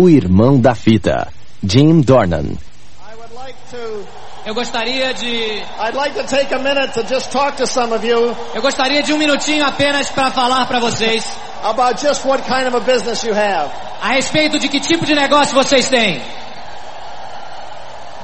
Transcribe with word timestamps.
O 0.00 0.08
irmão 0.08 0.60
da 0.60 0.76
fita, 0.76 1.26
Jim 1.60 2.02
Dornan. 2.02 2.56
I 3.02 3.16
would 3.16 3.34
like 3.34 3.56
to 3.72 4.06
Eu 4.46 4.54
gostaria 4.54 5.12
de 5.12 5.26
I'd 5.26 5.96
like 5.96 6.14
to 6.14 6.22
take 6.22 6.54
a 6.54 6.58
minute 6.60 6.92
to 6.94 7.02
just 7.02 7.32
talk 7.32 7.56
to 7.56 7.66
some 7.66 7.92
of 7.92 8.06
you 8.06 8.36
eu 8.54 8.62
gostaria 8.62 9.02
de 9.02 9.12
um 9.12 9.18
minutinho 9.18 9.66
apenas 9.66 10.08
para 10.08 10.30
falar 10.30 10.66
para 10.66 10.78
vocês 10.78 11.26
about 11.64 12.00
just 12.00 12.24
what 12.24 12.44
kind 12.44 12.68
of 12.68 12.76
a 12.76 12.80
business 12.80 13.24
you 13.24 13.34
have. 13.34 13.72
a 14.00 14.10
respeito 14.10 14.60
de 14.60 14.68
que 14.68 14.78
tipo 14.78 15.04
de 15.04 15.16
negócio 15.16 15.52
vocês 15.52 15.88
têm. 15.88 16.22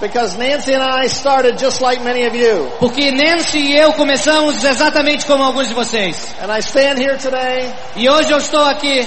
Because 0.01 0.39
Nancy 0.39 0.75
and 0.75 0.83
I 0.83 1.09
started 1.09 1.59
just 1.59 1.81
like 1.81 2.05
many 2.05 2.25
of 2.25 2.37
you. 2.37 2.71
Porque 2.79 3.11
Nancy 3.11 3.59
e 3.59 3.77
eu 3.77 3.93
começamos 3.95 4.63
exatamente 4.63 5.27
como 5.27 5.43
alguns 5.43 5.67
de 5.67 5.75
vocês. 5.75 6.37
And 6.41 6.57
I 6.57 6.61
stand 6.61 6.99
here 7.01 7.19
today 7.19 7.69
E 7.97 8.09
hoje 8.09 8.31
eu 8.31 8.39
estou 8.39 8.65
aqui, 8.65 9.05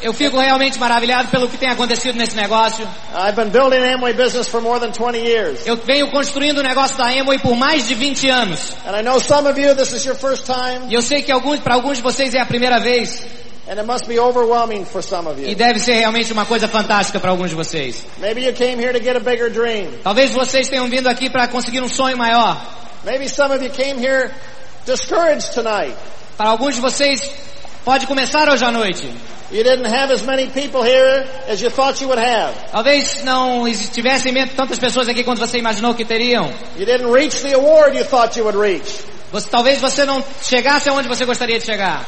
eu 0.00 0.12
fico 0.12 0.38
realmente 0.38 0.78
maravilhado 0.78 1.28
pelo 1.28 1.48
que 1.48 1.56
tem 1.58 1.68
acontecido 1.68 2.16
nesse 2.16 2.36
negócio. 2.36 2.86
I've 3.14 3.34
been 3.34 3.50
building 3.50 3.78
Amway 3.78 4.12
business 4.14 4.48
for 4.48 4.60
more 4.60 4.78
than 4.78 4.92
20 4.92 5.18
years. 5.18 5.66
Eu 5.66 5.76
venho 5.76 6.10
construindo 6.10 6.58
o 6.58 6.62
negócio 6.62 6.96
da 6.96 7.06
Amway 7.08 7.38
por 7.38 7.56
mais 7.56 7.88
de 7.88 7.94
20 7.94 8.28
anos. 8.30 8.76
And 8.86 8.96
I 8.96 9.02
know 9.02 9.18
some 9.20 9.48
of 9.48 9.58
you 9.60 9.74
this 9.74 9.92
is 9.92 10.04
your 10.04 10.14
first 10.16 10.46
time 10.46 10.88
E 10.88 10.94
eu 10.94 11.02
sei 11.02 11.22
que 11.22 11.32
alguns, 11.32 11.60
para 11.60 11.74
alguns 11.74 11.96
de 11.96 12.02
vocês 12.02 12.34
é 12.34 12.40
a 12.40 12.46
primeira 12.46 12.78
vez. 12.78 13.22
and 13.68 13.78
it 13.78 13.86
must 13.86 14.06
be 14.08 14.18
overwhelming 14.18 14.84
for 14.84 15.02
some 15.02 15.26
of 15.28 15.40
E 15.40 15.50
you. 15.50 15.56
deve 15.56 15.78
ser 15.80 15.94
realmente 15.94 16.32
uma 16.32 16.44
coisa 16.44 16.68
fantástica 16.68 17.18
para 17.20 17.30
alguns 17.30 17.50
de 17.50 17.56
vocês. 17.56 18.04
Maybe 18.18 18.44
you 18.44 18.52
came 18.52 18.80
here 18.82 18.92
to 18.92 19.02
get 19.02 19.16
a 19.16 19.20
bigger 19.20 19.50
dream. 19.50 19.88
Talvez 20.02 20.30
vocês 20.32 20.68
tenham 20.68 20.88
vindo 20.88 21.08
aqui 21.08 21.30
para 21.30 21.48
conseguir 21.48 21.80
um 21.82 21.88
sonho 21.88 22.16
maior. 22.16 22.56
Maybe 23.04 23.28
some 23.28 23.52
of 23.54 23.64
you 23.64 23.70
came 23.70 23.98
here 24.04 24.30
discouraged 24.86 25.52
tonight. 25.54 25.94
Para 26.36 26.50
alguns 26.50 26.74
de 26.74 26.80
vocês 26.80 27.30
pode 27.84 28.06
começar 28.06 28.48
hoje 28.48 28.64
à 28.64 28.70
noite. 28.70 29.06
You 29.50 29.62
didn't 29.62 29.86
have 29.86 30.10
as 30.10 30.22
many 30.22 30.46
people 30.46 30.82
here 30.82 31.26
as 31.46 31.60
you 31.60 31.70
thought 31.70 32.00
you 32.00 32.08
would 32.08 32.18
have. 32.18 32.54
Talvez 32.70 33.22
não 33.22 33.64
tivessem 33.92 34.32
tantas 34.48 34.78
pessoas 34.78 35.08
aqui 35.08 35.22
quanto 35.22 35.40
você 35.40 35.58
imaginou 35.58 35.94
que 35.94 36.06
teriam. 36.06 36.50
You 36.78 36.86
didn't 36.86 37.12
reach 37.12 37.42
the 37.42 37.54
award 37.54 37.96
you 37.96 38.04
thought 38.04 38.38
you 38.38 38.46
would 38.46 38.58
reach. 38.58 39.04
Você, 39.32 39.48
talvez 39.48 39.80
você 39.80 40.04
não 40.04 40.22
chegasse 40.42 40.90
aonde 40.90 41.08
você 41.08 41.24
gostaria 41.24 41.58
de 41.58 41.64
chegar. 41.64 42.04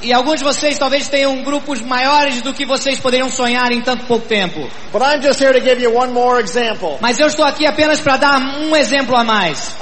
E 0.00 0.12
alguns 0.12 0.38
de 0.38 0.44
vocês 0.44 0.78
talvez 0.78 1.08
tenham 1.08 1.42
grupos 1.42 1.80
maiores 1.80 2.40
do 2.42 2.54
que 2.54 2.64
vocês 2.64 3.00
poderiam 3.00 3.28
sonhar 3.28 3.72
em 3.72 3.80
tanto 3.80 4.06
pouco 4.06 4.26
tempo. 4.26 4.70
But 4.92 5.02
I'm 5.02 5.20
just 5.20 5.40
here 5.40 5.52
to 5.52 5.60
give 5.60 5.82
you 5.82 5.92
one 5.92 6.12
more 6.12 6.40
example 6.40 6.98
Mas 7.00 7.18
eu 7.18 7.26
estou 7.26 7.44
aqui 7.44 7.66
apenas 7.66 8.00
para 8.00 8.16
dar 8.16 8.38
um 8.38 8.76
exemplo 8.76 9.16
a 9.16 9.24
mais. 9.24 9.72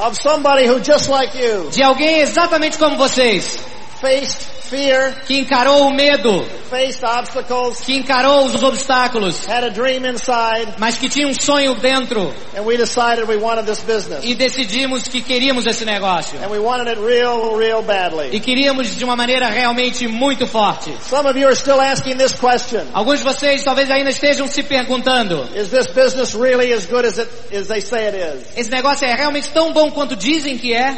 like 1.11 1.37
De 1.71 1.83
alguém 1.83 2.21
exatamente 2.21 2.79
como 2.79 2.97
vocês. 2.97 3.74
Faced 4.01 4.39
fear, 4.65 5.15
Que 5.27 5.39
encarou 5.39 5.87
o 5.87 5.91
medo. 5.95 6.45
faced 6.71 7.05
obstacles, 7.05 7.81
Que 7.81 7.95
encarou 7.97 8.47
os 8.47 8.63
obstáculos. 8.63 9.47
had 9.47 9.65
a 9.65 9.71
dream 9.71 10.05
inside, 10.07 10.75
Mas 10.79 10.97
que 10.97 11.09
tinha 11.09 11.29
um 11.29 11.35
sonho 11.35 11.75
dentro. 11.77 12.33
and 12.57 12.63
we 12.65 12.77
decided 12.77 13.29
we 13.29 13.37
wanted 13.37 13.67
this 13.67 13.81
business. 13.81 14.25
E 14.25 14.35
decidimos 14.35 15.05
que 15.05 15.21
queríamos 15.21 15.67
esse 15.67 15.85
negócio. 15.85 16.39
And 16.43 16.49
we 16.51 16.59
wanted 16.59 16.89
it 16.89 17.01
real, 17.01 17.57
real 17.57 17.83
badly. 17.83 18.31
E 18.33 18.41
queríamos 18.41 18.97
de 18.97 19.05
uma 19.05 19.15
maneira 19.17 19.49
realmente 19.49 20.09
muito 20.09 20.47
forte. 20.47 20.93
Some 21.09 21.29
of 21.29 21.39
you 21.39 21.47
are 21.47 21.57
still 21.57 21.81
asking 21.81 22.17
this 22.17 22.33
question. 22.35 22.83
Alguns 22.93 23.19
de 23.21 23.25
vocês 23.25 23.63
talvez 23.63 23.91
ainda 23.91 24.11
estejam 24.11 24.47
se 24.49 24.63
perguntando: 24.63 25.49
Is 25.55 25.69
this 25.71 25.87
business 25.89 26.35
really 26.35 26.73
as 26.73 26.87
good 26.87 27.07
as 27.07 27.19
it, 27.19 27.31
as 27.57 27.69
they 27.69 27.81
say 27.81 28.07
it 28.09 28.17
is? 28.17 28.45
esse 28.57 28.71
negócio 28.71 29.07
é 29.07 29.15
realmente 29.15 29.49
tão 29.51 29.73
bom 29.73 29.91
quanto 29.91 30.17
dizem 30.17 30.59
que 30.59 30.73
é? 30.73 30.97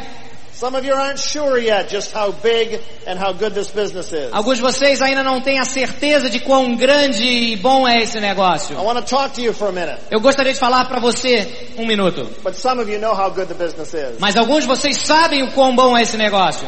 Some 0.58 0.74
of 0.74 0.86
you 0.86 0.94
aren't 0.94 1.18
sure 1.18 1.58
yet 1.58 1.90
just 1.90 2.14
how 2.14 2.32
big 2.32 2.80
and 3.06 3.18
how 3.18 3.34
good 3.34 3.52
this 3.52 3.70
business 3.70 4.10
is. 4.10 4.32
Alguns 4.32 4.56
de 4.56 4.62
vocês 4.62 5.02
ainda 5.02 5.22
não 5.22 5.38
têm 5.38 5.58
a 5.58 5.66
certeza 5.66 6.30
de 6.30 6.40
quão 6.40 6.74
grande 6.74 7.24
e 7.26 7.56
bom 7.56 7.86
é 7.86 8.00
esse 8.02 8.16
I 8.16 8.22
negócio. 8.22 8.74
want 8.82 8.98
to 8.98 9.04
talk 9.04 9.34
to 9.34 9.42
you 9.42 9.52
for 9.52 9.68
a 9.68 9.72
minute. 9.72 9.98
Eu 10.10 10.18
gostaria 10.18 10.54
de 10.54 10.58
falar 10.58 10.86
para 10.86 10.98
você 10.98 11.46
um 11.76 11.86
minuto. 11.86 12.24
But 12.42 12.54
some 12.54 12.80
of 12.80 12.90
you 12.90 12.98
know 12.98 13.14
how 13.14 13.28
good 13.30 13.48
the 13.48 13.54
business 13.54 13.92
is. 13.92 14.18
Mas 14.18 14.34
alguns 14.34 14.62
de 14.62 14.68
vocês 14.68 14.96
sabem 14.96 15.42
o 15.42 15.52
quão 15.52 15.76
bom 15.76 15.94
é 15.94 16.00
esse 16.00 16.16
negócio. 16.16 16.66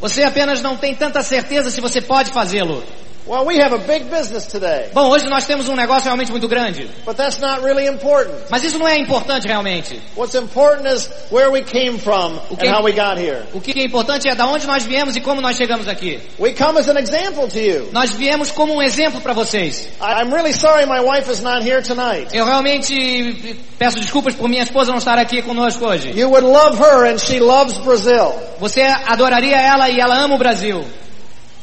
Você 0.00 0.22
apenas 0.22 0.62
não 0.62 0.74
tem 0.78 0.94
tanta 0.94 1.22
certeza 1.22 1.70
se 1.70 1.82
você 1.82 2.00
pode 2.00 2.32
fazê-lo. 2.32 2.82
Well, 3.28 3.44
we 3.44 3.58
have 3.58 3.74
a 3.74 3.78
big 3.78 4.04
business 4.10 4.46
today, 4.46 4.88
Bom, 4.94 5.10
hoje 5.10 5.26
nós 5.28 5.44
temos 5.44 5.68
um 5.68 5.76
negócio 5.76 6.04
realmente 6.04 6.30
muito 6.30 6.48
grande. 6.48 6.88
but 7.04 7.14
that's 7.14 7.38
not 7.38 7.62
really 7.62 7.86
important. 7.86 8.32
Mas 8.48 8.64
isso 8.64 8.78
não 8.78 8.88
é 8.88 8.96
importante 8.98 9.46
realmente. 9.46 10.00
What's 10.16 10.34
important 10.34 10.86
is 10.88 11.10
where 11.30 11.50
we 11.50 11.60
came 11.62 11.98
from 11.98 12.38
Okay. 12.50 12.66
and 12.68 12.74
how 12.74 12.82
we 12.82 12.92
got 12.92 13.18
here. 13.18 13.42
O 13.52 13.60
que 13.60 13.78
é 13.78 13.84
importante 13.84 14.26
é 14.28 14.34
da 14.34 14.46
onde 14.46 14.66
nós 14.66 14.84
viemos 14.84 15.14
e 15.14 15.20
como 15.20 15.42
nós 15.42 15.56
chegamos 15.58 15.86
aqui. 15.88 16.18
We 16.38 16.54
come 16.54 16.78
as 16.78 16.88
an 16.88 16.98
example 16.98 17.48
to 17.48 17.58
you. 17.58 17.90
Nós 17.92 18.12
viemos 18.12 18.50
como 18.50 18.72
um 18.74 18.82
exemplo 18.82 19.20
para 19.20 19.34
vocês. 19.34 19.88
I'm 20.00 20.32
really 20.32 20.54
sorry 20.54 20.86
my 20.86 21.00
wife 21.00 21.30
is 21.30 21.42
not 21.42 21.62
here 21.68 21.82
tonight. 21.82 22.34
Eu 22.34 22.46
realmente 22.46 23.58
peço 23.78 24.00
desculpas 24.00 24.34
por 24.34 24.48
minha 24.48 24.62
esposa 24.62 24.90
não 24.90 24.98
estar 24.98 25.18
aqui 25.18 25.42
conosco 25.42 25.84
hoje. 25.84 26.12
You 26.18 26.30
would 26.30 26.46
love 26.46 26.78
her 26.82 27.04
and 27.04 27.18
she 27.18 27.40
loves 27.40 27.76
Brazil. 27.78 28.34
Você 28.58 28.80
adoraria 28.82 29.56
ela 29.60 29.90
e 29.90 30.00
ela 30.00 30.16
ama 30.16 30.34
o 30.34 30.38
Brasil. 30.38 30.82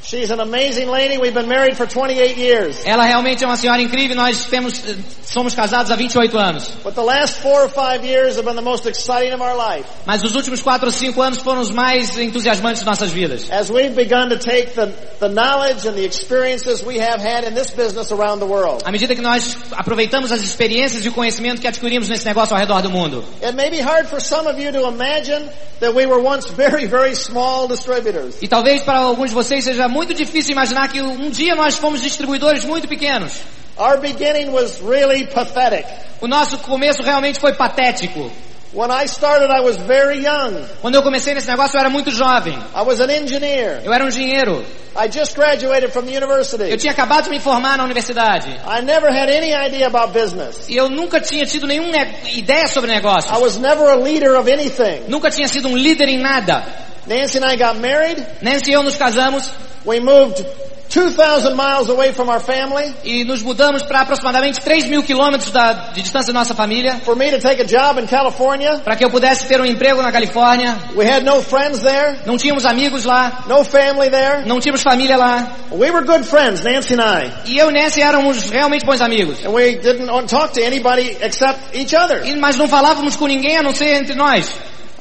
She's 0.05 0.29
an 0.29 0.39
amazing 0.39 0.87
lady. 0.87 1.17
We've 1.17 1.33
been 1.33 1.47
married 1.47 1.77
for 1.77 1.87
28 1.87 2.37
years. 2.37 2.85
Ela 2.85 3.05
realmente 3.05 3.43
é 3.43 3.47
uma 3.47 3.57
senhora 3.57 3.81
incrível. 3.81 4.15
Nós 4.15 4.45
temos, 4.45 4.83
eh, 4.87 4.95
somos 5.23 5.55
casados 5.55 5.89
há 5.89 5.95
28 5.95 6.37
anos. 6.37 6.69
But 6.83 6.93
the 6.93 7.01
last 7.01 7.41
four 7.41 7.63
or 7.63 7.69
five 7.69 8.05
years 8.05 8.35
have 8.35 8.45
been 8.45 8.55
the 8.55 8.61
most 8.61 8.85
exciting 8.87 9.33
of 9.33 9.41
our 9.41 9.57
life 9.57 9.85
Mas 10.05 10.23
os 10.23 10.35
últimos 10.35 10.61
4 10.61 10.85
ou 10.85 10.91
5 10.91 11.19
anos 11.19 11.39
foram 11.39 11.59
os 11.59 11.71
mais 11.71 12.15
entusiasmantes 12.19 12.81
de 12.81 12.85
nossas 12.85 13.09
vidas. 13.09 13.49
as 13.49 13.71
we've 13.71 13.95
begun 13.95 14.29
to 14.29 14.37
take 14.37 14.75
the, 14.75 14.93
the 15.19 15.27
knowledge 15.27 15.87
and 15.87 15.95
the 15.95 16.05
experiences 16.05 16.83
we 16.83 16.99
have 16.99 17.19
had 17.19 17.43
in 17.43 17.55
this 17.55 17.71
business 17.71 18.11
around 18.11 18.39
the 18.39 18.45
world. 18.45 18.83
À 18.85 18.91
medida 18.91 19.15
que 19.15 19.21
nós 19.23 19.57
aproveitamos 19.71 20.31
as 20.31 20.41
experiências 20.41 21.03
e 21.03 21.09
o 21.09 21.13
conhecimento 21.13 21.59
que 21.59 21.67
adquirimos 21.67 22.07
nesse 22.09 22.25
negócio 22.27 22.53
ao 22.53 22.59
redor 22.59 22.83
do 22.83 22.91
mundo. 22.91 23.23
It 23.41 23.55
may 23.55 23.71
be 23.71 23.81
hard 23.81 24.07
for 24.07 24.21
some 24.21 24.47
of 24.47 24.61
you 24.61 24.71
to 24.71 24.87
imagine 24.87 25.49
that 25.79 25.95
we 25.95 26.05
were 26.05 26.21
once 26.21 26.47
very, 26.51 26.85
very 26.85 27.15
small 27.15 27.67
distributors. 27.67 28.35
E 28.39 28.47
talvez 28.47 28.83
para 28.83 28.99
alguns 28.99 29.31
de 29.31 29.35
vocês 29.35 29.63
seja 29.63 29.87
muito 29.95 30.13
difícil 30.13 30.51
imaginar 30.51 30.89
que 30.89 31.01
um 31.01 31.29
dia 31.29 31.55
nós 31.55 31.77
fomos 31.77 32.01
distribuidores 32.01 32.63
muito 32.65 32.87
pequenos. 32.87 33.33
Our 33.77 33.97
beginning 33.99 34.49
was 34.51 34.79
really 34.81 35.25
pathetic. 35.25 35.85
O 36.21 36.27
nosso 36.27 36.57
começo 36.59 37.01
realmente 37.01 37.39
foi 37.39 37.53
patético. 37.53 38.31
When 38.73 38.89
I 38.91 39.05
started, 39.05 39.49
I 39.49 39.61
was 39.61 39.77
very 39.77 40.17
young. 40.25 40.53
Quando 40.81 40.95
eu 40.95 41.01
comecei 41.03 41.33
nesse 41.33 41.47
negócio 41.47 41.77
eu 41.77 41.79
era 41.79 41.89
muito 41.89 42.11
jovem. 42.11 42.53
I 42.75 42.81
was 42.85 42.99
an 42.99 43.09
engineer. 43.09 43.81
Eu 43.85 43.93
era 43.93 44.03
um 44.03 44.09
engenheiro. 44.09 44.65
I 44.97 45.09
just 45.11 45.33
graduated 45.35 45.91
from 45.91 46.03
the 46.03 46.11
Eu 46.13 46.21
university. 46.23 46.77
tinha 46.77 46.91
acabado 46.91 47.25
de 47.25 47.29
me 47.29 47.39
formar 47.39 47.77
na 47.77 47.83
universidade. 47.85 48.49
I 48.49 48.81
never 48.81 49.09
had 49.11 49.29
any 49.29 49.53
idea 49.53 49.87
about 49.87 50.11
business. 50.17 50.67
E 50.69 50.75
eu 50.75 50.89
nunca 50.89 51.19
tinha 51.21 51.45
tido 51.45 51.67
nenhuma 51.67 51.89
ne- 51.91 52.15
ideia 52.37 52.67
sobre 52.67 52.91
negócios. 52.93 53.33
I 53.33 53.41
was 53.41 53.57
never 53.57 53.89
a 53.89 53.95
leader 53.95 54.35
of 54.37 54.49
anything. 54.51 55.03
Nunca 55.07 55.29
tinha 55.29 55.47
sido 55.47 55.67
um 55.69 55.75
líder 55.77 56.07
em 56.09 56.19
nada. 56.19 56.63
Nancy 57.07 57.37
and 57.37 57.45
I 57.45 57.55
got 57.57 57.77
married. 57.79 58.23
Nancy 58.41 58.71
e 58.71 58.73
eu 58.73 58.83
nos 58.83 58.95
casamos 58.95 59.49
We 59.85 59.99
moved 59.99 60.43
2,000 60.89 61.55
miles 61.55 61.89
away 61.89 62.13
from 62.13 62.29
our 62.29 62.39
family 62.39 62.93
e 63.03 63.23
nos 63.23 63.41
mudamos 63.43 63.83
para 63.83 64.01
aproximadamente 64.01 64.61
3 64.61 64.85
mil 64.85 65.03
quilômetros 65.03 65.51
da- 65.51 65.73
de 65.93 66.01
distância 66.01 66.31
da 66.31 66.39
nossa 66.39 66.53
família 66.55 66.95
for 67.03 67.15
me 67.15 67.29
to 67.31 67.39
take 67.39 67.61
a 67.61 67.65
job 67.65 67.99
in 67.99 68.05
California. 68.07 68.79
para 68.83 68.95
que 68.95 69.03
eu 69.03 69.09
pudesse 69.09 69.45
ter 69.47 69.59
um 69.59 69.65
emprego 69.65 70.01
na 70.01 70.11
Califórnia. 70.11 70.77
We 70.95 71.05
had 71.05 71.23
no 71.23 71.41
friends 71.41 71.81
there, 71.81 72.19
Não 72.25 72.37
tínhamos 72.37 72.65
amigos 72.65 73.03
lá, 73.03 73.43
no 73.47 73.63
family 73.63 74.09
there. 74.09 74.47
não 74.47 74.59
tínhamos 74.59 74.81
família 74.83 75.17
lá. 75.17 75.47
We 75.71 75.91
were 75.91 76.05
good 76.05 76.23
friends, 76.23 76.61
Nancy 76.63 76.93
and 76.93 77.01
I. 77.01 77.31
E 77.45 77.57
eu 77.57 77.69
e 77.69 77.73
Nancy 77.73 78.01
éramos 78.01 78.49
realmente 78.49 78.85
bons 78.85 79.01
amigos. 79.01 79.43
And 79.45 79.49
we 79.49 79.75
didn't 79.75 80.07
talk 80.29 80.53
to 80.53 80.61
anybody 80.63 81.17
except 81.21 81.59
each 81.77 81.95
other. 81.95 82.25
E- 82.25 82.35
mas 82.35 82.55
não 82.55 82.67
falávamos 82.67 83.15
com 83.15 83.27
ninguém 83.27 83.57
a 83.57 83.63
não 83.63 83.73
ser 83.73 83.95
entre 83.95 84.15
nós. 84.15 84.49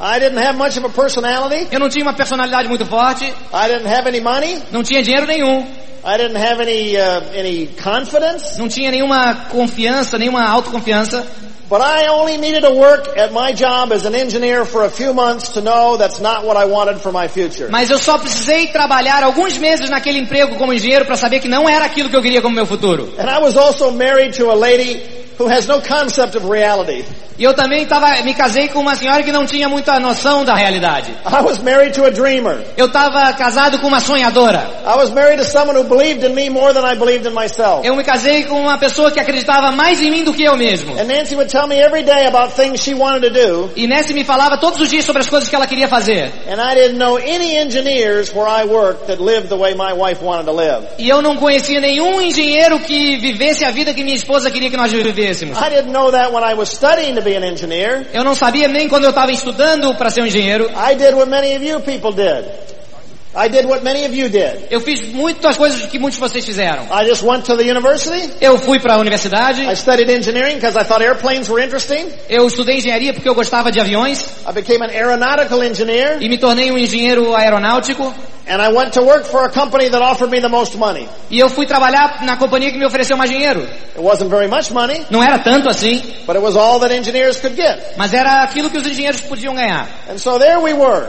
I 0.01 0.19
didn't 0.19 0.39
have 0.39 0.57
much 0.57 0.77
of 0.77 0.85
a 0.85 0.89
personality. 0.89 1.69
Eu 1.71 1.79
não 1.79 1.89
tinha 1.89 2.05
uma 2.05 2.15
personalidade 2.15 2.69
muito 2.69 2.85
forte, 2.87 3.25
I 3.25 3.69
didn't 3.69 3.87
have 3.87 4.09
any 4.09 4.21
money. 4.21 4.61
não 4.73 4.83
tinha 4.83 5.03
dinheiro 5.03 5.27
nenhum, 5.27 5.65
I 6.05 6.19
didn't 6.19 6.37
have 6.37 6.61
any, 6.61 6.97
uh, 6.97 7.39
any 7.39 7.69
confidence. 7.83 8.59
não 8.59 8.69
tinha 8.69 8.91
nenhuma 8.91 9.47
confiança, 9.51 10.19
nenhuma 10.19 10.45
autoconfiança. 10.49 11.25
But 11.67 11.81
I 11.81 12.09
only 12.09 12.37
needed 12.37 12.61
to 12.63 12.73
work 12.73 13.17
at 13.19 13.33
my 13.33 13.53
job 13.53 13.91
as 13.91 14.05
an 14.05 14.15
engineer 14.15 14.67
for 14.67 14.85
a 14.85 14.91
few 14.91 15.15
months 15.15 15.55
to 15.55 15.63
know 15.63 15.97
that's 15.97 16.21
not 16.21 16.45
what 16.45 16.59
I 16.59 16.67
wanted 16.67 17.01
for 17.01 17.11
my 17.11 17.27
future. 17.27 17.69
Mas 17.71 17.89
eu 17.89 17.99
só 17.99 18.19
precisei 18.19 18.67
trabalhar 18.67 19.23
alguns 19.23 19.57
meses 19.57 19.89
naquele 19.89 20.19
emprego 20.19 20.57
como 20.57 20.75
engenheiro 20.75 21.07
para 21.07 21.17
saber 21.17 21.41
que 21.41 21.49
não 21.49 21.67
era 21.67 21.87
aquilo 21.87 22.11
que 22.11 22.17
eu 22.17 22.21
queria 22.23 22.43
como 22.43 22.55
meu 22.55 22.67
futuro. 22.67 23.15
And 23.19 23.31
I 23.31 23.39
was 23.39 23.57
also 23.57 23.91
married 23.93 24.37
to 24.37 24.51
a 24.51 24.55
lady 24.55 25.24
who 25.39 25.49
has 25.51 25.67
no 25.67 25.81
concept 25.81 26.37
of 26.37 26.47
reality. 26.49 27.05
E 27.37 27.43
eu 27.43 27.53
também 27.53 27.85
tava, 27.85 28.23
me 28.23 28.33
casei 28.33 28.69
com 28.69 28.79
uma 28.79 28.95
senhora 28.95 29.21
que 29.25 29.33
não 29.33 29.45
tinha 29.45 29.69
muita 29.69 29.99
noção 29.99 30.45
da 30.45 30.55
realidade. 30.55 31.11
I 31.27 31.43
was 31.43 31.59
married 31.59 31.93
to 31.95 32.05
a 32.07 32.11
dreamer. 32.11 32.65
Eu 32.77 32.87
estava 32.87 33.33
casado 33.33 33.81
com 33.81 33.89
uma 33.89 33.99
sonhadora. 33.99 34.65
I 34.87 34.97
was 34.97 35.11
married 35.11 35.39
to 35.43 35.45
someone 35.45 35.77
who 35.77 35.83
believed 35.83 36.25
in 36.25 36.33
me 36.33 36.49
more 36.49 36.73
than 36.73 36.85
I 36.89 36.95
believed 36.95 37.27
in 37.27 37.33
myself. 37.35 37.85
Eu 37.85 37.97
me 37.97 38.05
casei 38.05 38.45
com 38.45 38.61
uma 38.61 38.79
pessoa 38.79 39.11
que 39.11 39.19
acreditava 39.19 39.73
mais 39.73 40.01
em 40.01 40.13
mim 40.13 40.23
do 40.23 40.33
que 40.33 40.45
eu 40.45 40.57
mesmo. 40.57 40.97
And 40.97 41.07
Nancy 41.07 41.35
would 41.35 41.51
tell 41.51 41.67
me 41.67 41.75
every 41.81 42.05
day 42.05 42.27
about 42.29 42.55
things 42.55 42.81
she 42.85 42.95
wanted 42.95 43.23
to 43.23 43.31
do, 43.31 43.71
E 43.75 43.89
Nancy 43.89 44.15
me 44.15 44.23
falava 44.23 44.57
todos 44.59 44.81
os 44.81 44.89
dias 44.89 45.05
sobre 45.05 45.23
as 45.23 45.29
coisas 45.29 45.49
que 45.49 45.57
ela 45.57 45.67
queria 45.67 45.89
fazer. 45.89 46.31
and 46.49 46.61
I 46.61 46.75
didn't 46.77 46.99
know 46.99 47.17
any 47.17 47.57
engineers 47.57 48.33
where 48.33 48.47
I 48.47 48.65
worked 48.65 49.09
that 49.09 49.21
lived 49.21 49.49
the 49.49 49.57
way 49.57 49.75
my 49.75 49.93
wife 49.93 50.23
wanted 50.25 50.47
to 50.47 50.53
live. 50.53 50.87
E 51.01 51.09
eu 51.09 51.21
não 51.21 51.35
conhecia 51.37 51.81
nenhum 51.81 52.23
engenheiro 52.23 52.79
que 52.79 53.17
vivesse 53.17 53.65
a 53.65 53.73
vida 53.73 53.93
que 53.93 54.05
minha 54.05 54.15
esposa 54.17 54.53
queria 54.53 54.71
que 54.71 54.77
nós 54.77 54.93
vivêssemos. 54.93 55.24
I 55.31 55.69
didn't 55.71 55.93
know 55.93 56.11
that 56.11 56.33
when 56.33 56.45
I 56.45 56.55
was 56.55 56.71
studying 56.71 57.17
to 57.17 57.23
be 57.23 57.35
an 57.37 57.45
engineer. 57.45 58.07
Eu 58.13 58.25
não 58.25 58.35
sabia 58.35 58.69
nem 58.69 58.89
quando 58.89 59.05
eu 59.05 59.11
estava 59.11 59.33
estudando 59.33 59.95
para 59.97 60.11
ser 60.11 60.23
um 60.23 60.27
engenheiro. 60.27 60.69
I 60.71 60.95
did 60.95 61.15
what 61.15 61.29
many 61.29 61.55
of 61.55 61.65
you 61.65 61.81
people 61.81 62.13
did. 62.13 62.64
I 63.37 63.49
did 63.49 63.67
what 63.67 63.83
many 63.83 64.05
of 64.05 64.15
you 64.15 64.29
did. 64.29 64.69
Eu 64.71 64.81
fiz 64.81 65.13
muitas 65.13 65.57
coisas 65.57 65.85
que 65.87 65.99
muitos 65.99 66.21
de 66.21 66.21
vocês 66.21 66.45
fizeram. 66.45 66.85
I 66.91 67.05
just 67.09 67.23
went 67.25 67.45
to 67.47 67.57
the 67.57 67.65
university. 67.69 68.31
Eu 68.41 68.59
fui 68.59 68.79
para 68.79 68.95
a 68.95 68.99
universidade, 68.99 69.63
I 69.63 69.75
studied 69.75 70.09
engineering 70.11 70.55
because 70.57 70.77
I 70.79 70.85
thought 70.85 71.03
airplanes 71.03 71.49
were 71.51 71.61
interesting. 71.63 72.07
eu 72.29 72.47
estudei 72.47 72.77
engenharia 72.79 73.13
porque 73.13 73.29
eu 73.29 73.35
gostava 73.35 73.73
de 73.73 73.81
aviões 73.81 74.25
I 74.49 74.53
became 74.53 74.85
an 74.85 74.91
aeronautical 74.91 75.63
engineer 75.63 76.19
e 76.23 76.29
me 76.29 76.39
tornei 76.39 76.71
um 76.71 76.79
engenheiro 76.79 77.35
aeronáutico. 77.35 78.15
and 78.47 78.61
I 78.61 78.69
went 78.69 78.93
to 78.93 79.03
work 79.03 79.25
for 79.25 79.45
a 79.47 79.49
company 79.51 79.89
that 79.89 80.03
offered 80.03 80.31
me 80.31 80.39
the 80.41 80.49
most 80.51 80.77
money. 80.77 81.09
E 81.31 81.39
eu 81.41 81.49
fui 81.49 81.67
trabalhar 81.67 82.23
na 82.25 82.37
companhia 82.37 82.71
que 82.71 82.79
me 82.79 82.85
ofereceu 82.87 83.17
mais 83.17 83.31
dinheiro. 83.31 83.63
It 83.97 84.01
wasn't 84.01 84.29
very 84.31 84.47
much 84.49 84.71
money, 84.71 85.05
Não 85.11 85.23
era 85.23 85.39
tanto 85.39 85.69
assim, 85.69 86.01
but 86.27 86.37
it 86.37 86.43
was 86.45 86.55
all 86.55 86.79
that 86.81 86.95
engineers 86.95 87.41
could 87.41 87.57
get. 87.57 87.97
mas 87.97 88.13
era 88.13 88.43
aquilo 88.45 88.71
que 88.71 88.79
os 88.79 88.87
engenheiros 88.87 89.23
podiam 89.23 89.55
ganhar. 89.55 89.89
And 90.09 90.19
so 90.19 90.39
there 90.39 90.59
we 90.61 90.73
were, 90.75 91.07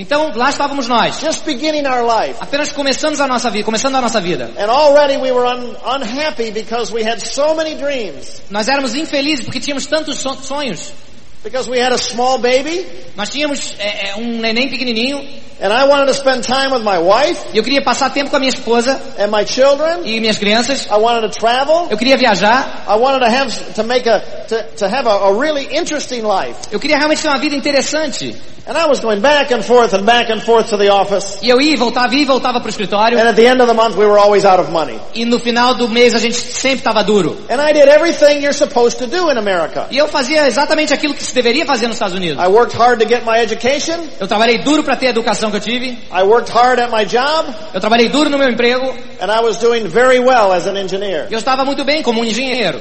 Então 0.00 0.32
lá 0.34 0.48
estávamos 0.48 0.88
nós, 0.88 1.20
just 1.20 1.44
beginning 1.44 1.86
our 1.86 2.02
life. 2.06 2.36
apenas 2.40 2.72
começamos 2.72 3.20
a 3.20 3.26
nossa 3.26 3.50
vida, 3.50 3.64
começando 3.64 3.96
a 3.96 4.00
nossa 4.00 4.18
vida. 4.20 4.50
And 4.58 4.70
already 4.70 5.18
we 5.18 5.30
were 5.30 5.46
un- 5.46 5.76
unhappy 5.84 6.50
because 6.50 6.90
we 6.92 7.02
had 7.06 7.20
so 7.20 7.54
many 7.54 7.74
dreams. 7.74 8.40
Nós 8.50 8.66
éramos 8.68 8.94
infelizes 8.94 9.44
porque 9.44 9.60
tínhamos 9.60 9.84
tantos 9.86 10.18
son- 10.18 10.38
sonhos. 10.42 10.92
Because 11.42 11.70
we 11.70 11.78
had 11.78 11.92
a 11.92 11.98
small 11.98 12.38
baby 12.38 12.86
Nós 13.16 13.30
tínhamos 13.30 13.74
é, 13.78 14.10
é, 14.10 14.16
um 14.16 14.40
neném 14.40 14.68
pequenininho 14.68 15.18
and 15.60 15.72
I 15.72 15.84
wanted 15.84 16.06
to 16.06 16.14
spend 16.14 16.42
time 16.42 16.72
with 16.72 16.82
my 16.82 16.98
wife 16.98 17.38
eu 17.52 17.62
queria 17.62 17.82
passar 17.82 18.10
tempo 18.10 18.30
com 18.30 18.36
a 18.36 18.38
minha 18.38 18.50
esposa 18.50 19.00
and 19.18 19.28
my 19.28 19.44
children. 19.44 20.00
e 20.04 20.20
minhas 20.20 20.38
crianças. 20.38 20.86
I 20.86 20.96
wanted 20.96 21.30
to 21.30 21.38
travel. 21.38 21.88
Eu 21.90 21.98
queria 21.98 22.16
viajar. 22.16 22.84
I 22.88 22.96
wanted 22.96 23.20
to 23.20 23.30
have, 23.30 23.74
to 23.74 23.84
make 23.84 24.08
a, 24.08 24.20
to, 24.48 24.62
to 24.78 24.88
have 24.88 25.06
a, 25.06 25.28
a 25.28 25.38
really 25.38 25.66
interesting 25.76 26.22
life. 26.22 26.56
Eu 26.70 26.80
queria 26.80 26.96
realmente 26.96 27.22
ter 27.22 27.28
uma 27.28 27.38
vida 27.38 27.54
interessante. 27.54 28.34
And 28.66 28.76
I 28.76 28.86
was 28.86 29.00
going 29.00 29.20
back 29.20 29.50
and 29.52 29.64
forth 29.64 29.94
and 29.94 30.04
back 30.04 30.30
and 30.30 30.40
forth 30.42 30.68
to 30.70 30.76
the 30.76 30.90
office. 30.92 31.38
E 31.42 31.48
eu 31.48 31.60
ia 31.60 31.76
voltava, 31.76 32.14
ia 32.14 32.24
voltava 32.24 32.60
para 32.60 32.68
o 32.68 32.70
escritório. 32.70 33.18
And 33.18 33.28
at 33.28 33.34
the 33.34 33.46
end 33.46 33.60
of 33.60 33.66
the 33.66 33.74
month 33.74 33.96
we 33.96 34.06
were 34.06 34.18
always 34.18 34.44
out 34.44 34.60
of 34.60 34.70
money. 34.70 34.98
E 35.14 35.24
no 35.24 35.38
final 35.40 35.74
do 35.74 35.88
mês 35.88 36.14
a 36.14 36.18
gente 36.18 36.36
sempre 36.36 36.78
estava 36.78 37.02
duro. 37.02 37.36
And 37.50 37.60
I 37.60 37.72
did 37.72 37.88
everything 37.88 38.40
you're 38.42 38.56
supposed 38.56 38.98
to 38.98 39.06
do 39.06 39.30
in 39.30 39.36
America. 39.38 39.88
E 39.90 39.98
eu 39.98 40.06
fazia 40.06 40.46
exatamente 40.46 40.94
aquilo 40.94 41.14
que 41.14 41.22
se 41.30 41.34
deveria 41.34 41.64
fazer 41.64 41.86
nos 41.86 41.96
Estados 41.96 42.14
Unidos. 42.14 42.42
I 42.42 42.48
worked 42.48 42.76
hard 42.76 43.00
to 43.00 43.08
get 43.08 43.24
my 43.24 43.38
education. 43.38 43.98
Eu 44.18 44.26
trabalhei 44.26 44.58
duro 44.58 44.82
para 44.82 44.96
ter 44.96 45.06
a 45.06 45.10
educação 45.10 45.50
que 45.50 45.56
eu 45.56 45.60
tive. 45.60 45.98
I 46.12 46.22
worked 46.22 46.52
hard 46.52 46.80
at 46.80 46.90
my 46.90 47.04
job. 47.06 47.48
Eu 47.72 47.80
trabalhei 47.80 48.08
duro 48.08 48.28
no 48.28 48.36
meu 48.36 48.48
emprego. 48.48 48.94
And 49.20 49.30
I 49.30 49.40
was 49.40 49.56
doing 49.58 49.86
very 49.86 50.18
well 50.18 50.52
as 50.52 50.66
an 50.66 50.76
engineer. 50.76 51.28
E 51.30 51.32
eu 51.32 51.38
estava 51.38 51.64
muito 51.64 51.84
bem 51.84 52.02
como 52.02 52.20
um 52.20 52.24
engenheiro. 52.24 52.80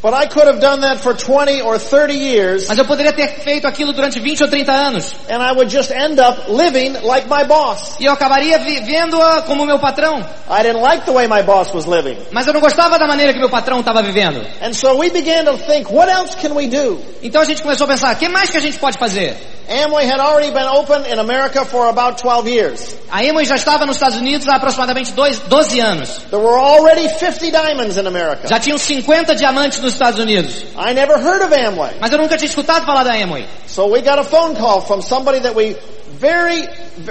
But 0.00 0.14
I 0.14 0.28
could 0.28 0.46
have 0.46 0.60
done 0.60 0.82
that 0.82 1.00
for 1.00 1.12
20 1.12 1.60
or 1.62 1.76
30 1.76 2.14
years 2.14 2.68
Mas 2.68 2.78
eu 2.78 2.84
poderia 2.84 3.12
ter 3.12 3.26
feito 3.40 3.66
aquilo 3.66 3.92
durante 3.92 4.20
20 4.20 4.42
ou 4.44 4.48
30 4.48 4.72
anos. 4.72 5.12
and 5.28 5.42
I 5.42 5.50
would 5.52 5.68
just 5.68 5.90
end 5.90 6.20
up 6.20 6.48
living 6.48 6.92
like 7.02 7.28
my 7.28 7.44
boss. 7.44 7.96
E 7.98 8.04
eu 8.06 8.12
acabaria 8.12 8.58
vivendo-a 8.60 9.42
como 9.42 9.66
meu 9.66 9.78
patrão. 9.80 10.24
I 10.48 10.62
didn't 10.62 10.82
like 10.82 11.04
the 11.04 11.12
way 11.12 11.26
my 11.26 11.42
boss 11.42 11.72
was 11.74 11.84
living. 11.86 12.16
Mas 12.30 12.46
eu 12.46 12.52
não 12.52 12.60
gostava 12.60 12.96
da 12.98 13.06
maneira 13.08 13.32
que 13.32 13.40
meu 13.40 13.50
patrão 13.50 13.80
estava 13.80 14.00
vivendo. 14.02 14.40
And 14.62 14.72
so 14.72 14.96
we 14.96 15.10
began 15.10 15.44
to 15.46 15.58
think, 15.58 15.92
what 15.92 16.08
else 16.08 16.36
can 16.36 16.54
we 16.54 16.68
do? 16.68 17.00
Então 17.22 17.40
a 17.42 17.44
gente 17.44 17.60
começou 17.62 17.84
a 17.84 17.88
pensar, 17.88 18.14
o 18.14 18.16
que 18.16 18.28
mais 18.28 18.50
que 18.50 18.56
a 18.56 18.60
gente 18.60 18.78
pode 18.78 18.96
fazer? 18.98 19.36
Amway 19.68 20.04
had 20.04 20.18
already 20.18 20.50
been 20.50 20.66
open 20.66 21.04
in 21.04 21.18
America 21.18 21.62
for 21.62 21.90
about 21.90 22.16
12 22.18 22.48
years. 22.48 22.96
A 23.10 23.22
Amway 23.22 23.44
já 23.44 23.54
estava 23.54 23.84
nos 23.84 23.96
Estados 23.96 24.16
Unidos 24.16 24.48
há 24.48 24.56
aproximadamente 24.56 25.12
dois, 25.12 25.38
12 25.40 25.80
anos. 25.80 26.08
There 26.30 26.38
were 26.40 26.58
already 26.58 27.06
50 27.06 27.50
diamonds 27.50 27.98
in 27.98 28.06
America. 28.06 28.48
Já 28.48 28.58
tinham 28.58 28.78
50 28.78 29.34
diamantes 29.34 29.80
nos 29.80 29.92
Estados 29.92 30.18
Unidos. 30.18 30.64
I 30.74 30.94
never 30.94 31.18
heard 31.18 31.42
of 31.42 31.52
Amway. 31.52 31.96
Mas 32.00 32.10
eu 32.10 32.18
nunca 32.18 32.38
tinha 32.38 32.48
escutado 32.48 32.86
falar 32.86 33.04
da 33.04 33.12
Amway. 33.12 33.44
So 33.66 33.86
we 33.88 34.00
got 34.00 34.18
a 34.18 34.24
phone 34.24 34.56
call 34.56 34.80
from 34.80 35.02
somebody 35.02 35.40
that 35.40 35.54
we 35.54 35.76
very, 36.18 36.68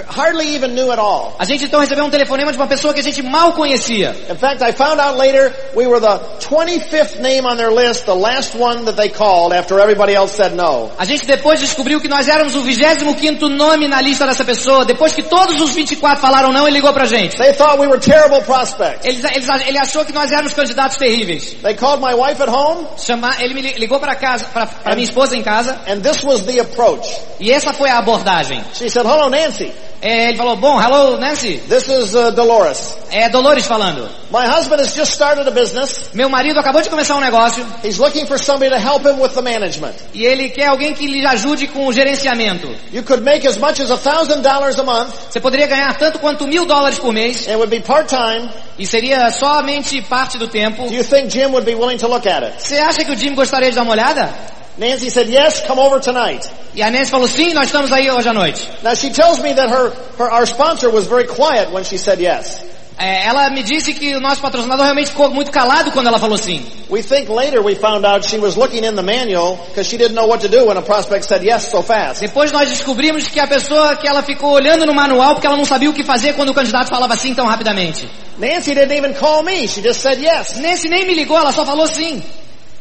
hardly 0.08 0.54
even 0.54 0.74
knew 0.74 0.90
at 0.92 0.98
all. 0.98 1.34
A 1.38 1.44
gente 1.44 1.64
então 1.64 1.80
recebeu 1.80 2.04
um 2.04 2.10
telefonema 2.10 2.50
de 2.52 2.58
uma 2.58 2.66
pessoa 2.66 2.92
que 2.92 3.00
a 3.00 3.02
gente 3.02 3.22
mal 3.22 3.52
conhecia. 3.52 4.14
In 4.30 4.36
fact, 4.36 4.62
I 4.62 4.72
found 4.72 5.00
out 5.00 5.16
later 5.18 5.52
we 5.74 5.86
were 5.86 6.00
the 6.00 6.18
25th 6.40 7.20
name 7.20 7.46
on 7.46 7.56
their 7.56 7.70
list, 7.70 8.04
the 8.06 8.14
last 8.14 8.54
one 8.58 8.84
that 8.84 8.96
they 8.96 9.08
called 9.08 9.52
after 9.52 9.78
everybody 9.80 10.14
else 10.14 10.32
said 10.34 10.54
no. 10.54 10.90
A 10.98 11.04
gente 11.04 11.26
depois 11.26 11.60
descobriu 11.60 12.00
que 12.00 12.08
nós 12.08 12.28
éramos 12.28 12.54
o 12.54 12.62
25º 12.62 13.48
nome 13.48 13.88
na 13.88 14.00
lista 14.00 14.26
dessa 14.26 14.44
pessoa. 14.44 14.84
Depois 14.84 15.12
que 15.14 15.22
todos 15.22 15.60
os 15.60 15.70
24 15.74 16.20
falaram 16.20 16.52
não, 16.52 16.66
ele 16.66 16.76
ligou 16.76 16.92
pra 16.92 17.04
gente. 17.06 17.36
They 17.38 17.52
thought 17.52 17.78
we 17.78 17.86
were 17.86 17.98
terrible 18.00 18.42
prospects. 18.42 19.04
Eles, 19.04 19.24
eles, 19.24 19.48
ele 19.66 19.78
achou 19.78 20.04
que 20.04 20.12
nós 20.12 20.30
éramos 20.30 20.52
candidatos 20.54 20.96
terríveis. 20.96 21.54
They 21.62 21.74
called 21.74 22.02
my 22.02 22.14
wife 22.14 22.42
at 22.42 22.48
home 22.48 22.86
Chama, 22.98 23.30
ele 23.40 23.54
me 23.54 23.62
li- 23.62 23.74
ligou 23.78 23.98
para 24.00 24.14
casa, 24.14 24.44
para 24.52 24.94
minha 24.94 25.04
esposa 25.04 25.36
em 25.36 25.42
casa, 25.42 25.78
and 25.86 26.00
this 26.00 26.22
was 26.22 26.42
the 26.44 26.60
approach. 26.60 27.08
e 27.40 27.50
essa 27.52 27.72
foi 27.72 27.88
a 27.90 27.98
abordagem. 27.98 28.62
She 28.74 28.87
said, 28.90 29.06
hello 29.06 29.28
Nancy, 29.28 29.72
É, 30.00 30.28
ele 30.28 30.36
falou, 30.36 30.54
bom, 30.54 30.80
hello 30.80 31.18
Nancy, 31.18 31.56
this 31.68 31.88
is 31.88 32.14
uh, 32.14 32.30
Dolores. 32.30 32.94
é 33.10 33.28
Dolores 33.28 33.66
falando. 33.66 34.08
My 34.30 34.46
husband 34.46 34.80
has 34.80 34.94
just 34.94 35.12
started 35.12 35.48
a 35.48 35.50
business. 35.50 36.10
Meu 36.14 36.28
marido 36.28 36.60
acabou 36.60 36.80
de 36.82 36.88
começar 36.88 37.16
um 37.16 37.20
negócio 37.20 37.66
He's 37.82 37.98
looking 37.98 38.24
for 38.26 38.38
somebody 38.38 38.70
to 38.70 38.78
help 38.78 39.04
him 39.04 39.20
with 39.20 39.30
the 39.34 39.42
management. 39.42 39.94
e 40.14 40.24
ele 40.24 40.50
quer 40.50 40.68
alguém 40.68 40.94
que 40.94 41.06
lhe 41.06 41.26
ajude 41.26 41.66
com 41.68 41.86
o 41.88 41.92
gerenciamento. 41.92 42.68
You 42.92 43.02
could 43.02 43.24
make 43.24 43.44
as 43.46 43.56
much 43.56 43.80
as 43.82 43.90
a 43.90 43.96
thousand 43.96 44.42
dollars 44.42 44.78
a 44.78 44.84
month. 44.84 45.12
Você 45.30 45.40
poderia 45.40 45.66
ganhar 45.66 45.96
tanto 45.98 46.20
quanto 46.20 46.46
mil 46.46 46.64
dólares 46.64 46.98
por 46.98 47.12
mês 47.12 47.48
It 47.48 47.56
would 47.56 47.68
be 47.70 47.80
part-time. 47.80 48.48
e 48.78 48.86
seria 48.86 49.28
somente 49.32 50.00
parte 50.02 50.38
do 50.38 50.46
tempo. 50.46 50.86
Do 50.86 50.94
you 50.94 51.02
think 51.02 51.28
Jim 51.28 51.46
would 51.50 51.64
be 51.64 51.74
willing 51.74 51.98
to 51.98 52.06
look 52.06 52.24
at 52.28 52.44
it? 52.44 52.54
Você 52.62 52.78
acha 52.78 53.04
que 53.04 53.10
o 53.10 53.16
Jim 53.16 53.34
gostaria 53.34 53.70
de 53.70 53.74
dar 53.74 53.82
uma 53.82 53.92
olhada? 53.92 54.32
Nancy 54.78 55.10
said, 55.10 55.28
yes, 55.28 55.66
come 55.66 55.80
over 55.80 56.00
tonight. 56.00 56.48
E 56.74 56.82
a 56.82 56.90
Nancy 56.90 57.10
falou, 57.10 57.26
sim, 57.26 57.52
nós 57.52 57.66
estamos 57.66 57.90
aí 57.90 58.08
hoje 58.10 58.28
à 58.28 58.32
noite. 58.32 58.68
Now 58.82 58.94
she 58.94 59.10
tells 59.10 59.40
me 59.40 59.52
that 59.54 59.68
her, 59.68 59.90
her 60.18 60.30
our 60.30 60.46
sponsor 60.46 60.88
was 60.90 61.06
very 61.06 61.26
quiet 61.26 61.72
when 61.72 61.84
she 61.84 61.98
said 61.98 62.20
yes. 62.20 62.64
É, 62.98 63.26
ela 63.26 63.48
me 63.50 63.62
disse 63.62 63.94
que 63.94 64.16
o 64.16 64.20
nosso 64.20 64.40
patrocinador 64.40 64.84
realmente 64.84 65.10
ficou 65.10 65.30
muito 65.30 65.52
calado 65.52 65.92
quando 65.92 66.08
ela 66.08 66.18
falou 66.18 66.36
sim. 66.36 66.66
We 66.90 67.00
think 67.00 67.30
later 67.30 67.62
we 67.62 67.76
found 67.76 68.04
out 68.04 68.28
she 68.28 68.38
was 68.38 68.56
looking 68.56 68.84
in 68.84 68.96
the 68.96 69.02
manual 69.02 69.56
because 69.68 69.88
she 69.88 69.96
didn't 69.96 70.14
know 70.14 70.26
what 70.26 70.40
to 70.42 70.48
do 70.48 70.66
when 70.66 70.76
a 70.76 70.82
prospect 70.82 71.24
said 71.24 71.44
yes 71.44 71.70
so 71.70 71.80
fast. 71.80 72.20
Depois 72.20 72.50
nós 72.50 72.68
descobrimos 72.68 73.28
que 73.28 73.38
a 73.38 73.46
pessoa 73.46 73.94
que 73.94 74.08
ela 74.08 74.22
ficou 74.22 74.50
olhando 74.50 74.84
no 74.84 74.92
manual 74.94 75.34
porque 75.34 75.46
ela 75.46 75.56
não 75.56 75.64
sabia 75.64 75.88
o 75.88 75.92
que 75.92 76.02
fazer 76.02 76.34
quando 76.34 76.50
o 76.50 76.54
candidato 76.54 76.88
falava 76.88 77.14
sim 77.14 77.34
tão 77.34 77.46
rapidamente. 77.46 78.08
Nancy 78.36 78.74
didn't 78.74 78.96
even 78.96 79.14
call 79.14 79.44
me. 79.44 79.68
She 79.68 79.80
just 79.80 80.00
said 80.00 80.20
yes. 80.20 80.58
Nancy 80.58 80.88
nem 80.88 81.06
me 81.06 81.14
ligou, 81.14 81.38
ela 81.38 81.52
só 81.52 81.64
falou 81.64 81.86
sim. 81.86 82.20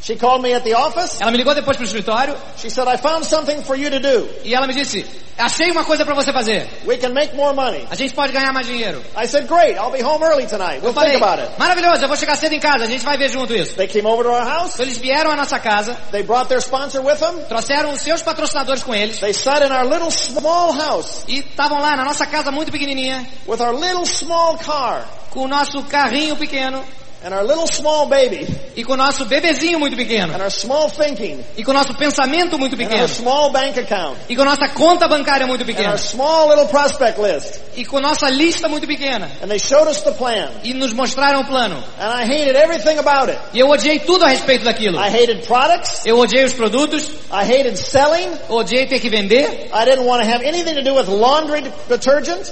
She 0.02 0.16
called 0.16 0.42
me 0.44 0.54
at 0.54 0.64
the 0.64 0.74
office. 0.76 1.20
Ela 1.20 1.32
me 1.32 1.38
ligou 1.38 1.54
depois 1.56 1.76
pro 1.76 1.86
escritório 1.86 2.36
She 2.58 2.70
said, 2.70 2.88
I 2.88 2.98
found 2.98 3.26
something 3.26 3.64
for 3.64 3.76
you 3.76 3.90
to 3.90 4.00
do. 4.00 4.30
e 4.44 4.54
ela 4.54 4.68
me 4.68 4.74
disse, 4.74 5.06
achei 5.38 5.70
uma 5.72 5.84
coisa 5.84 6.06
para 6.06 6.14
você 6.16 6.32
fazer. 6.32 6.68
We 6.86 6.98
can 6.98 7.10
make 7.10 7.36
more 7.36 7.54
money. 7.54 7.86
A 7.90 7.96
gente 7.96 8.14
pode 8.14 8.32
ganhar 8.32 8.54
mais 8.54 8.68
dinheiro. 8.68 9.02
I 9.18 9.28
said, 9.28 9.48
great. 9.48 9.76
I'll 9.78 9.92
be 9.92 10.02
home 10.04 10.24
early 10.24 10.46
tonight. 10.46 10.80
We'll 10.82 10.92
Eu 10.92 10.94
falei, 10.94 11.12
think 11.14 11.24
about 11.24 11.42
it. 11.42 11.60
maravilhoso, 11.60 12.04
eu 12.04 12.08
vou 12.08 12.16
chegar 12.16 12.36
cedo 12.38 12.54
em 12.54 12.60
casa, 12.60 12.86
a 12.86 12.88
gente 12.88 13.04
vai 13.04 13.18
ver 13.18 13.30
junto 13.30 13.54
isso. 13.56 13.76
They 13.76 13.88
came 13.88 14.08
over 14.08 14.24
to 14.24 14.32
our 14.32 14.46
house. 14.48 14.76
Então 14.76 14.86
eles 14.86 14.98
vieram 15.00 15.32
à 15.32 15.36
nossa 15.36 15.60
casa, 15.60 15.94
They 16.12 16.24
brought 16.24 16.48
their 16.48 16.62
sponsor 16.62 17.02
with 17.04 17.18
them. 17.18 17.44
trouxeram 17.50 17.92
os 17.92 18.00
seus 18.02 18.22
patrocinadores 18.22 18.84
com 18.84 18.94
eles 18.94 19.20
They 19.20 19.34
sat 19.34 19.62
in 19.66 19.72
our 19.74 19.84
little 19.86 20.12
small 20.12 20.72
house 20.74 21.24
e 21.28 21.40
estavam 21.40 21.80
lá 21.82 21.98
na 21.98 22.06
nossa 22.06 22.26
casa 22.28 22.52
muito 22.52 22.72
pequenininha, 22.72 23.28
with 23.48 23.60
our 23.62 23.74
little 23.74 24.06
small 24.06 24.58
car 24.60 25.06
com 25.32 25.42
o 25.42 25.48
nosso 25.48 25.84
carrinho 25.84 26.36
pequeno 26.38 26.82
and 27.24 27.34
our 27.34 27.44
little 27.44 27.68
small 27.68 28.08
baby 28.08 28.48
e 28.76 28.84
com 28.84 28.94
o 28.94 28.98
nosso 28.98 29.26
bebezinho 29.26 29.80
muito 29.80 29.96
pequeno 29.98 30.34
and 30.34 30.42
our 30.42 30.52
small 30.52 30.90
thinking 30.90 31.44
e 31.58 31.64
com 31.64 31.72
o 31.72 31.74
nosso 31.74 31.94
pensamento 31.96 32.58
muito 32.60 32.76
and 32.76 32.84
our 32.84 32.90
pequeno 32.90 33.08
small 33.08 33.52
bank 33.52 33.80
account 33.80 34.18
e 34.30 34.36
com 34.36 34.44
a 34.44 34.46
nossa 34.46 34.70
conta 34.70 35.08
bancária 35.08 35.48
muito 35.48 35.62
and 35.64 35.66
pequena 35.66 35.90
our 35.92 36.00
small 36.00 36.50
little 36.50 36.68
prospect 36.68 37.20
list. 37.20 37.60
e 37.76 37.86
com 37.86 38.00
nossa 38.00 38.30
lista 38.30 38.68
muito 38.68 38.86
pequena 38.88 39.30
And 39.42 39.48
they 39.48 39.60
showed 39.60 39.90
us 39.90 40.02
the 40.02 40.12
plan. 40.12 40.50
e 40.64 40.74
nos 40.74 40.94
mostraram 40.94 41.42
o 41.42 41.46
plano. 41.46 41.76
And 42.00 42.10
I 42.10 42.24
hated 42.24 42.56
everything 42.56 42.98
about 42.98 43.30
it. 43.32 43.40
E 43.54 43.60
eu 43.60 43.70
odiei 43.70 44.00
tudo 44.00 44.24
a 44.26 44.30
respeito 44.30 44.64
daquilo. 44.66 44.98
I 44.98 45.10
hated 45.10 45.46
products. 45.46 46.06
Eu 46.06 46.18
odiei 46.20 46.44
os 46.46 46.54
produtos, 46.54 47.04
I 47.32 47.44
hated 47.44 47.78
selling. 47.78 48.30
odiei 48.50 48.86
ter 48.88 49.00
que 49.00 49.10
vender, 49.10 49.70
I 49.74 49.86
didn't 49.86 50.06
want 50.06 50.24
to 50.24 50.30
have 50.30 50.44
anything 50.46 50.76
to 50.76 50.84
do 50.84 50.96
with 50.96 51.08
laundry 51.08 51.64
detergent. 51.88 52.52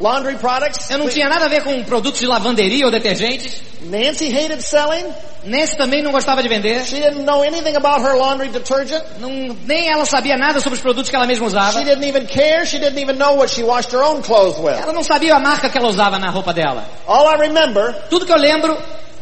Laundry 0.00 0.36
products. 0.36 0.90
Eu 0.90 0.98
não 0.98 1.08
tinha 1.08 1.28
nada 1.28 1.46
a 1.46 1.48
ver 1.48 1.62
com 1.62 1.82
produtos 1.84 2.20
de 2.20 2.26
lavanderia 2.26 2.84
ou 2.84 2.90
detergentes. 2.90 3.60
Nancy 3.82 4.26
hated 4.26 4.62
selling. 4.62 5.04
Nancy 5.44 5.76
também 5.76 6.02
não 6.02 6.10
gostava 6.10 6.42
de 6.42 6.48
vender. 6.48 6.84
She 6.84 6.96
didn't 6.96 7.24
know 7.24 7.42
anything 7.42 7.76
about 7.76 8.00
her 8.02 8.16
laundry 8.16 8.48
detergent. 8.48 9.02
Não, 9.20 9.30
nem 9.64 9.88
ela 9.90 10.04
sabia 10.04 10.36
nada 10.36 10.60
sobre 10.60 10.76
os 10.76 10.82
produtos 10.82 11.08
que 11.08 11.16
ela 11.16 11.26
mesma 11.26 11.46
usava. 11.46 11.78
She 11.78 11.84
didn't 11.84 12.06
even 12.06 12.26
care. 12.26 12.66
She 12.66 12.78
didn't 12.78 13.00
even 13.00 13.16
know 13.16 13.36
what 13.36 13.52
she 13.52 13.62
washed 13.62 13.92
her 13.92 14.02
own 14.02 14.22
clothes 14.22 14.58
with. 14.58 14.80
Ela 14.82 14.92
não 14.92 15.02
sabia 15.04 15.36
a 15.36 15.40
marca 15.40 15.68
que 15.68 15.78
ela 15.78 15.88
usava 15.88 16.18
na 16.18 16.30
roupa 16.30 16.52
dela. 16.52 16.84
All 17.06 17.28
I 17.28 17.36
remember 17.46 17.94
Tudo 18.10 18.26
que 18.26 18.32
eu 18.32 18.38
lembro 18.38 18.76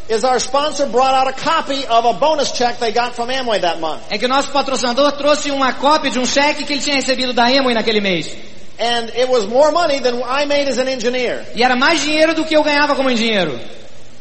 is 0.09 0.25
our 0.25 0.39
sponsor 0.39 0.87
brought 0.87 1.15
out 1.15 1.29
a 1.29 1.33
copy 1.33 1.85
of 1.87 2.07
a 2.07 2.13
bonus 2.15 2.53
check 2.53 2.79
they 2.79 2.93
got 2.93 3.15
from 3.15 3.29
Amway 3.31 3.61
that 3.61 3.79
month. 3.81 4.01
é 4.11 4.19
que 4.19 4.25
o 4.25 4.29
nosso 4.29 4.51
patrocinador 4.51 5.13
trouxe 5.13 5.51
uma 5.51 5.73
cópia 5.75 6.11
de 6.11 6.19
um 6.19 6.27
cheque 6.27 6.65
que 6.65 6.73
ele 6.73 6.83
tinha 6.83 6.97
recebido 6.97 7.33
da 7.33 7.45
Amway 7.47 7.75
naquele 7.75 8.01
mês. 8.01 8.35
And 8.79 9.11
it 9.11 9.29
was 9.29 9.47
more 9.47 9.71
money 9.71 10.01
than 10.01 10.23
I 10.23 10.47
made 10.47 10.69
as 10.69 10.79
an 10.79 10.89
engineer. 10.89 11.47
E 11.55 11.63
era 11.63 11.77
mais 11.77 12.01
dinheiro 12.01 12.35
do 12.35 12.45
que 12.45 12.57
eu 12.57 12.63
ganhava 12.63 12.97
como 12.97 13.09
engenheiro. 13.09 13.59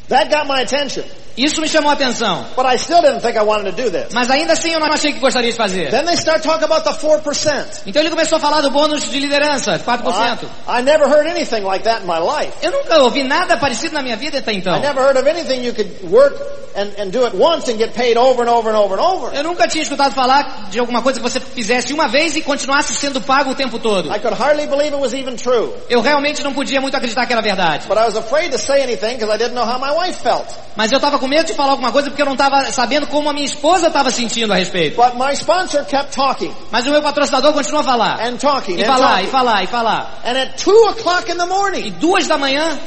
That 0.10 0.30
got 0.30 0.48
my 0.48 0.62
attention. 0.62 1.06
Isso 1.36 1.60
me 1.62 1.68
chamou 1.68 1.90
a 1.90 1.94
atenção. 1.94 2.46
But 2.56 2.66
I 2.66 2.78
still 2.78 3.02
didn't 3.02 3.22
think 3.22 3.38
I 3.38 3.42
wanted 3.44 3.76
to 3.76 3.82
do 3.82 3.90
this. 3.90 4.14
Mas 4.14 4.30
ainda 4.30 4.54
assim 4.54 4.72
eu 4.72 4.80
não 4.80 4.88
achei 4.88 5.14
que 5.14 5.20
gostaria 5.20 5.52
de 5.52 5.58
fazer. 5.58 5.90
Then 5.90 6.06
they 6.06 6.16
start 6.16 6.44
talking 6.44 6.66
about 6.66 6.84
the 6.84 6.94
4%. 6.94 7.84
Então 7.88 8.02
ele 8.02 8.12
começou 8.12 8.38
a 8.38 8.40
falar 8.40 8.62
do 8.62 8.70
bônus 8.70 9.10
de 9.10 9.20
liderança, 9.20 9.80
4%. 9.80 10.44
I, 10.68 10.80
I 10.80 10.82
never 10.84 11.08
heard 11.08 11.28
anything 11.28 11.62
like 11.62 11.84
that 11.86 12.04
in 12.04 12.08
my 12.08 12.20
life. 12.20 12.54
Eu 12.62 12.72
nunca 12.72 13.02
ouvi 13.02 13.24
nada 13.24 13.58
parecido 13.58 13.96
na 13.96 14.04
minha 14.04 14.16
vida 14.16 14.38
até 14.38 14.54
então. 14.54 14.76
I 14.76 14.80
never 14.80 15.04
heard 15.04 15.18
of 15.18 15.28
anything 15.28 15.66
you 15.66 15.74
could 15.74 15.92
work 16.10 16.40
and, 16.76 16.92
and 17.00 17.12
do 17.12 17.26
it 17.26 17.36
once 17.36 17.70
and 17.70 17.78
get 17.78 17.94
paid 17.96 18.18
over 18.18 18.44
and 18.44 18.50
over 18.50 18.70
and 18.70 18.78
over 18.78 18.96
and 18.98 19.02
over. 19.02 19.36
Eu 19.36 19.44
nunca 19.44 19.68
tinha 19.68 19.82
escutado 19.84 20.14
falar 20.14 20.68
de 20.70 20.80
alguma 20.80 21.02
coisa 21.02 21.20
que 21.20 21.24
você 21.24 21.40
fizesse 21.40 21.94
uma 21.94 22.08
vez 22.08 22.36
e 22.36 22.42
continuasse 22.42 22.94
sendo 22.96 23.20
pago 23.22 23.52
o 23.52 23.56
tempo 23.56 23.80
todo. 23.80 24.14
I 24.14 24.20
could 24.20 24.40
hardly 24.40 24.68
believe 24.68 24.94
it 24.94 25.02
was 25.02 25.14
even 25.14 25.36
true. 25.36 25.74
Eu 25.90 26.02
realmente 26.02 26.44
não 26.44 26.54
podia 26.54 26.80
muito 26.80 26.96
acreditar 26.96 27.26
que 27.26 27.34
era 27.34 27.42
verdade. 27.42 27.88
But 27.88 27.98
I 27.98 28.06
was 28.06 28.16
afraid 28.16 28.52
to 28.52 28.60
say 28.60 28.84
anything 28.84 29.18
because 29.18 29.34
I 29.34 29.38
didn't 29.38 29.56
know 29.56 29.66
how 29.66 29.80
my 29.80 29.92
wife 29.92 30.22
felt. 30.22 30.46
Mas 30.76 30.92
eu 30.92 30.98
estava 30.98 31.20
com 31.24 31.28
medo 31.30 31.48
de 31.48 31.54
falar 31.54 31.72
alguma 31.72 31.90
coisa 31.92 32.10
porque 32.10 32.22
eu 32.22 32.26
não 32.26 32.34
estava 32.34 32.70
sabendo 32.70 33.08
como 33.08 33.30
a 33.30 33.34
minha 33.34 33.46
esposa 33.46 33.88
estava 33.88 34.12
sentindo 34.12 34.52
a 34.52 34.58
respeito. 34.58 34.98
But 35.02 35.16
my 35.16 35.32
sponsor 35.34 35.86
kept 35.86 36.14
talking 36.14 36.54
Mas 36.70 36.86
o 36.86 36.90
meu 36.92 37.02
patrocinador 37.02 37.54
continuou 37.54 37.80
a 37.80 37.84
falar. 37.86 38.20
and 38.28 38.36
talking 38.38 38.76
E 38.78 38.84
and 38.84 38.86
falar, 38.86 38.98
e 39.24 39.28
talking. 39.28 39.28
falar, 39.32 39.64
e 39.64 39.68
falar. 39.68 40.20
And 40.26 40.38
at 40.38 40.58
2 40.62 40.90
o'clock 40.90 41.32
in 41.32 41.38
the 41.38 41.46
E 41.46 41.48
morning, 41.48 41.92
duas 42.00 42.28
da 42.28 42.38
manhã, 42.38 42.78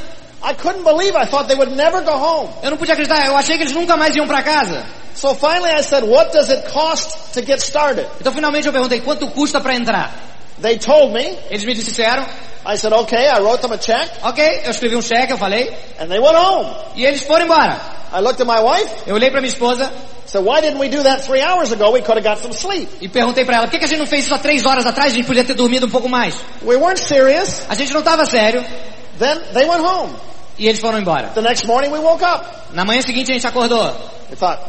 I 0.43 0.53
couldn't 0.53 0.83
believe 0.83 1.15
I 1.17 1.25
thought 1.25 1.47
they 1.47 1.57
would 1.57 1.75
never 1.75 2.01
go 2.03 2.11
home. 2.11 2.49
eu 2.61 2.69
não 2.69 2.77
podia 2.77 2.93
acreditar, 2.93 3.25
eu 3.25 3.35
achei 3.35 3.57
que 3.57 3.63
eles 3.63 3.73
nunca 3.73 3.97
mais 3.97 4.15
iam 4.15 4.27
para 4.27 4.43
casa. 4.43 4.85
So 5.15 5.33
finally 5.33 5.71
I 5.71 5.81
said, 5.81 6.03
what 6.03 6.31
does 6.31 6.51
it 6.51 6.69
cost 6.71 7.33
to 7.33 7.41
get 7.43 7.59
started? 7.59 8.05
Então 8.21 8.31
finalmente 8.31 8.67
eu 8.67 8.71
perguntei, 8.71 9.01
quanto 9.01 9.25
custa 9.29 9.59
para 9.59 9.73
entrar? 9.73 10.11
They 10.61 10.77
told 10.77 11.13
me. 11.13 11.37
Eles 11.49 11.65
me 11.65 11.73
disseram, 11.73 12.25
I 12.65 12.75
said, 12.75 12.91
okay, 12.93 13.27
I 13.29 13.39
wrote 13.39 13.61
them 13.61 13.71
a 13.71 13.77
check 13.77 14.09
ok, 14.23 14.61
eu 14.65 14.71
escrevi 14.71 14.95
um 14.95 15.01
cheque, 15.01 15.31
eu 15.31 15.37
falei, 15.37 15.71
and 15.99 16.07
they 16.09 16.19
went 16.19 16.35
home. 16.35 16.67
e 16.95 17.05
eles 17.05 17.21
foram 17.23 17.45
embora. 17.45 17.79
I 18.11 18.19
looked 18.21 18.41
at 18.41 18.47
my 18.47 18.59
wife, 18.61 18.89
Eu 19.05 19.15
olhei 19.15 19.29
para 19.29 19.41
minha 19.41 19.51
esposa 19.51 19.91
said, 20.25 20.43
why 20.43 20.59
didn't 20.59 20.79
we 20.79 20.89
do 20.89 21.03
that 21.03 21.23
three 21.23 21.41
hours 21.41 21.71
ago? 21.71 21.91
We 21.91 22.01
could 22.01 22.17
have 22.17 22.23
got 22.23 22.39
some 22.39 22.51
sleep. 22.53 22.89
e 23.01 23.07
perguntei 23.07 23.45
para 23.45 23.57
ela, 23.57 23.67
por 23.67 23.71
que, 23.71 23.79
que 23.79 23.85
a 23.85 23.87
gente 23.87 23.99
não 23.99 24.07
fez 24.07 24.25
isso 24.25 24.33
há 24.33 24.39
três 24.39 24.65
horas 24.65 24.85
atrás? 24.85 25.13
A 25.13 25.15
gente 25.15 25.25
podia 25.25 25.43
ter 25.43 25.53
dormido 25.53 25.85
um 25.85 25.89
pouco 25.89 26.09
mais. 26.09 26.35
We 26.61 26.75
weren't 26.75 26.99
serious. 26.99 27.61
A 27.69 27.75
gente 27.75 27.93
não 27.93 27.99
estava 27.99 28.25
sério 28.25 28.63
Then 29.19 29.39
they 29.53 29.65
went 29.65 29.81
home. 29.81 30.13
e 30.57 30.67
eles 30.67 30.79
foram 30.79 30.99
embora. 30.99 31.29
The 31.29 31.41
next 31.41 31.65
morning 31.65 31.91
we 31.91 31.99
woke 31.99 32.23
up. 32.23 32.45
Na 32.73 32.83
manhã 32.83 33.01
seguinte 33.01 33.31
a 33.31 33.33
gente 33.33 33.47
acordou 33.47 33.85
We 34.29 34.35
thought, 34.35 34.59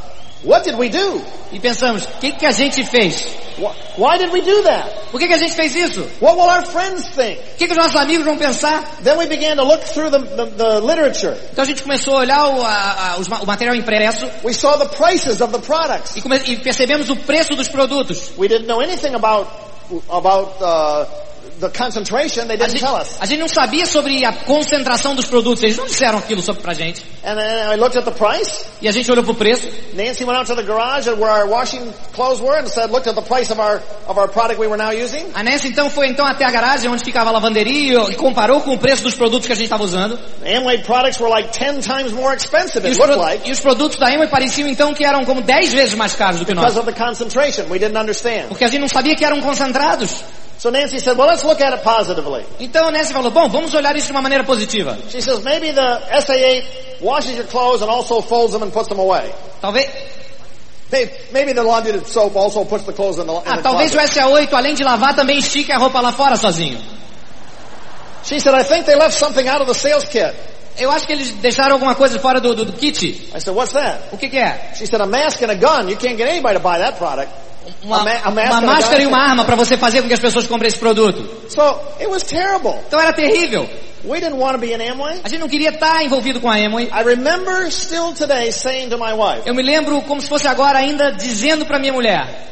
what 0.44 0.64
did 0.64 0.78
we 0.78 0.88
do? 0.88 1.20
e 1.50 1.58
pensamos, 1.58 2.04
o 2.04 2.08
que, 2.20 2.32
que 2.32 2.44
a 2.46 2.50
gente 2.50 2.84
fez? 2.84 3.26
Wh- 3.58 3.74
Why 3.98 4.18
did 4.18 4.30
we 4.32 4.40
do 4.42 4.62
that? 4.64 4.88
Por 5.10 5.18
que, 5.18 5.26
que 5.26 5.32
a 5.34 5.38
gente 5.38 5.54
fez 5.54 5.74
isso? 5.74 6.00
What 6.20 6.36
will 6.38 6.48
our 6.48 6.64
friends 6.66 7.08
think? 7.08 7.38
O 7.54 7.56
que, 7.56 7.66
que 7.66 7.72
os 7.72 7.76
nossos 7.78 7.96
amigos 7.96 8.24
vão 8.26 8.36
pensar? 8.36 8.84
Then 9.02 9.16
we 9.16 9.26
began 9.26 9.56
to 9.56 9.64
look 9.64 9.82
through 9.82 10.10
the, 10.10 10.18
the, 10.20 10.46
the 10.56 10.80
literature. 10.80 11.34
Então 11.50 11.62
a 11.64 11.66
gente 11.66 11.82
começou 11.82 12.16
a 12.16 12.20
olhar 12.20 12.46
o, 12.48 12.62
a- 12.62 13.16
a- 13.16 13.42
o 13.42 13.46
material 13.46 13.74
impresso 13.74 14.26
We 14.44 14.52
saw 14.52 14.76
the 14.78 14.86
prices 14.94 15.40
of 15.40 15.52
the 15.52 15.58
products. 15.60 16.14
e, 16.16 16.20
come- 16.22 16.40
e 16.44 16.56
percebemos 16.58 17.08
o 17.10 17.16
preço 17.16 17.56
dos 17.56 17.68
produtos. 17.68 18.30
We 18.36 18.46
didn't 18.46 18.66
know 18.68 18.80
anything 18.80 19.14
about, 19.14 19.48
about, 20.10 20.52
uh, 20.62 21.06
the 21.60 21.68
concentration. 21.70 22.46
They 22.46 22.54
A 22.54 22.58
didn't 22.58 22.70
gente, 22.72 22.80
tell 22.84 22.94
us. 22.96 23.16
a 23.20 23.26
gente 23.26 23.40
não 23.40 23.48
sabia 23.48 23.86
sobre 23.86 24.24
a 24.24 24.32
concentração 24.32 25.14
dos 25.14 25.26
produtos, 25.26 25.62
eles 25.62 25.76
não 25.76 25.86
disseram 25.86 26.18
aquilo 26.18 26.40
sobre 26.42 26.62
pra 26.62 26.74
gente. 26.74 27.02
And 27.24 27.36
then 27.36 27.72
I 27.72 27.76
looked 27.76 27.98
at 27.98 28.04
the 28.04 28.12
price. 28.12 28.64
E 28.80 28.88
a 28.88 28.92
gente 28.92 29.10
olhou 29.10 29.24
pro 29.24 29.34
preço 29.34 29.68
Nancy 29.94 30.24
went 30.24 30.38
out 30.38 30.46
to 30.46 30.54
the 30.54 30.62
garage 30.62 31.08
where 31.08 31.30
our 31.30 31.46
washing 31.48 31.92
clothes 32.14 32.40
were 32.40 32.56
and 32.58 32.68
said, 32.68 32.90
looked 32.90 33.08
at 33.08 33.14
the 33.16 33.22
price 33.22 33.50
of 33.52 33.60
our, 33.60 33.82
of 34.06 34.18
our 34.18 34.28
product 34.28 34.58
we 34.60 34.66
were 34.68 34.76
now 34.76 34.90
using. 34.92 35.24
A 35.34 35.42
Nancy 35.42 35.68
então 35.68 35.90
foi 35.90 36.08
então 36.08 36.26
até 36.26 36.44
a 36.44 36.50
garagem 36.50 36.88
onde 36.90 37.04
ficava 37.04 37.30
a 37.30 37.32
lavanderia 37.32 38.00
e 38.10 38.14
comparou 38.14 38.60
com 38.60 38.72
o 38.74 38.78
preço 38.78 39.02
dos 39.02 39.14
produtos 39.14 39.46
que 39.46 39.52
a 39.52 39.56
gente 39.56 39.64
estava 39.64 39.82
usando. 39.84 40.18
Amway 40.44 40.78
products 40.84 41.20
were 41.20 41.30
like 41.30 41.50
10 41.58 41.84
times 41.84 42.12
more 42.12 42.34
expensive, 42.36 42.86
it 42.86 42.96
looked 42.98 43.16
like, 43.18 43.48
e 43.48 43.52
os 43.52 43.60
produtos 43.60 43.98
da 43.98 44.06
Amway 44.08 44.28
pareciam 44.28 44.68
então 44.68 44.94
que 44.94 45.04
eram 45.04 45.24
como 45.24 45.42
10 45.42 45.72
vezes 45.72 45.94
mais 45.94 46.14
caros 46.14 46.38
do 46.38 46.46
que 46.46 46.52
because 46.54 46.76
nós. 46.76 46.86
of 46.86 46.92
the 46.92 46.98
concentration. 47.04 47.64
We 47.70 47.78
didn't 47.78 47.98
understand. 47.98 48.48
Porque 48.48 48.64
a 48.64 48.68
gente 48.68 48.80
não 48.80 48.88
sabia 48.88 49.14
que 49.16 49.24
eram 49.24 49.40
concentrados. 49.40 50.22
So 50.58 50.70
Nancy 50.70 50.98
said, 50.98 51.16
well, 51.16 51.28
let's 51.28 51.44
look 51.44 51.60
at 51.60 51.72
it 51.72 51.84
positively. 51.84 52.44
Então 52.58 52.88
a 52.88 52.90
Nancy 52.90 53.12
falou, 53.12 53.30
bom, 53.30 53.48
vamos 53.48 53.72
olhar 53.74 53.94
isso 53.96 54.06
de 54.06 54.12
uma 54.12 54.22
maneira 54.22 54.44
positiva. 54.44 54.98
She 55.08 55.22
says, 55.22 55.42
maybe 55.44 55.70
the 55.72 56.00
SA8 56.10 57.00
washes 57.00 57.36
your 57.36 57.46
clothes 57.46 57.80
and 57.80 57.88
also 57.88 58.20
folds 58.20 58.52
them 58.52 58.64
and 58.64 58.72
puts 58.72 58.88
them 58.88 58.98
away. 58.98 59.32
Talvez, 59.60 59.86
Maybe, 60.90 61.52
the 61.52 61.62
laundry 61.62 62.02
soap 62.04 62.34
also 62.34 62.64
puts 62.64 62.84
the 62.84 62.94
clothes 62.94 63.18
in 63.18 63.26
the, 63.26 63.32
in 63.34 63.42
ah, 63.46 63.56
the 63.56 63.62
talvez 63.62 63.92
o 63.94 63.98
closet. 63.98 64.20
SA8, 64.20 64.52
além 64.54 64.74
de 64.74 64.82
lavar, 64.82 65.14
também 65.14 65.38
estique 65.38 65.70
a 65.70 65.76
roupa 65.78 66.00
lá 66.00 66.12
fora 66.12 66.36
sozinho. 66.36 66.80
She 68.24 68.40
said, 68.40 68.54
I 68.54 68.64
think 68.64 68.86
they 68.86 68.96
left 68.96 69.14
something 69.14 69.46
out 69.46 69.60
of 69.60 69.68
the 69.68 69.74
sales 69.74 70.04
kit. 70.04 70.34
Eu 70.78 70.90
acho 70.90 71.06
que 71.06 71.12
eles 71.12 71.32
deixaram 71.32 71.74
alguma 71.74 71.94
coisa 71.94 72.18
fora 72.18 72.40
do, 72.40 72.54
do, 72.54 72.64
do 72.64 72.72
kit. 72.72 73.04
I 73.34 73.38
said, 73.38 73.54
what's 73.54 73.72
that? 73.72 74.12
O 74.12 74.16
que, 74.16 74.28
que 74.28 74.38
é? 74.38 74.74
She 74.76 74.86
said, 74.86 75.00
a 75.00 75.06
mask 75.06 75.42
and 75.42 75.50
a 75.50 75.56
gun. 75.56 75.88
You 75.88 75.96
can't 75.96 76.16
get 76.16 76.28
anybody 76.28 76.54
to 76.56 76.60
buy 76.60 76.78
that 76.78 76.96
product. 76.96 77.30
Uma, 77.82 78.02
uma 78.02 78.60
máscara 78.60 79.02
e 79.02 79.06
uma 79.06 79.18
arma 79.18 79.44
para 79.44 79.56
você 79.56 79.76
fazer 79.76 80.02
com 80.02 80.08
que 80.08 80.14
as 80.14 80.20
pessoas 80.20 80.46
comprem 80.46 80.68
esse 80.68 80.78
produto. 80.78 81.28
So 81.48 81.62
it 81.98 82.06
was 82.06 82.22
terrible. 82.22 82.74
Então 82.86 83.00
era 83.00 83.12
terrível. 83.12 83.68
We 84.04 84.20
didn't 84.20 84.38
want 84.38 84.52
to 84.52 84.58
be 84.58 84.72
in 84.72 84.80
Amway. 84.80 85.20
A 85.24 85.28
gente 85.28 85.40
não 85.40 85.48
queria 85.48 85.70
estar 85.70 86.04
envolvido 86.04 86.40
com 86.40 86.48
a 86.48 86.56
Amway. 86.56 86.86
I 86.86 87.02
remember 87.02 87.70
still 87.70 88.12
today 88.14 88.52
saying 88.52 88.90
to 88.90 88.98
my 88.98 89.12
wife, 89.12 89.42
Eu 89.44 89.54
me 89.54 89.62
lembro 89.62 90.00
como 90.02 90.20
se 90.20 90.28
fosse 90.28 90.46
agora 90.46 90.78
ainda 90.78 91.10
dizendo 91.10 91.66
para 91.66 91.78
minha 91.78 91.92
mulher, 91.92 92.46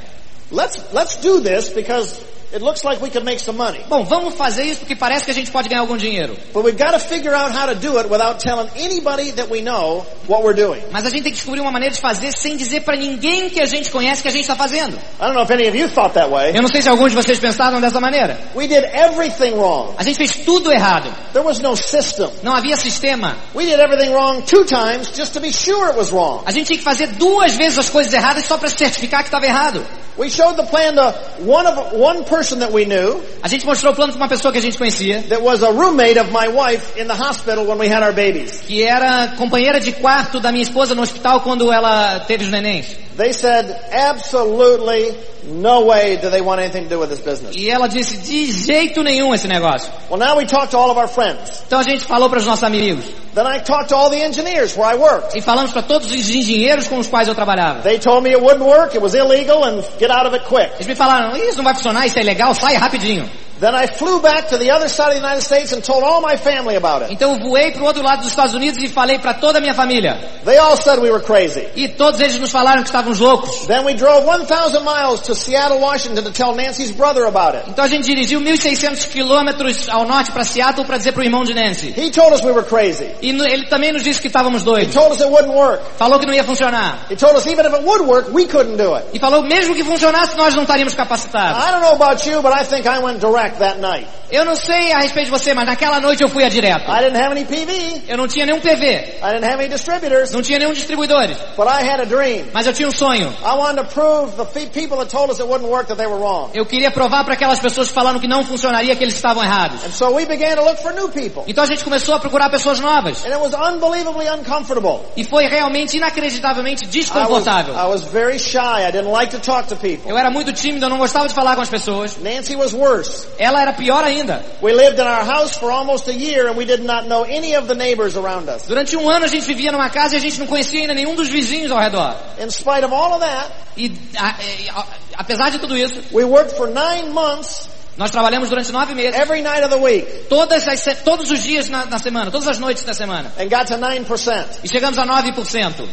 let's, 0.50 0.80
let's 0.92 1.16
do 1.16 1.40
this 1.40 1.68
because 1.68 2.20
it 2.52 2.62
looks 2.62 2.84
like 2.84 3.00
we 3.02 3.10
could 3.10 3.24
make 3.24 3.40
some 3.40 3.56
money. 3.56 3.80
bom, 3.88 4.04
vamos 4.04 4.34
fazer 4.34 4.64
isso 4.64 4.80
porque 4.80 4.94
parece 4.94 5.24
que 5.24 5.30
a 5.30 5.34
gente 5.34 5.50
pode 5.50 5.68
ganhar 5.68 5.80
algum 5.80 5.96
dinheiro. 5.96 6.36
But 6.52 6.64
we've 6.64 6.78
got 6.78 6.92
to 6.92 7.00
figure 7.00 7.34
out 7.34 7.52
how 7.52 7.66
to 7.66 7.74
do 7.74 7.98
it 7.98 8.08
without 8.08 8.38
telling 8.40 8.68
anybody 8.76 9.32
that 9.32 9.50
we 9.50 9.62
know 9.62 10.06
what 10.26 10.42
we're 10.42 10.54
doing. 10.54 10.82
Mas 10.92 11.04
a 11.04 11.10
gente 11.10 11.24
tem 11.24 11.32
que 11.32 11.38
descobrir 11.38 11.60
uma 11.60 11.72
maneira 11.72 11.94
de 11.94 12.00
fazer 12.00 12.32
sem 12.32 12.56
dizer 12.56 12.82
para 12.82 12.96
ninguém 12.96 13.50
que 13.50 13.60
a 13.60 13.66
gente 13.66 13.90
conhece 13.90 14.22
que 14.22 14.28
a 14.28 14.30
gente 14.30 14.42
está 14.42 14.54
fazendo. 14.54 14.96
I 14.96 15.26
don't 15.26 15.34
know 15.34 15.42
if 15.42 15.50
any 15.50 15.68
of 15.68 15.76
you 15.76 15.88
thought 15.88 16.14
that 16.14 16.30
way. 16.30 16.52
Eu 16.54 16.62
não 16.62 16.68
sei 16.68 16.82
se 16.82 16.88
alguns 16.88 17.10
de 17.10 17.16
vocês 17.16 17.38
pensaram 17.38 17.80
dessa 17.80 18.00
maneira. 18.00 18.38
We 18.54 18.66
did 18.68 18.84
everything 18.84 19.54
wrong. 19.54 19.94
A 19.98 20.02
gente 20.02 20.16
fez 20.16 20.36
tudo 20.36 20.72
errado. 20.72 21.12
There 21.32 21.44
was 21.44 21.58
no 21.60 21.76
system. 21.76 22.30
Não 22.42 22.54
havia 22.54 22.76
sistema. 22.76 23.36
We 23.54 23.64
did 23.66 23.80
everything 23.80 24.12
wrong 24.12 24.42
two 24.42 24.64
times 24.64 25.10
just 25.16 25.32
to 25.34 25.40
be 25.40 25.52
sure 25.52 25.90
it 25.90 25.98
was 25.98 26.10
wrong. 26.10 26.42
A 26.46 26.52
gente 26.52 26.68
tinha 26.68 26.78
que 26.78 26.84
fazer 26.84 27.08
duas 27.08 27.54
vezes 27.56 27.78
as 27.78 27.90
coisas 27.90 28.12
erradas 28.12 28.44
só 28.44 28.56
para 28.56 28.68
certificar 28.68 29.20
que 29.22 29.28
estava 29.28 29.46
errado. 29.46 29.84
We 30.16 30.30
showed 30.30 30.56
the 30.56 30.64
plan 30.64 30.94
to 30.94 31.12
one 31.44 31.66
of 31.66 31.92
one 31.92 32.24
person 32.24 32.35
that 32.58 32.72
we 32.72 32.84
knew 32.84 33.20
A 33.42 33.48
gente 33.48 33.64
mostrou 33.64 33.92
o 33.92 33.96
plano 33.96 34.12
para 34.12 34.20
uma 34.22 34.28
pessoa 34.28 34.52
que 34.52 34.58
a 34.58 34.62
gente 34.62 34.76
conhecia, 34.76 35.22
that 35.28 35.42
was 35.42 35.62
a 35.62 35.70
roommate 35.70 36.18
of 36.18 36.30
my 36.30 36.48
wife 36.48 37.00
in 37.00 37.06
the 37.06 37.14
hospital 37.14 37.64
when 37.64 37.78
we 37.78 37.88
had 37.88 38.02
our 38.02 38.12
babies. 38.12 38.60
que 38.60 38.82
era 38.82 39.28
companheira 39.36 39.80
de 39.80 39.92
quarto 39.92 40.38
da 40.40 40.52
minha 40.52 40.62
esposa 40.62 40.94
no 40.94 41.02
hospital 41.02 41.40
quando 41.40 41.72
ela 41.72 42.20
teve 42.20 42.44
os 42.44 42.50
nenéns. 42.50 42.96
They 43.16 43.32
said 43.32 43.74
absolutely 43.92 45.14
no 45.46 45.86
way 45.86 46.16
do 46.16 46.30
they 46.30 46.40
want 46.40 46.60
anything 46.60 46.84
to 46.84 46.88
do 46.88 46.98
with 46.98 47.08
this 47.08 47.20
business. 47.20 47.56
E 47.56 47.70
ela 47.70 47.88
disse, 47.88 48.18
de 48.18 48.50
jeito 48.52 49.02
nenhum 49.02 49.34
esse 49.34 49.46
negócio. 49.46 49.90
Well, 50.10 50.18
now 50.18 50.36
we 50.36 50.46
talked 50.46 50.70
to 50.72 50.78
all 50.78 50.90
of 50.90 50.98
our 50.98 51.08
friends. 51.08 51.62
Então 51.66 51.78
a 51.78 51.82
gente 51.82 52.04
falou 52.04 52.28
para 52.28 52.38
os 52.38 52.46
nossos 52.46 52.64
amigos. 52.64 53.04
Then 53.34 53.46
I 53.46 53.58
talked 53.60 53.90
to 53.90 53.96
all 53.96 54.10
the 54.10 54.20
engineers 54.20 54.76
where 54.76 54.90
I 54.90 54.96
worked. 54.96 55.36
E 55.36 55.42
falamos 55.42 55.72
para 55.72 55.82
todos 55.82 56.10
os 56.10 56.30
engenheiros 56.30 56.88
com 56.88 56.98
os 56.98 57.06
quais 57.06 57.28
eu 57.28 57.34
trabalhava. 57.34 57.82
They 57.82 57.98
told 57.98 58.22
me 58.22 58.30
it 58.30 58.42
wouldn't 58.42 58.64
work, 58.64 58.94
it 58.94 59.02
was 59.02 59.14
illegal, 59.14 59.64
and 59.64 59.82
get 59.98 60.10
out 60.10 60.26
of 60.26 60.34
it 60.34 60.46
quick. 60.46 60.72
Eles 60.74 60.86
me 60.86 60.94
falaram, 60.94 61.36
isso 61.36 61.58
não 61.58 61.64
vai 61.64 61.74
funcionar, 61.74 62.06
isso 62.06 62.18
é 62.18 62.22
ilegal, 62.22 62.54
sai 62.54 62.74
rapidinho. 62.74 63.28
Then 63.58 63.74
I 63.74 63.86
flew 63.86 64.20
back 64.20 64.48
to 64.50 64.58
the 64.58 64.70
other 64.70 64.88
side 64.88 65.08
of 65.08 65.14
the 65.14 65.20
United 65.20 65.40
States 65.42 65.72
and 65.72 65.82
told 65.82 66.04
all 66.04 66.20
my 66.20 66.36
family 66.36 66.76
about 66.76 67.02
it. 67.04 67.12
Então 67.12 67.32
eu 67.34 67.40
voei 67.40 67.72
para 67.72 67.82
o 67.82 67.86
outro 67.86 68.02
lado 68.02 68.18
dos 68.20 68.28
Estados 68.28 68.54
Unidos 68.54 68.82
e 68.82 68.88
falei 68.88 69.18
para 69.18 69.32
toda 69.34 69.58
a 69.58 69.60
minha 69.60 69.72
família. 69.72 70.18
They 70.44 70.58
all 70.58 70.76
said 70.76 70.98
we 71.00 71.10
were 71.10 71.22
crazy. 71.24 71.66
E 71.74 71.88
todos 71.88 72.20
eles 72.20 72.38
nos 72.38 72.50
falaram 72.52 72.82
que 72.82 72.88
estávamos 72.88 73.18
loucos. 73.18 73.66
Then 73.66 73.84
we 73.84 73.94
drove 73.94 74.26
1,000 74.26 74.84
miles 74.84 75.20
to 75.22 75.34
Seattle, 75.34 75.78
Washington 75.80 76.22
to 76.24 76.30
tell 76.32 76.54
Nancy's 76.54 76.90
brother 76.92 77.24
about 77.24 77.56
it. 77.56 77.70
Então 77.70 77.84
a 77.84 77.88
gente 77.88 78.04
dirigiu 78.04 78.40
1.600 78.40 79.08
quilômetros 79.08 79.88
ao 79.88 80.04
norte 80.06 80.30
para 80.32 80.44
Seattle 80.44 80.84
para 80.84 80.98
dizer 80.98 81.12
para 81.12 81.22
o 81.22 81.24
irmão 81.24 81.42
de 81.44 81.54
Nancy. 81.54 81.94
He 81.96 82.10
told 82.10 82.34
us 82.34 82.42
we 82.42 82.52
were 82.52 82.64
crazy. 82.66 83.08
E 83.22 83.30
ele 83.30 83.66
também 83.68 83.90
nos 83.92 84.02
disse 84.02 84.20
que 84.20 84.26
estávamos 84.26 84.62
He 84.62 84.64
doidos. 84.66 84.94
told 84.94 85.12
us 85.14 85.20
it 85.22 85.30
wouldn't 85.30 85.54
work. 85.54 85.82
Falou 85.96 86.18
que 86.18 86.26
não 86.26 86.34
ia 86.34 86.44
funcionar. 86.44 87.06
He 87.10 87.16
told 87.16 87.36
us 87.38 87.46
even 87.46 87.64
if 87.66 87.72
it 87.72 87.84
would 87.84 88.04
work, 88.04 88.30
we 88.34 88.44
couldn't 88.46 88.76
do 88.76 88.94
it. 88.94 89.06
E 89.14 89.18
falou 89.18 89.42
mesmo 89.42 89.74
que 89.74 89.82
funcionasse 89.82 90.36
nós 90.36 90.54
não 90.54 90.64
estaríamos 90.64 90.94
capacitados. 90.94 91.56
I 91.64 91.70
don't 91.70 91.80
know 91.82 91.94
about 91.94 92.28
you, 92.28 92.42
but 92.42 92.52
I 92.52 92.62
think 92.64 92.86
I 92.86 92.98
went 92.98 93.18
direct 93.20 93.45
that 93.58 93.78
night. 93.80 94.06
Eu 94.30 94.44
não 94.44 94.56
sei 94.56 94.92
a 94.92 94.98
respeito 94.98 95.26
de 95.26 95.30
você, 95.30 95.54
mas 95.54 95.66
naquela 95.66 96.00
noite 96.00 96.20
eu 96.22 96.28
fui 96.28 96.42
a 96.42 96.48
direto. 96.48 96.90
I 96.90 97.04
didn't 97.04 97.16
have 97.16 97.30
any 97.30 97.44
PV. 97.44 98.02
Eu 98.08 98.16
não 98.16 98.26
tinha 98.26 98.44
nenhum 98.44 98.60
PV, 98.60 98.84
I 98.84 99.32
didn't 99.34 99.44
have 99.44 99.60
any 99.60 99.68
distributors. 99.68 100.32
não 100.32 100.42
tinha 100.42 100.58
nenhum 100.58 100.72
distribuidores, 100.72 101.36
But 101.56 101.68
I 101.68 101.88
had 101.88 102.00
a 102.00 102.04
dream. 102.04 102.46
mas 102.52 102.66
eu 102.66 102.72
tinha 102.72 102.88
um 102.88 102.92
sonho. 102.92 103.32
I 103.44 103.56
wanted 103.56 103.82
to 103.82 103.94
prove 103.94 104.32
the 104.36 104.44
people 104.68 104.98
that 104.98 105.10
told 105.10 105.30
us 105.30 105.38
it 105.38 105.46
wouldn't 105.48 105.70
work 105.70 105.86
that 105.88 105.96
they 105.96 106.06
were 106.06 106.18
wrong. 106.20 106.50
Eu 106.54 106.66
queria 106.66 106.90
provar 106.90 107.24
para 107.24 107.34
aquelas 107.34 107.60
pessoas 107.60 107.88
que 107.88 107.94
falaram 107.94 108.18
que 108.18 108.26
não 108.26 108.44
funcionaria 108.44 108.94
que 108.96 109.04
eles 109.04 109.14
estavam 109.14 109.44
errados. 109.44 109.84
And 109.84 109.92
so 109.92 110.10
we 110.12 110.26
began 110.26 110.56
to 110.56 110.62
look 110.64 110.82
for 110.82 110.92
new 110.92 111.08
people. 111.08 111.44
Então 111.46 111.62
a 111.62 111.66
gente 111.66 111.84
começou 111.84 112.14
a 112.14 112.18
procurar 112.20 112.50
pessoas 112.50 112.80
novas. 112.80 113.24
And 113.24 113.28
it 113.30 113.38
was 113.40 113.54
unbelievably 113.54 114.28
uncomfortable. 114.28 115.00
E 115.16 115.22
foi 115.24 115.46
realmente 115.46 115.96
inacreditavelmente 115.96 116.82
I 116.84 116.86
was, 116.86 116.92
desconfortável. 116.92 117.74
I 117.74 117.86
was 117.86 118.02
very 118.02 118.38
shy. 118.38 118.82
I 118.86 118.90
didn't 118.90 119.10
like 119.12 119.30
to 119.30 119.38
talk 119.38 119.68
to 119.68 119.76
people. 119.76 120.10
Eu 120.10 120.18
era 120.18 120.30
muito 120.30 120.52
tímido, 120.52 120.86
eu 120.86 120.90
não 120.90 120.98
gostava 120.98 121.28
de 121.28 121.34
falar 121.34 121.54
com 121.54 121.62
as 121.62 121.68
pessoas. 121.68 122.16
Nancy 122.18 122.56
was 122.56 122.72
worse. 122.72 123.26
Ela 123.38 123.60
era 123.62 123.72
pior 123.72 124.02
ainda. 124.04 124.42
We 124.62 124.72
lived 124.72 124.98
in 124.98 125.06
our 125.06 125.24
house 125.24 125.56
for 125.58 125.70
almost 125.70 126.08
a 126.08 126.12
year 126.12 126.48
and 126.48 126.56
we 126.56 126.64
did 126.64 126.82
not 126.84 127.06
know 127.06 127.24
any 127.24 127.54
of 127.54 127.66
the 127.68 127.74
neighbors 127.74 128.16
around 128.16 128.48
us. 128.48 128.62
Durante 128.66 128.96
um 128.96 129.08
ano 129.10 129.24
a 129.24 129.28
gente 129.28 129.44
vivia 129.46 129.70
numa 129.72 129.90
casa 129.90 130.14
e 130.14 130.18
a 130.18 130.20
gente 130.20 130.38
não 130.38 130.46
conhecia 130.46 130.80
ainda 130.80 130.94
nenhum 130.94 131.14
dos 131.14 131.28
vizinhos 131.28 131.70
ao 131.70 131.78
redor. 131.78 132.14
In 132.40 132.50
spite 132.50 132.84
of 132.84 132.92
all 132.94 133.12
of 133.14 133.20
that, 133.20 133.50
E 133.76 133.92
a- 134.18 134.34
e, 134.42 134.70
a- 134.70 134.86
apesar 135.18 135.50
de 135.50 135.58
tudo 135.58 135.76
isso, 135.76 136.00
we 136.12 136.24
worked 136.24 136.56
for 136.56 136.66
nine 136.68 137.10
months 137.10 137.68
nós 137.98 138.10
trabalhamos 138.10 138.48
durante 138.50 138.70
nove 138.72 138.94
meses, 138.94 139.18
every 139.18 139.40
night 139.42 139.62
of 139.64 139.70
the 139.70 139.78
week 139.80 140.06
todas 140.28 140.66
as, 140.68 140.82
todos 141.02 141.30
os 141.30 141.42
dias 141.42 141.68
na, 141.70 141.86
na 141.86 141.98
semana, 141.98 142.30
todas 142.30 142.46
as 142.48 142.58
noites 142.58 142.84
da 142.84 142.92
semana. 142.92 143.32
and 143.38 143.48
got 143.48 143.66
to 143.66 143.74
9%. 143.78 144.60
E 144.64 144.68
chegamos 144.68 144.98
a 144.98 145.04
9%. 145.06 145.88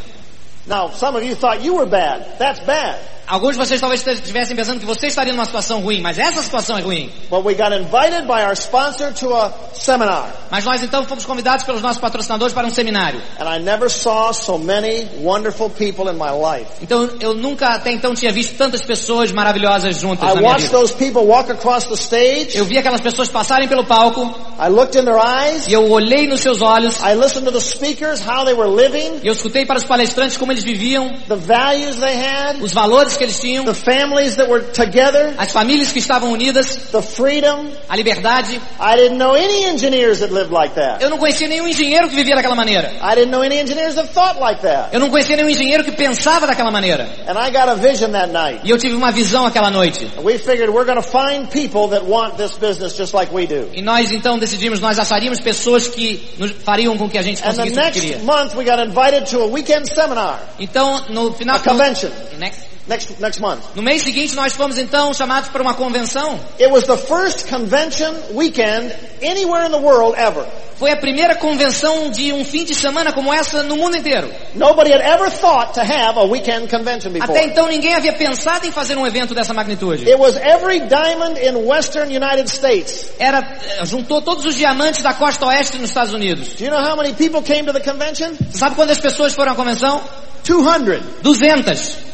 Now, 0.65 0.89
some 0.91 1.15
of 1.17 1.23
you 1.25 1.35
thought 1.35 1.63
you 1.63 1.75
were 1.75 1.85
bad. 1.85 2.37
That's 2.39 2.59
bad. 2.61 2.97
Alguns 3.25 3.53
de 3.53 3.57
vocês 3.65 3.79
talvez 3.79 4.05
estivessem 4.05 4.53
pensando 4.53 4.81
que 4.81 4.85
você 4.85 5.07
estaria 5.07 5.31
numa 5.31 5.45
situação 5.45 5.79
ruim, 5.79 6.01
mas 6.01 6.19
essa 6.19 6.43
situação 6.43 6.77
é 6.77 6.81
ruim. 6.81 7.09
But 7.29 7.45
we 7.45 7.53
got 7.53 7.71
invited 7.71 8.27
by 8.27 8.43
our 8.43 8.53
sponsor 8.53 9.13
to 9.13 9.33
a 9.33 9.51
seminar. 9.73 10.29
Mas 10.51 10.65
nós 10.65 10.83
então 10.83 11.05
fomos 11.05 11.25
convidados 11.25 11.63
pelos 11.63 11.81
nossos 11.81 11.99
patrocinadores 11.99 12.53
para 12.53 12.67
um 12.67 12.69
seminário. 12.69 13.21
And 13.39 13.47
I 13.47 13.59
never 13.59 13.89
saw 13.89 14.33
so 14.33 14.57
many 14.57 15.07
wonderful 15.21 15.69
people 15.69 16.09
in 16.11 16.17
my 16.17 16.31
life. 16.31 16.69
Então 16.81 17.09
eu 17.21 17.33
nunca 17.33 17.69
até 17.69 17.91
então 17.93 18.13
tinha 18.13 18.31
visto 18.31 18.57
tantas 18.57 18.83
pessoas 18.83 19.31
maravilhosas 19.31 19.99
juntas 19.99 20.29
I 20.29 20.33
na 20.33 20.41
minha 20.41 20.49
watched 20.49 20.67
vida. 20.67 20.77
those 20.77 20.93
people 20.93 21.21
walk 21.25 21.49
across 21.49 21.85
the 21.85 21.95
stage. 21.95 22.57
Eu 22.57 22.65
vi 22.65 22.77
aquelas 22.77 22.99
pessoas 23.01 23.29
passarem 23.29 23.69
pelo 23.69 23.85
palco 23.85 24.21
I 24.59 24.67
looked 24.67 24.99
in 24.99 25.05
their 25.05 25.17
eyes. 25.17 25.65
e 25.67 25.73
eu 25.73 25.89
olhei 25.89 26.27
nos 26.27 26.41
seus 26.41 26.61
olhos 26.61 26.99
I 26.99 27.15
listened 27.15 27.45
to 27.45 27.51
the 27.53 27.61
speakers, 27.61 28.19
how 28.19 28.43
they 28.43 28.53
were 28.53 28.69
living, 28.69 29.21
e 29.23 29.27
eu 29.27 29.33
escutei 29.33 29.65
para 29.65 29.77
os 29.77 29.85
palestrantes 29.85 30.35
como 30.35 30.51
eles 30.53 30.63
viviam, 30.63 31.13
the 31.27 31.35
values 31.35 31.97
they 31.97 32.15
had, 32.15 32.61
os 32.61 32.73
valores 32.73 33.17
que 33.17 33.23
eles 33.23 33.39
tinham, 33.39 33.65
the 33.65 33.73
families 33.73 34.35
that 34.35 34.49
were 34.49 34.63
together, 34.71 35.33
as 35.37 35.51
famílias 35.51 35.91
que 35.91 35.99
estavam 35.99 36.31
unidas, 36.31 36.75
the 36.91 37.01
freedom. 37.01 37.69
a 37.89 37.95
liberdade. 37.95 38.59
I 38.79 38.95
didn't 38.95 39.17
know 39.17 39.33
any 39.33 39.65
engineers 39.65 40.19
that 40.19 40.31
lived 40.31 40.51
like 40.51 40.75
that. 40.75 41.01
Eu 41.01 41.09
não 41.09 41.17
conhecia 41.17 41.47
nenhum 41.47 41.67
engenheiro 41.67 42.09
que 42.09 42.15
vivia 42.15 42.35
daquela 42.35 42.55
maneira. 42.55 42.91
I 43.01 43.15
didn't 43.15 43.31
know 43.31 43.41
any 43.41 43.57
engineers 43.57 43.95
that 43.95 44.13
thought 44.13 44.39
like 44.39 44.61
that. 44.61 44.93
Eu 44.93 44.99
não 44.99 45.09
conhecia 45.09 45.35
nenhum 45.35 45.49
engenheiro 45.49 45.83
que 45.83 45.91
pensava 45.91 46.47
daquela 46.47 46.71
maneira. 46.71 47.09
And 47.27 47.37
I 47.37 47.51
got 47.51 47.69
a 47.69 47.75
vision 47.75 48.11
that 48.11 48.31
night. 48.31 48.61
E 48.63 48.69
eu 48.69 48.77
tive 48.77 48.95
uma 48.95 49.11
visão 49.11 49.45
aquela 49.45 49.69
noite. 49.69 50.07
And 50.17 50.23
we 50.23 50.37
figured 50.37 50.69
we're 50.69 50.85
going 50.85 51.01
to 51.01 51.07
find 51.07 51.49
people 51.49 51.89
that 51.89 52.05
want 52.05 52.37
this 52.37 52.57
business 52.57 52.95
just 52.95 53.13
like 53.13 53.33
we 53.33 53.45
do. 53.47 53.69
E 53.73 53.81
nós 53.81 54.11
então 54.11 54.37
decidimos, 54.37 54.79
nós 54.79 54.99
acharíamos 54.99 55.39
pessoas 55.39 55.87
que 55.87 56.23
fariam 56.63 56.97
com 56.97 57.09
que 57.09 57.17
a 57.17 57.21
gente 57.21 57.41
conseguisse 57.41 57.79
o 57.79 57.83
que 57.83 57.91
queria. 57.91 58.19
month 58.19 58.55
we 58.55 58.63
got 58.63 58.79
invited 58.79 59.29
to 59.29 59.41
a 59.41 59.47
weekend 59.47 59.87
seminar. 59.87 60.39
Então, 60.59 61.05
no 61.09 61.33
final 61.33 61.57
A 61.57 61.59
convention. 61.59 62.09
next- 62.37 62.72
Next, 62.85 63.17
next 63.21 63.39
month. 63.39 63.61
no 63.75 63.81
mês 63.81 64.03
seguinte 64.03 64.35
nós 64.35 64.53
fomos 64.53 64.77
então 64.77 65.13
chamados 65.13 65.49
para 65.49 65.61
uma 65.61 65.73
convenção. 65.73 66.37
It 66.59 66.69
was 66.69 66.85
the 66.85 66.97
first 66.97 67.47
convention 67.49 68.13
weekend 68.33 68.93
anywhere 69.21 69.65
in 69.65 69.71
the 69.71 69.77
world 69.77 70.17
ever. 70.17 70.45
Foi 70.77 70.91
a 70.91 70.97
primeira 70.97 71.35
convenção 71.35 72.09
de 72.09 72.33
um 72.33 72.43
fim 72.43 72.65
de 72.65 72.75
semana 72.75 73.13
como 73.13 73.33
essa 73.33 73.63
no 73.63 73.77
mundo 73.77 73.95
inteiro. 73.95 74.29
Nobody 74.53 74.91
had 74.91 74.99
ever 74.99 75.31
thought 75.31 75.75
to 75.75 75.79
have 75.79 76.19
a 76.19 76.25
weekend 76.25 76.67
convention 76.69 77.11
before. 77.13 77.31
Até 77.31 77.45
então 77.45 77.67
ninguém 77.67 77.93
havia 77.93 78.11
pensado 78.11 78.67
em 78.67 78.71
fazer 78.71 78.97
um 78.97 79.07
evento 79.07 79.33
dessa 79.33 79.53
magnitude. 79.53 80.03
It 80.03 80.19
was 80.19 80.35
every 80.35 80.81
diamond 80.81 81.39
in 81.39 81.55
western 81.65 82.13
United 82.13 82.49
States. 82.49 83.11
Era 83.17 83.39
eh, 83.39 83.85
juntou 83.85 84.21
todos 84.21 84.43
os 84.43 84.55
diamantes 84.55 85.01
da 85.01 85.13
costa 85.13 85.45
oeste 85.45 85.77
nos 85.77 85.89
Estados 85.89 86.13
Unidos. 86.13 86.49
Do 86.55 86.65
you 86.65 86.69
know 86.69 86.83
how 86.83 86.97
many 86.97 87.13
people 87.13 87.41
came 87.41 87.63
to 87.63 87.71
the 87.71 87.79
convention? 87.79 88.35
Sabe 88.51 88.75
quantas 88.75 88.99
pessoas 88.99 89.33
foram 89.33 89.53
à 89.53 89.55
convenção? 89.55 90.01
200. 90.43 91.01
200. 91.21 92.12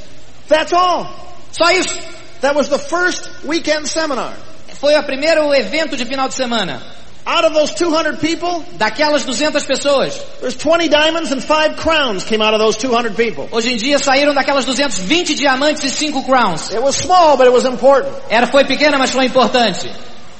That's 0.49 0.73
all. 0.73 1.07
Só 1.51 1.71
isso. 1.71 1.95
That 2.41 2.55
was 2.55 2.67
the 2.69 2.79
first 2.79 3.29
weekend 3.45 3.87
seminar. 3.87 4.33
Foi 4.79 4.95
o 4.95 5.03
primeiro 5.03 5.53
evento 5.53 5.95
de 5.95 6.05
final 6.05 6.27
de 6.27 6.35
semana. 6.35 6.81
Out 7.25 7.45
of 7.45 7.53
those 7.53 7.75
200 7.75 8.17
people, 8.19 8.65
Daquelas 8.77 9.23
200 9.23 9.63
pessoas, 9.65 10.17
there's 10.39 10.55
20 10.55 10.87
diamonds 10.87 11.31
and 11.31 11.41
5 11.41 11.75
crowns 11.77 12.23
came 12.23 12.41
out 12.41 12.53
of 12.53 12.59
those 12.59 12.77
200 12.77 13.15
people. 13.15 13.47
hoje 13.51 13.73
em 13.73 13.77
dia 13.77 13.99
saíram 13.99 14.33
daquelas 14.33 14.65
220 14.65 15.35
diamantes 15.35 15.83
e 15.83 15.89
5 15.89 16.23
crowns. 16.23 16.71
It 16.71 16.81
was 16.81 16.95
small, 16.95 17.37
but 17.37 17.45
it 17.45 17.53
was 17.53 17.65
important. 17.65 18.15
Era, 18.29 18.47
foi 18.47 18.63
pequena, 18.63 18.97
mas 18.97 19.11
foi 19.11 19.25
importante. 19.25 19.91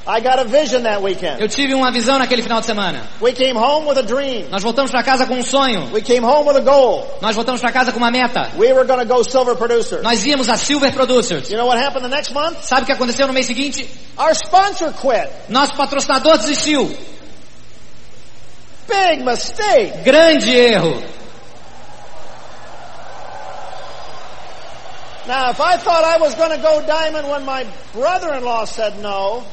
I 0.10 0.22
got 0.22 0.40
a 0.40 0.46
vision 0.46 0.84
that 0.84 1.04
weekend. 1.04 1.40
Eu 1.40 1.48
tive 1.48 1.76
uma 1.76 1.92
visão 1.92 2.18
naquele 2.18 2.42
final 2.42 2.60
de 2.60 2.66
semana. 2.66 3.04
We 3.22 3.32
came 3.32 3.56
home 3.56 3.88
with 3.88 4.00
a 4.00 4.02
dream. 4.02 4.50
Nós 4.50 4.64
voltamos 4.64 4.90
para 4.90 5.04
casa 5.04 5.28
com 5.28 5.36
um 5.36 5.44
sonho. 5.44 5.92
We 5.94 6.02
came 6.02 6.26
home 6.26 6.48
with 6.48 6.58
a 6.58 6.62
goal. 6.62 7.20
Nós 7.22 7.36
voltamos 7.36 7.62
para 7.62 7.72
casa 7.72 7.92
com 7.92 8.00
uma 8.00 8.10
meta. 8.10 8.50
We 8.58 8.74
were 8.74 8.86
going 8.86 9.00
to 9.00 9.06
go 9.06 9.24
silver 9.24 9.56
producer. 9.56 10.02
Nós 10.02 10.26
íamos 10.26 10.50
a 10.50 10.58
Silver 10.58 10.92
Producers. 10.94 11.52
You 11.52 11.58
know 11.58 11.68
what 11.68 11.78
happened 11.78 12.04
the 12.04 12.10
next 12.10 12.34
month? 12.34 12.64
Sabe 12.64 12.82
o 12.82 12.86
que 12.88 12.92
aconteceu 12.92 13.28
no 13.28 13.34
mês 13.34 13.46
seguinte? 13.46 13.88
Our 14.18 14.34
sponsor 14.34 14.92
quit. 14.94 15.30
Nosso 15.48 15.76
patrocinador 15.76 16.40
desistiu. 16.40 16.90
Big 18.88 19.24
mistake. 19.24 20.04
Grande 20.04 20.58
erro. 20.58 21.04
Now, 25.28 25.52
if 25.52 25.62
I 25.62 25.78
thought 25.78 26.04
I 26.04 26.18
was 26.18 26.34
going 26.34 26.50
to 26.50 26.58
go 26.58 26.84
diamond 26.88 27.30
when 27.30 27.46
my 27.46 27.64
brother-in-law 27.94 28.66
said 28.66 29.00
no, 29.04 29.46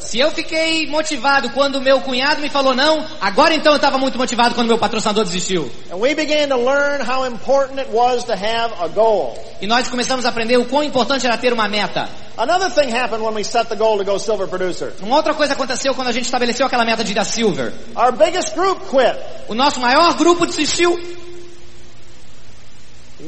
Se 0.00 0.18
eu 0.20 0.30
fiquei 0.30 0.86
motivado 0.86 1.50
quando 1.50 1.80
meu 1.80 2.00
cunhado 2.00 2.40
me 2.40 2.48
falou 2.48 2.74
não, 2.76 3.04
agora 3.20 3.52
então 3.52 3.72
eu 3.72 3.76
estava 3.76 3.98
muito 3.98 4.16
motivado 4.16 4.54
quando 4.54 4.68
meu 4.68 4.78
patrocinador 4.78 5.24
desistiu. 5.24 5.68
And 5.90 5.96
we 5.96 6.14
began 6.14 6.48
to 6.48 6.56
learn 6.56 7.02
how 7.02 7.26
important 7.26 7.80
it 7.80 7.90
was 7.92 8.22
to 8.24 8.32
have 8.34 8.72
a 8.80 8.86
goal. 8.86 9.36
E 9.60 9.66
nós 9.66 9.88
começamos 9.88 10.24
a 10.24 10.28
aprender 10.28 10.58
o 10.58 10.66
quão 10.66 10.84
importante 10.84 11.26
era 11.26 11.36
ter 11.36 11.52
uma 11.52 11.66
meta. 11.66 12.08
Another 12.38 12.70
thing 12.70 12.94
happened 12.94 13.24
when 13.24 13.34
we 13.34 13.42
set 13.42 13.68
the 13.68 13.76
goal 13.76 13.96
to 13.98 14.04
go 14.04 14.18
silver 14.18 14.46
producer. 14.46 14.92
Uma 15.02 15.16
outra 15.16 15.34
coisa 15.34 15.54
aconteceu 15.54 15.94
quando 15.94 16.08
a 16.08 16.12
gente 16.12 16.26
estabeleceu 16.26 16.66
aquela 16.66 16.84
meta 16.84 17.02
de 17.02 17.12
ir 17.12 17.18
a 17.18 17.24
Silver. 17.24 17.72
Our 17.96 18.12
biggest 18.12 18.54
group 18.54 18.78
quit. 18.90 19.18
O 19.48 19.54
nosso 19.54 19.80
maior 19.80 20.14
grupo 20.14 20.46
desistiu. 20.46 21.25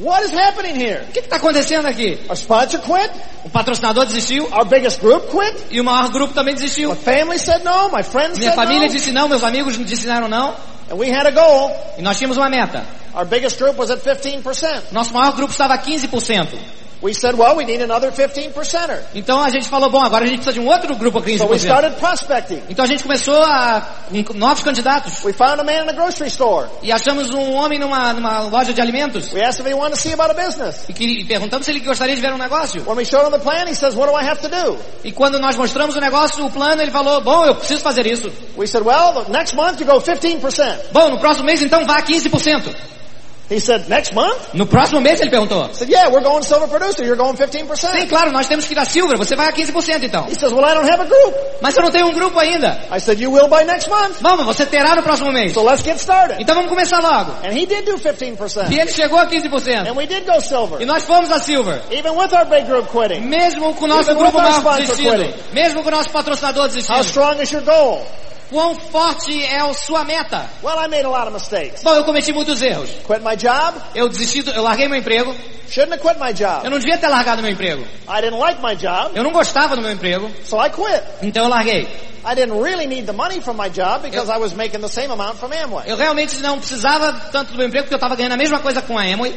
What 0.01 0.23
is 0.23 0.31
happening 0.31 0.75
here? 0.75 1.03
O 1.09 1.11
que 1.11 1.19
está 1.19 1.35
acontecendo 1.35 1.85
aqui? 1.87 2.17
Our 2.29 2.35
sponsor 2.37 2.79
quit. 2.79 3.11
O 3.43 3.49
patrocinador 3.49 4.05
desistiu 4.05 4.45
Our 4.51 4.65
biggest 4.65 5.01
group 5.01 5.29
quit. 5.29 5.55
e 5.71 5.81
o 5.81 5.83
maior 5.83 6.09
grupo 6.09 6.33
também 6.33 6.53
desistiu. 6.55 6.89
My 6.91 6.95
family 6.95 7.37
said 7.39 7.63
no. 7.63 7.89
My 7.89 8.03
friends 8.03 8.37
Minha 8.39 8.51
said 8.51 8.55
família 8.55 8.87
no. 8.87 8.93
disse 8.93 9.11
não, 9.11 9.27
meus 9.27 9.43
amigos 9.43 9.77
disseram 9.85 10.27
não. 10.29 10.55
And 10.89 10.95
we 10.95 11.09
had 11.11 11.27
a 11.27 11.31
goal. 11.31 11.71
E 11.97 12.01
nós 12.01 12.17
tínhamos 12.17 12.37
uma 12.37 12.49
meta. 12.49 12.83
Our 13.13 13.25
biggest 13.25 13.57
group 13.59 13.77
was 13.77 13.91
at 13.91 13.99
15%. 14.01 14.91
Nosso 14.91 15.13
maior 15.13 15.33
grupo 15.35 15.51
estava 15.51 15.73
a 15.73 15.77
15%. 15.77 16.47
We 17.01 17.13
said, 17.13 17.37
well, 17.37 17.55
we 17.55 17.63
need 17.63 17.81
another 17.81 18.11
15 18.11 18.51
percenter. 18.51 19.01
Então 19.15 19.41
a 19.41 19.49
gente 19.49 19.69
falou, 19.69 19.89
bom, 19.89 20.01
agora 20.01 20.25
a 20.25 20.27
gente 20.27 20.43
precisa 20.43 20.53
de 20.53 20.59
um 20.59 20.67
outro 20.67 20.95
grupo 20.97 21.19
a 21.19 21.21
So 21.21 21.45
we 21.47 21.57
15%. 21.57 21.63
started 21.63 21.95
prospecting. 21.97 22.61
Então 22.69 22.83
a 22.83 22.87
gente 22.87 23.03
começou 23.03 23.41
a 23.41 23.87
novos 24.35 24.63
candidatos. 24.63 25.23
We 25.23 25.31
found 25.31 25.61
a 25.61 25.63
man 25.63 25.85
in 25.85 25.89
a 25.89 25.93
grocery 25.93 26.27
store. 26.27 26.67
E 26.83 26.91
achamos 26.91 27.29
um 27.33 27.53
homem 27.53 27.79
numa, 27.79 28.11
numa 28.13 28.41
loja 28.41 28.73
de 28.73 28.81
alimentos. 28.81 29.31
We 29.31 29.41
asked 29.41 29.61
if 29.61 29.67
he 29.67 29.73
wanted 29.73 29.95
to 29.95 30.01
see 30.01 30.11
about 30.11 30.31
a 30.31 30.33
business. 30.33 30.89
E, 30.89 30.93
que, 30.93 31.23
perguntamos 31.23 31.65
se 31.65 31.71
ele 31.71 31.79
gostaria 31.79 32.15
de 32.15 32.21
ver 32.21 32.33
um 32.33 32.37
negócio. 32.37 32.83
When 32.85 32.97
we 32.97 33.05
showed 33.05 33.25
him 33.25 33.31
the 33.31 33.39
plan, 33.39 33.67
he 33.67 33.75
says, 33.75 33.95
what 33.95 34.11
do 34.11 34.17
I 34.17 34.27
have 34.29 34.41
to 34.41 34.49
do? 34.49 34.77
E 35.03 35.13
quando 35.13 35.39
nós 35.39 35.55
mostramos 35.55 35.95
o 35.95 36.01
negócio, 36.01 36.45
o 36.45 36.51
plano, 36.51 36.81
ele 36.81 36.91
falou, 36.91 37.21
bom, 37.21 37.45
eu 37.45 37.55
preciso 37.55 37.81
fazer 37.81 38.05
isso. 38.07 38.29
We 38.57 38.67
said, 38.67 38.85
well, 38.85 39.25
next 39.29 39.55
month 39.55 39.79
you 39.79 39.85
go 39.85 40.01
15%. 40.01 40.91
Bom, 40.91 41.11
no 41.11 41.19
próximo 41.19 41.45
mês 41.45 41.61
então 41.61 41.85
vá 41.85 41.99
a 41.99 42.03
15%. 42.03 42.75
He 43.49 43.59
said, 43.59 43.89
next 43.89 44.13
month? 44.13 44.53
No 44.53 44.67
próximo 44.67 45.01
mês 45.01 45.19
ele 45.19 45.31
perguntou. 45.31 45.65
I 45.65 45.73
said, 45.73 45.89
yeah, 45.89 46.07
we're 46.09 46.21
going 46.21 46.43
silver 46.43 46.67
producer. 46.67 47.03
You're 47.03 47.17
going 47.17 47.35
15%. 47.35 47.65
Sim, 47.77 48.05
claro, 48.07 48.31
nós 48.31 48.47
temos 48.47 48.65
que 48.67 48.73
ir 48.75 48.79
a 48.79 48.85
Silver, 48.85 49.17
você 49.17 49.35
vai 49.35 49.47
a 49.49 49.51
15% 49.51 50.03
então. 50.03 50.27
He 50.29 50.35
says, 50.35 50.53
well, 50.53 50.63
I 50.65 50.75
don't 50.75 50.87
have 50.87 51.01
a 51.01 51.05
group. 51.05 51.33
Mas 51.61 51.75
eu 51.75 51.81
não 51.83 51.89
tenho 51.89 52.07
um 52.07 52.13
grupo 52.13 52.37
ainda. 52.39 52.79
I 52.91 52.99
said, 52.99 53.19
you 53.19 53.31
will 53.31 53.47
by 53.47 53.63
next 53.65 53.89
month. 53.89 54.17
Vamos, 54.21 54.45
você 54.45 54.65
terá 54.67 54.95
no 54.95 55.01
próximo 55.01 55.31
mês. 55.31 55.53
So 55.53 55.63
let's 55.63 55.81
get 55.83 55.97
started. 55.97 56.37
Então 56.39 56.53
vamos 56.53 56.69
começar 56.69 56.99
logo. 56.99 57.31
And 57.43 57.51
he 57.53 57.65
did 57.65 57.85
do 57.85 57.95
E 57.95 57.99
15%. 57.99 58.71
ele 58.71 58.91
chegou 58.91 59.17
a 59.17 59.25
15%. 59.25 59.87
And 59.87 59.95
we 59.95 60.05
did 60.05 60.25
go 60.27 60.39
silver. 60.41 60.79
E 60.81 60.85
nós 60.85 61.03
fomos 61.05 61.31
a 61.31 61.39
Silver. 61.39 61.81
Even 61.91 62.11
with 62.15 62.31
our 62.33 62.45
big 62.45 62.67
group 62.67 62.87
quitting. 62.91 63.21
Mesmo 63.27 63.73
com 63.73 63.85
o 63.85 63.87
nosso 63.87 64.11
Even 64.11 64.21
grupo 64.21 64.37
maior 64.37 64.77
desistindo. 64.77 65.11
quitting. 65.23 65.33
Mesmo 65.53 65.81
com 65.81 65.87
o 65.89 65.91
nosso 65.91 66.09
patrocinador 66.11 66.63
How 66.63 66.67
desistindo. 66.67 66.99
strong 67.03 67.41
is 67.41 67.51
your 67.51 67.63
goal? 67.63 68.05
Quão 68.49 68.75
forte 68.75 69.43
é 69.43 69.59
a 69.59 69.71
sua 69.73 70.03
meta? 70.03 70.49
Well, 70.63 70.77
I 70.83 70.87
made 70.87 71.05
a 71.05 71.09
lot 71.09 71.27
of 71.27 71.33
mistakes. 71.33 71.83
Bom, 71.83 71.93
eu 71.93 72.03
cometi 72.03 72.33
muitos 72.33 72.61
erros. 72.61 72.89
Quit 73.05 73.21
my 73.23 73.35
job. 73.37 73.77
Eu 73.93 74.09
desisti, 74.09 74.41
do- 74.41 74.51
eu 74.51 74.63
larguei 74.63 74.87
meu 74.87 74.97
emprego. 74.97 75.35
Shouldn't 75.69 75.93
have 75.93 76.01
quit 76.01 76.19
my 76.19 76.29
Eu 76.29 76.33
job. 76.33 76.69
não 76.69 76.79
devia 76.79 76.97
ter 76.97 77.07
largado 77.09 77.43
meu 77.43 77.51
emprego. 77.51 77.83
I 78.07 78.21
didn't 78.21 78.39
like 78.39 78.59
my 78.59 78.75
job, 78.75 79.11
Eu 79.15 79.23
não 79.23 79.31
gostava 79.31 79.75
do 79.75 79.83
meu 79.83 79.91
emprego, 79.91 80.31
so 80.43 80.57
I 80.57 80.69
quit. 80.71 81.03
então 81.21 81.43
eu 81.43 81.49
larguei. 81.49 81.87
I 82.25 82.35
didn't 82.35 82.59
really 82.59 82.87
need 82.87 83.05
the 83.05 83.13
money 83.13 83.39
from 83.39 83.53
my 83.53 83.69
job 83.69 84.01
because 84.01 84.29
I 84.31 84.37
was 84.39 84.51
making 84.53 84.81
the 84.81 84.89
same 84.89 85.11
amount 85.11 85.37
from 85.39 85.51
Amway. 85.53 85.83
Eu 85.85 85.95
realmente 85.95 86.37
não 86.41 86.57
precisava 86.57 87.13
tanto 87.31 87.51
do 87.51 87.57
meu 87.57 87.67
emprego 87.67 87.83
porque 87.85 87.93
eu 87.93 87.97
estava 87.97 88.15
ganhando 88.15 88.33
a 88.33 88.37
mesma 88.37 88.59
coisa 88.59 88.81
com 88.81 88.97
a 88.97 89.03
Amway, 89.03 89.33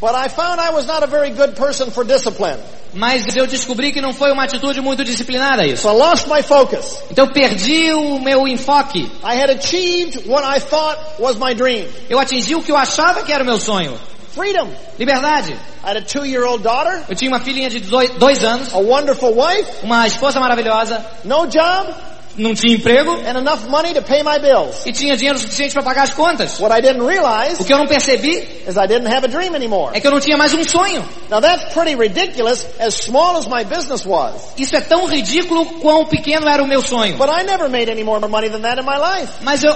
But 0.00 0.14
I 0.14 0.28
found 0.28 0.60
I 0.60 0.70
was 0.70 0.86
not 0.86 1.02
a 1.02 1.06
very 1.06 1.30
good 1.30 1.54
person 1.54 1.90
for 1.90 2.04
discipline. 2.04 2.58
mas 2.94 3.34
eu 3.34 3.46
descobri 3.46 3.92
que 3.92 4.00
não 4.00 4.12
foi 4.12 4.30
uma 4.30 4.44
atitude 4.44 4.80
muito 4.80 5.04
disciplinada 5.04 5.66
isso. 5.66 5.82
So 5.82 5.90
I 5.90 5.96
lost 5.96 6.28
my 6.28 6.42
focus. 6.42 6.98
Então 7.10 7.26
perdi 7.28 7.92
o 7.92 8.20
meu 8.20 8.46
enfoque. 8.46 9.10
I 9.22 9.36
had 9.40 9.50
achieved 9.50 10.26
what 10.26 10.44
I 10.44 10.60
thought 10.60 10.98
was 11.18 11.36
my 11.36 11.54
dream. 11.54 11.86
Eu 12.08 12.18
atingi 12.18 12.54
o 12.54 12.62
que 12.62 12.70
eu 12.70 12.76
achava 12.76 13.22
que 13.22 13.32
era 13.32 13.42
o 13.42 13.46
meu 13.46 13.58
sonho. 13.58 13.98
Freedom. 14.34 14.68
Liberdade. 14.98 15.52
I 15.84 15.90
had 15.90 15.96
a 15.96 16.02
two-year-old 16.02 16.62
daughter, 16.62 17.04
Eu 17.08 17.14
tinha 17.14 17.30
uma 17.30 17.38
filhinha 17.40 17.68
de 17.68 17.78
dois 17.80 18.42
anos, 18.42 18.72
a 18.74 18.78
wonderful 18.78 19.32
wife, 19.36 19.70
uma 19.84 20.06
esposa 20.06 20.40
maravilhosa, 20.40 21.04
no 21.24 21.46
job, 21.46 21.94
não 22.36 22.54
tinha 22.54 22.74
emprego 22.74 23.12
and 23.12 23.38
enough 23.38 23.68
money 23.68 23.94
to 23.94 24.02
pay 24.02 24.22
my 24.22 24.38
bills. 24.40 24.84
e 24.86 24.92
tinha 24.92 25.16
dinheiro 25.16 25.38
suficiente 25.38 25.72
para 25.72 25.82
pagar 25.82 26.02
as 26.04 26.10
contas. 26.14 26.58
What 26.58 26.76
I 26.76 26.80
didn't 26.82 27.06
realize 27.06 27.60
O 27.60 27.64
que 27.64 27.72
eu 27.72 27.78
não 27.78 27.86
percebi 27.86 28.30
is 28.66 28.76
I 28.76 28.86
didn't 28.88 29.06
have 29.08 29.24
a 29.24 29.28
dream 29.28 29.54
anymore. 29.54 29.96
é 29.96 30.00
que 30.00 30.06
eu 30.06 30.10
não 30.10 30.20
tinha 30.20 30.36
mais 30.36 30.52
um 30.52 30.64
sonho. 30.64 31.04
Now 31.30 31.40
that's 31.40 31.72
pretty 31.72 31.94
ridiculous 31.94 32.66
as 32.80 32.94
small 32.94 33.36
as 33.36 33.46
my 33.46 33.64
business 33.64 34.04
was. 34.04 34.34
Isso 34.58 34.74
é 34.76 34.80
tão 34.80 35.06
ridículo 35.06 35.64
quão 35.80 36.06
pequeno 36.06 36.48
era 36.48 36.62
o 36.62 36.66
meu 36.66 36.82
sonho. 36.82 37.16
But 37.16 37.28
I 37.30 37.44
never 37.44 37.68
made 37.68 37.90
any 37.90 38.02
more 38.02 38.20
money 38.26 38.48
than 38.50 38.62
that 38.62 38.80
in 38.80 38.84
my 38.84 38.96
life. 38.98 39.32
Mas 39.42 39.62
eu, 39.62 39.72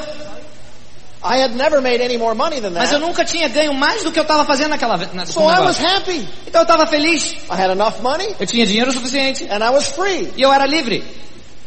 I 1.21 1.39
had 1.43 1.55
never 1.57 1.81
made 1.81 2.01
any 2.01 2.17
more 2.17 2.35
money 2.35 2.61
than 2.61 2.71
mas 2.71 2.93
eu 2.93 2.99
that. 2.99 3.07
nunca 3.07 3.25
tinha 3.25 3.49
ganho 3.49 3.75
mais 3.75 4.05
do 4.05 4.13
que 4.13 4.19
eu 4.19 4.23
estava 4.23 4.45
fazendo 4.45 4.71
naquela 4.71 4.97
na, 5.13 5.27
So 5.27 5.41
I 5.41 5.61
was 5.61 5.79
happy. 5.81 6.29
Então 6.47 6.61
eu 6.61 6.63
estava 6.63 6.87
feliz. 6.87 7.33
I 7.51 7.55
had 7.61 7.71
enough 7.73 8.01
money 8.01 8.35
Eu 8.39 8.47
tinha 8.47 8.65
dinheiro 8.67 8.93
suficiente 8.93 9.45
and 9.51 9.59
I 9.65 9.71
was 9.71 9.89
free. 9.89 10.33
e 10.37 10.43
eu 10.43 10.53
era 10.53 10.65
livre. 10.67 11.05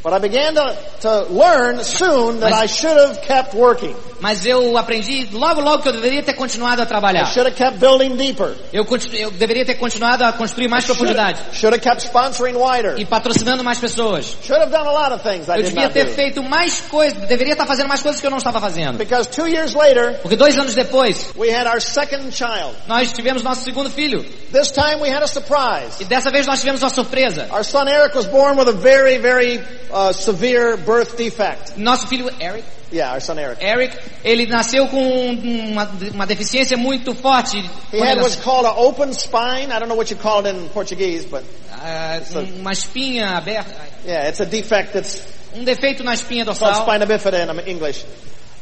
But 0.03 0.13
I 0.13 0.19
began 0.19 0.55
to, 0.55 0.75
to 1.01 1.25
learn 1.29 1.83
soon 1.83 2.39
that 2.39 2.49
Mas- 2.51 2.63
I 2.63 2.67
should 2.67 2.97
have 2.97 3.21
kept 3.21 3.53
working. 3.53 3.95
Mas 4.19 4.45
eu 4.45 4.77
aprendi 4.77 5.27
logo 5.31 5.61
logo 5.61 5.81
que 5.81 5.89
eu 5.89 5.93
deveria 5.93 6.21
ter 6.21 6.33
continuado 6.33 6.79
a 6.81 6.85
I 6.85 6.87
trabalhar. 6.87 7.25
should 7.25 7.47
have 7.47 7.55
kept 7.57 7.79
building 7.79 8.15
deeper. 8.17 8.53
Eu, 8.71 8.85
eu 9.13 9.31
deveria 9.31 9.65
ter 9.65 9.75
continuado 9.75 10.23
a 10.23 10.31
construir 10.33 10.67
mais 10.67 10.85
profundidade 10.85 11.39
Should 11.53 11.73
have 11.73 11.81
kept 11.81 12.03
sponsoring 12.03 12.55
wider. 12.55 12.99
e 12.99 13.05
patrocinando 13.05 13.63
mais 13.63 13.79
pessoas. 13.79 14.37
Should 14.43 14.61
have 14.61 14.71
done 14.71 14.87
a 14.87 14.91
lot 14.91 15.11
of 15.11 15.23
things 15.23 15.49
I 15.49 15.57
Eu 15.57 15.63
devia 15.63 15.89
ter 15.89 16.05
do. 16.05 16.11
feito 16.11 16.43
mais 16.43 16.81
coisas, 16.81 17.17
deveria 17.27 17.53
estar 17.53 17.65
fazendo 17.65 17.87
mais 17.87 18.01
coisas 18.03 18.21
que 18.21 18.27
eu 18.27 18.31
não 18.31 18.37
estava 18.37 18.59
fazendo. 18.61 18.97
Because 18.99 19.27
two 19.27 19.47
years 19.47 19.73
later, 19.73 20.19
Porque 20.21 20.35
dois 20.35 20.55
anos 20.57 20.75
depois, 20.75 21.31
we 21.35 21.49
had 21.51 21.65
our 21.65 21.81
second 21.81 22.31
child. 22.31 22.75
nós 22.87 23.11
tivemos 23.11 23.41
nosso 23.41 23.63
segundo 23.63 23.89
filho. 23.89 24.23
This 24.51 24.69
time 24.71 25.01
we 25.01 25.09
had 25.09 25.23
a 25.23 25.27
surprise. 25.27 25.99
E 25.99 26.05
dessa 26.05 26.29
vez 26.29 26.45
nós 26.45 26.59
tivemos 26.59 26.83
uma 26.83 26.89
surpresa. 26.91 27.47
Our 27.51 27.63
son 27.63 27.87
Eric 27.87 28.15
was 28.15 28.27
born 28.27 28.55
with 28.59 28.67
a 28.67 28.73
very, 28.73 29.17
very 29.17 29.59
uh, 29.91 30.13
severe 30.13 30.77
birth 30.77 31.15
defect. 31.17 31.77
Nosso 31.77 32.07
filho 32.07 32.29
Eric, 32.39 32.65
Yeah, 32.91 33.13
our 33.13 33.21
son 33.21 33.39
Eric. 33.39 33.63
Eric, 33.63 33.97
ele 34.21 34.45
nasceu 34.47 34.85
com 34.87 35.29
uma, 35.31 35.89
uma 36.13 36.25
deficiência 36.27 36.75
muito 36.75 37.15
forte. 37.15 37.57
He 37.93 37.99
had 37.99 38.17
what's 38.19 38.35
called 38.35 38.65
an 38.65 38.73
open 38.75 39.13
spine. 39.13 39.71
I 39.71 39.79
don't 39.79 39.87
know 39.87 39.95
what 39.95 40.11
you 40.11 40.17
call 40.17 40.45
it 40.45 40.49
in 40.49 40.67
Portuguese, 40.69 41.25
but 41.25 41.43
Ah, 41.83 42.19
uma 42.59 42.73
espinha 42.73 43.37
aberta, 43.37 43.73
yeah, 44.05 44.27
it's 44.27 44.39
a 44.39 44.45
defect 44.45 44.93
that's 44.93 45.23
um 45.55 45.63
defeito 45.63 46.03
na 46.03 46.13
espinha 46.13 46.45
dorsal. 46.45 46.75
spina 46.75 47.05
bifida 47.05 47.43
in 47.43 47.67
English. 47.67 48.05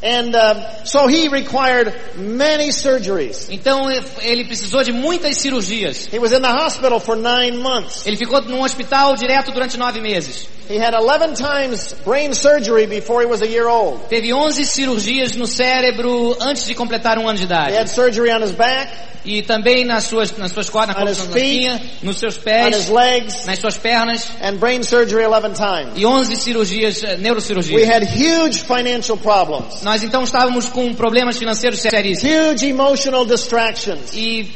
And 0.02 0.34
uh, 0.34 0.86
so 0.86 1.08
he 1.08 1.28
required 1.28 1.94
many 2.16 2.72
surgeries. 2.72 3.50
Então 3.50 3.90
ele 4.22 4.46
precisou 4.46 4.84
de 4.84 4.94
muitas 4.94 5.38
cirurgias. 5.38 6.08
He 6.14 6.20
was 6.20 6.32
in 6.32 6.42
the 6.42 6.48
hospital 6.48 7.00
for 7.02 7.18
nine 7.18 7.58
months. 7.58 8.06
Ele 8.06 8.16
ficou 8.16 8.42
num 8.44 8.62
hospital 8.64 9.16
direto 9.18 9.52
durante 9.52 9.76
nove 9.76 10.00
meses. 10.00 10.48
He 10.70 10.78
had 10.78 10.94
11 10.94 11.34
times 11.34 11.94
brain 12.06 12.34
surgery 12.36 12.86
before 12.86 13.22
he 13.22 13.28
was 13.28 13.42
a 13.42 13.48
year 13.48 13.68
old. 13.68 14.08
Teve 14.08 14.32
11 14.32 14.66
cirurgias 14.66 15.36
no 15.36 15.48
cérebro 15.48 16.38
antes 16.40 16.66
de 16.68 16.76
completar 16.76 17.18
um 17.18 17.28
ano 17.28 17.38
de 17.40 17.44
He 17.44 17.46
idade. 17.48 17.76
had 17.76 17.88
surgery 17.90 18.32
on 18.32 18.42
his 18.44 18.52
back, 18.52 18.90
E 19.26 19.42
também 19.44 19.84
nas 19.84 20.06
suas, 20.06 20.32
nas 20.38 20.52
suas 20.54 20.70
cordas, 20.70 20.96
na 20.96 21.04
On 21.04 21.08
his 21.10 21.18
coluna, 21.18 21.82
nos 22.02 22.18
seus 22.20 22.38
pés, 22.38 22.88
legs, 22.88 23.46
nas 23.46 23.60
suas 23.60 23.78
pernas. 23.78 24.26
and 24.42 24.60
brain 24.60 24.82
surgery 24.82 25.26
11 25.26 25.54
times. 25.56 25.92
E 25.98 26.06
11 26.06 26.38
cirurgias, 26.38 27.04
eh, 27.04 27.16
We 27.16 27.18
neurocirurgias. 27.18 27.86
had 27.90 28.04
huge 28.04 28.62
financial 28.64 29.18
problems, 29.18 29.82
Nós 29.84 30.04
então 30.04 30.24
estávamos 30.24 30.70
com 30.70 30.94
problemas 30.94 31.38
financeiros 31.38 31.82
seríssimos. 31.82 32.34
huge 32.34 32.68
emotional 32.70 33.26
distractions. 33.26 34.14
E 34.16 34.50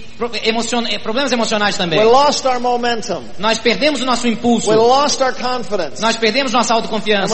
emocion- 0.46 0.88
eh, 0.88 0.98
problemas 0.98 1.34
emocionais 1.34 1.76
também. 1.76 2.00
We 2.00 2.06
lost 2.06 2.46
our 2.46 2.60
momentum. 2.62 3.22
Nós 3.38 3.58
perdemos 3.60 4.02
o 4.02 4.06
nosso 4.06 4.28
impulso. 4.30 4.70
We 4.70 4.78
lost 4.78 5.22
our 5.22 5.34
confidence. 5.34 6.02
Nós 6.04 6.18
perdemos 6.18 6.52
nossa 6.52 6.74
autoconfiança. 6.74 7.34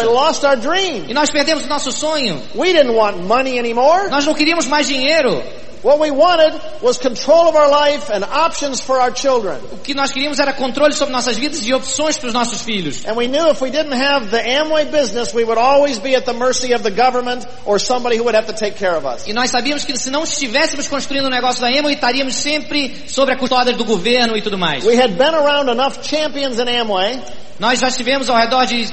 E 1.07 1.13
nós 1.13 1.31
perdemos 1.31 1.65
o 1.65 1.67
nosso 1.67 1.91
sonho. 1.91 2.39
We 2.55 2.71
didn't 2.71 2.91
want 2.91 3.17
money 3.17 3.57
anymore. 3.57 4.11
Nós 4.11 4.27
não 4.27 4.35
queríamos 4.35 4.67
mais 4.67 4.87
dinheiro. 4.87 5.41
What 5.81 5.99
we 5.99 6.11
wanted 6.11 6.59
was 6.81 6.97
control 6.97 7.47
of 7.47 7.55
our 7.55 7.69
life 7.69 8.09
and 8.09 8.23
options 8.25 8.81
for 8.81 8.99
our 8.99 9.11
children. 9.11 9.59
O 9.71 9.77
que 9.77 9.93
nós 9.93 10.11
queríamos 10.11 10.39
era 10.39 10.51
controle 10.51 10.93
sobre 10.93 11.13
nossas 11.13 11.37
vidas 11.37 11.65
e 11.65 11.73
opções 11.73 12.17
para 12.17 12.27
os 12.27 12.33
nossos 12.33 12.61
filhos. 12.61 13.05
And 13.05 13.15
we 13.15 13.27
knew 13.27 13.49
if 13.49 13.61
we 13.61 13.69
didn't 13.69 13.93
have 13.93 14.29
the 14.29 14.41
Amway 14.41 14.91
business, 14.91 15.33
we 15.33 15.45
would 15.45 15.57
always 15.57 15.97
be 15.97 16.15
at 16.15 16.25
the 16.25 16.33
mercy 16.33 16.73
of 16.73 16.83
the 16.83 16.91
government 16.91 17.47
or 17.65 17.79
somebody 17.79 18.17
who 18.17 18.25
would 18.25 18.35
have 18.35 18.47
to 18.47 18.53
take 18.53 18.75
care 18.75 18.95
of 18.95 19.05
us. 19.05 19.25
E 19.25 19.33
nós 19.33 19.51
sabíamos 19.51 19.85
que 19.85 19.97
se 19.97 20.09
não 20.09 20.23
estivéssemos 20.23 20.87
construindo 20.89 21.27
o 21.27 21.29
negócio 21.29 21.61
da 21.61 21.71
Emo, 21.71 21.89
estaríamos 21.89 22.35
sempre 22.35 23.05
sobre 23.07 23.33
a 23.33 23.37
custódia 23.37 23.73
do 23.73 23.85
governo 23.85 24.35
e 24.35 24.41
tudo 24.41 24.57
mais. 24.57 24.83
We 24.83 24.97
had 25.01 25.17
been 25.17 25.33
around 25.33 25.69
enough 25.69 26.03
champions 26.03 26.59
in 26.59 26.67
Amway. 26.67 27.21
Nós 27.57 27.79
já 27.79 27.87
estivemos 27.87 28.29
ao 28.29 28.37
redor 28.37 28.65
de 28.65 28.89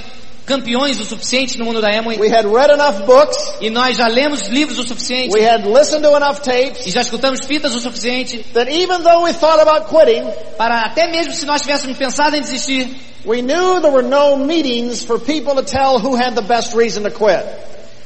campeões 0.46 1.00
o 1.00 1.04
suficiente 1.04 1.58
no 1.58 1.64
mundo 1.64 1.80
da 1.80 1.92
Emo 1.92 2.10
We 2.10 2.28
had 2.28 2.46
read 2.46 2.72
enough 2.72 3.04
books. 3.04 3.36
e 3.60 3.68
nós 3.68 3.96
já 3.96 4.06
lemos 4.06 4.46
livros 4.46 4.78
o 4.78 4.84
suficiente 4.84 5.34
We 5.34 5.44
had 5.44 5.66
listened 5.66 6.02
to 6.02 6.16
enough 6.16 6.38
tapes 6.40 6.86
e 6.86 6.90
já 6.90 7.00
escutamos 7.02 7.44
fitas 7.44 7.74
o 7.74 7.80
suficiente 7.80 8.38
that 8.54 8.70
even 8.70 9.02
though 9.02 9.24
we 9.24 9.32
thought 9.32 9.60
about 9.60 9.88
quitting, 9.88 10.24
para 10.56 10.82
até 10.82 11.10
mesmo 11.10 11.32
se 11.32 11.44
nós 11.44 11.60
tivéssemos 11.62 11.96
pensado 11.96 12.36
em 12.36 12.40
desistir, 12.40 12.88
we 13.26 13.42
knew 13.42 13.80
there 13.80 13.92
were 13.92 14.06
no 14.06 14.36
meetings 14.36 15.02
for 15.02 15.18
people 15.18 15.54
to 15.54 15.64
tell 15.64 15.98
who 15.98 16.14
had 16.16 16.34
the 16.34 16.42
best 16.42 16.74
reason 16.76 17.02
to 17.02 17.10
quit. 17.10 17.44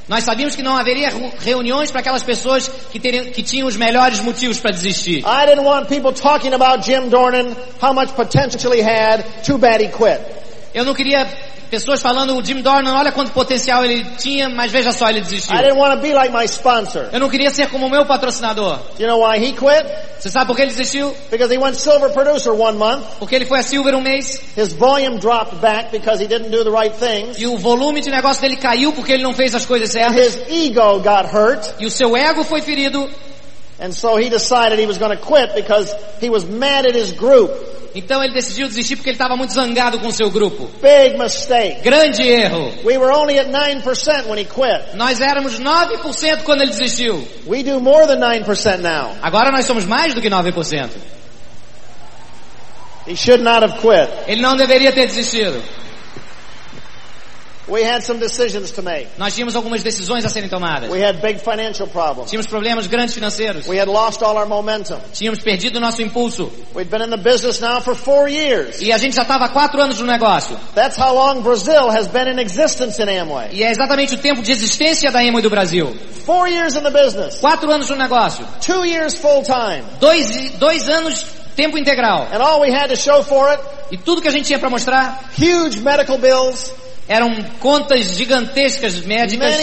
nós 0.09 0.25
sabíamos 0.25 0.57
que 0.57 0.63
não 0.63 0.77
haveria 0.77 1.13
reuniões 1.41 1.91
para 1.91 2.01
aquelas 2.01 2.23
pessoas 2.23 2.69
que, 2.91 2.99
teriam, 2.99 3.27
que 3.27 3.43
tinham 3.43 3.69
os 3.69 3.77
melhores 3.77 4.19
motivos 4.21 4.59
para 4.59 4.73
desistir. 4.73 5.19
I 5.19 5.47
didn't 5.47 5.65
want 5.65 5.89
people 5.89 6.13
talking 6.13 6.53
about 6.55 6.85
Jim 6.85 7.11
Dornan, 7.11 7.55
how 7.81 7.93
much 7.93 8.13
potential 8.17 8.73
he 8.73 8.81
had, 8.83 9.23
too 9.45 9.59
bad 9.59 9.81
he 9.81 9.89
quit. 9.89 10.21
Eu 10.75 10.85
não 10.85 10.95
queria 10.95 11.29
pessoas 11.71 12.03
falando 12.03 12.37
o 12.37 12.45
Jim 12.45 12.61
Dornan, 12.61 12.95
olha 12.97 13.13
quanto 13.13 13.31
potencial 13.31 13.85
ele 13.85 14.05
tinha, 14.19 14.49
mas 14.49 14.73
veja 14.73 14.93
só, 14.93 15.09
ele 15.09 15.21
desistiu. 15.21 15.55
I 15.57 15.63
didn't 15.63 15.79
want 15.79 15.95
to 15.95 16.01
be 16.01 16.13
like 16.13 16.33
my 16.35 16.45
sponsor. 16.45 17.09
Eu 17.13 17.21
não 17.21 17.31
queria 17.31 17.51
ser 17.51 17.69
como 17.69 17.87
o 17.87 17.91
meu 17.91 18.05
patrocinador. 18.05 18.79
You 18.99 19.07
know 19.07 19.21
why 19.25 19.39
he 19.39 19.53
quit? 19.53 19.87
Você 20.19 20.29
sabe 20.29 20.47
por 20.49 20.57
que 20.57 20.63
ele 20.63 20.73
desistiu? 20.73 21.15
Porque 23.19 23.35
ele 23.35 23.45
foi 23.47 23.61
a 23.61 23.63
Silver 23.63 23.95
um 23.95 24.01
mês 24.03 24.41
His 24.57 24.73
volume 24.75 25.19
dropped 25.19 25.57
back 25.61 25.91
because 25.91 26.23
he 26.23 26.27
didn't 26.27 26.51
do 26.51 26.63
the 26.65 26.71
right 26.71 26.95
things. 26.95 27.39
e 27.39 27.47
o 27.47 27.57
volume 27.57 28.01
de 28.03 28.11
negócio 28.11 28.43
dele 28.43 28.57
caiu 28.57 28.93
porque 28.93 29.13
ele 29.13 29.23
não 29.23 29.33
fez 29.33 29.55
as 29.55 29.65
coisas 29.65 29.91
certas 29.91 30.37
His 30.37 30.39
ego 30.49 31.01
got 31.01 31.27
hurt. 31.33 31.65
e 31.79 31.87
o 31.87 31.91
seu 31.91 32.17
ego 32.17 32.45
foi 32.45 32.61
ferido. 32.61 33.09
And 33.81 33.93
so 33.93 34.19
he 34.19 34.29
decided 34.29 34.79
he 34.79 34.87
was 34.87 34.99
going 34.99 35.17
to 35.17 35.25
quit 35.25 35.55
because 35.55 35.95
he 36.21 36.29
was 36.29 36.45
mad 36.45 36.85
at 36.87 36.95
his 36.95 37.13
group. 37.13 37.51
Então 37.95 38.23
ele 38.23 38.33
decidiu 38.33 38.69
desistir 38.69 38.97
porque 38.97 39.11
ele 39.11 39.17
estava 39.17 39.37
muito 39.37 39.53
zangado 39.53 39.99
com 39.99 40.09
o 40.09 40.13
seu 40.13 40.31
grupo. 40.31 40.71
Big 40.81 41.19
mistake. 41.19 41.81
Grande 41.83 42.23
erro. 42.23 42.73
We 42.85 42.97
were 42.99 43.13
only 43.13 43.39
at 43.39 43.49
9% 43.49 44.27
when 44.29 44.41
he 44.41 44.45
quit. 44.45 44.95
Nós 44.95 45.21
éramos 45.21 45.59
9% 45.59 46.43
quando 46.45 46.63
ele 46.63 46.71
desistiu. 46.71 47.27
We 47.47 47.63
do 47.63 47.81
more 47.81 48.07
than 48.07 48.21
9% 48.21 48.79
now. 48.79 49.17
Agora 49.21 49.51
nós 49.51 49.65
somos 49.67 49.85
mais 49.85 50.15
do 50.15 50.21
que 50.21 50.31
9%. 50.31 50.91
He 53.07 53.17
should 53.17 53.43
not 53.43 53.65
have 53.65 53.79
quit. 53.81 54.09
Ele 54.29 54.41
não 54.41 54.57
deveria 54.57 54.93
ter 54.93 55.07
desistido. 55.07 55.61
We 57.71 57.83
had 57.85 58.03
some 58.03 58.19
decisions 58.19 58.73
to 58.73 58.83
make. 58.83 59.09
Nós 59.17 59.35
tínhamos 59.35 59.55
algumas 59.55 59.83
decisões 59.83 60.25
a 60.25 60.29
serem 60.29 60.49
tomadas. 60.49 60.91
We 60.91 61.03
had 61.03 61.23
big 61.23 61.39
financial 61.39 61.87
problems. 61.87 62.31
Tínhamos 62.31 62.47
problemas 62.47 62.87
grandes 62.87 63.15
financeiros. 63.15 63.67
We 63.69 63.79
had 63.79 63.89
lost 63.89 64.23
all 64.23 64.37
our 64.37 64.47
momentum. 64.47 64.99
Tínhamos 65.13 65.41
perdido 65.41 65.77
o 65.77 65.81
nosso 65.81 66.03
impulso. 66.03 66.51
We'd 66.75 66.91
been 66.91 67.03
in 67.03 67.11
the 67.11 67.17
business 67.17 67.61
now 67.61 67.81
for 67.81 67.95
four 67.95 68.29
years. 68.29 68.81
E 68.81 68.93
a 68.93 68.99
gente 68.99 69.15
já 69.15 69.23
estava 69.23 69.45
há 69.45 69.49
quatro 69.49 69.81
anos 69.81 70.01
no 70.01 70.07
negócio. 70.07 70.59
That's 70.75 70.99
how 70.99 71.15
long 71.15 71.43
Brazil 71.43 71.91
has 71.91 72.09
been 72.09 72.29
in 72.29 72.41
existence 72.41 73.01
in 73.01 73.09
Amway. 73.09 73.51
E 73.53 73.63
é 73.63 73.71
exatamente 73.71 74.15
o 74.15 74.19
tempo 74.19 74.43
de 74.43 74.51
existência 74.51 75.11
da 75.13 75.25
Emo 75.25 75.41
do 75.41 75.49
Brasil. 75.49 75.95
Four 76.27 76.49
years 76.49 76.75
in 76.75 76.83
the 76.83 76.91
business. 76.91 77.39
Quatro 77.39 77.71
anos 77.71 77.89
no 77.89 77.97
negócio. 77.97 78.45
Two 78.61 78.85
years 78.85 79.15
full 79.15 79.43
time. 79.43 79.85
Dois, 80.01 80.51
dois 80.59 80.89
anos 80.89 81.25
tempo 81.55 81.79
integral. 81.79 82.29
And 82.33 82.43
all 82.43 82.61
we 82.61 82.73
had 82.73 82.89
to 82.89 82.97
show 82.97 83.23
for 83.23 83.53
it, 83.53 83.61
E 83.91 83.97
tudo 83.97 84.23
que 84.23 84.29
a 84.29 84.31
gente 84.31 84.47
tinha 84.47 84.59
para 84.59 84.71
mostrar, 84.71 85.31
huge 85.37 85.81
medical 85.81 86.17
bills, 86.17 86.73
Eram 87.09 87.43
contas 87.59 88.17
gigantescas 88.17 89.01
médicas, 89.05 89.57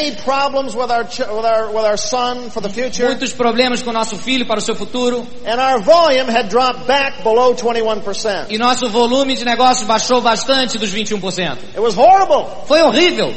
muitos 3.00 3.34
problemas 3.34 3.82
com 3.82 3.91
nosso 3.93 4.17
filho 4.17 4.45
para 4.45 4.60
o 4.60 4.62
seu 4.62 4.76
futuro, 4.76 5.26
and 5.45 5.60
our 5.60 5.82
volume 5.82 6.30
had 6.30 6.50
dropped 6.50 6.86
back 6.86 7.23
below 7.23 7.56
21%. 7.56 8.47
e 8.50 8.58
nosso 8.58 8.89
volume 8.89 9.36
de 9.36 9.45
negócios 9.45 9.88
baixou 9.88 10.21
bastante 10.21 10.78
dos 10.78 10.93
21%. 10.93 11.58
It 11.73 11.80
was 11.80 11.95
horrible. 11.97 12.65
Foi 12.67 12.82
horrível. 12.82 13.34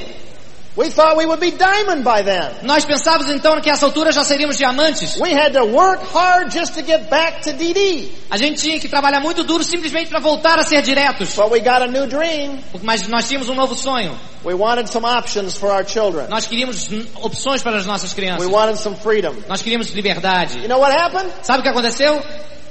We 0.80 0.88
thought 0.88 1.18
we 1.18 1.26
would 1.26 1.40
be 1.40 1.50
diamond 1.50 2.04
by 2.04 2.22
then. 2.22 2.52
Nós 2.62 2.86
pensávamos 2.86 3.28
então 3.28 3.60
que 3.60 3.68
a 3.68 3.74
essa 3.74 3.84
altura 3.84 4.10
já 4.12 4.24
seríamos 4.24 4.56
diamantes. 4.56 5.18
We 5.20 5.30
had 5.30 5.52
to 5.52 5.66
work 5.66 6.02
hard 6.10 6.50
just 6.50 6.72
to 6.72 6.82
get 6.82 7.10
back 7.10 7.42
to 7.42 7.52
DD. 7.52 8.08
A 8.30 8.38
gente 8.38 8.62
tinha 8.62 8.80
que 8.80 8.88
trabalhar 8.88 9.20
muito 9.20 9.44
duro 9.44 9.62
simplesmente 9.62 10.08
para 10.08 10.20
voltar 10.20 10.58
a 10.58 10.64
ser 10.64 10.80
diretos. 10.80 11.34
But 11.34 11.50
we 11.52 11.60
got 11.60 11.82
a 11.82 11.86
new 11.86 12.06
dream. 12.06 12.58
Mas 12.82 13.06
nós 13.08 13.28
tínhamos 13.28 13.50
um 13.50 13.54
novo 13.54 13.74
sonho. 13.76 14.18
We 14.42 14.54
wanted 14.54 14.88
some 14.88 15.04
options 15.06 15.54
for 15.58 15.70
our 15.70 15.84
children. 15.86 16.28
Nós 16.30 16.46
queríamos 16.46 16.88
opções 17.16 17.62
para 17.62 17.76
as 17.76 17.84
nossas 17.84 18.12
We 18.12 18.16
crianças. 18.16 18.46
wanted 18.46 18.78
some 18.78 18.96
freedom. 18.96 19.34
Nós 19.50 19.60
queríamos 19.60 19.90
liberdade. 19.90 20.60
You 20.60 20.68
know 20.68 20.80
what 20.80 20.96
happened? 20.96 21.30
Sabe 21.42 21.58
o 21.58 21.62
que 21.62 21.68
aconteceu? 21.68 22.22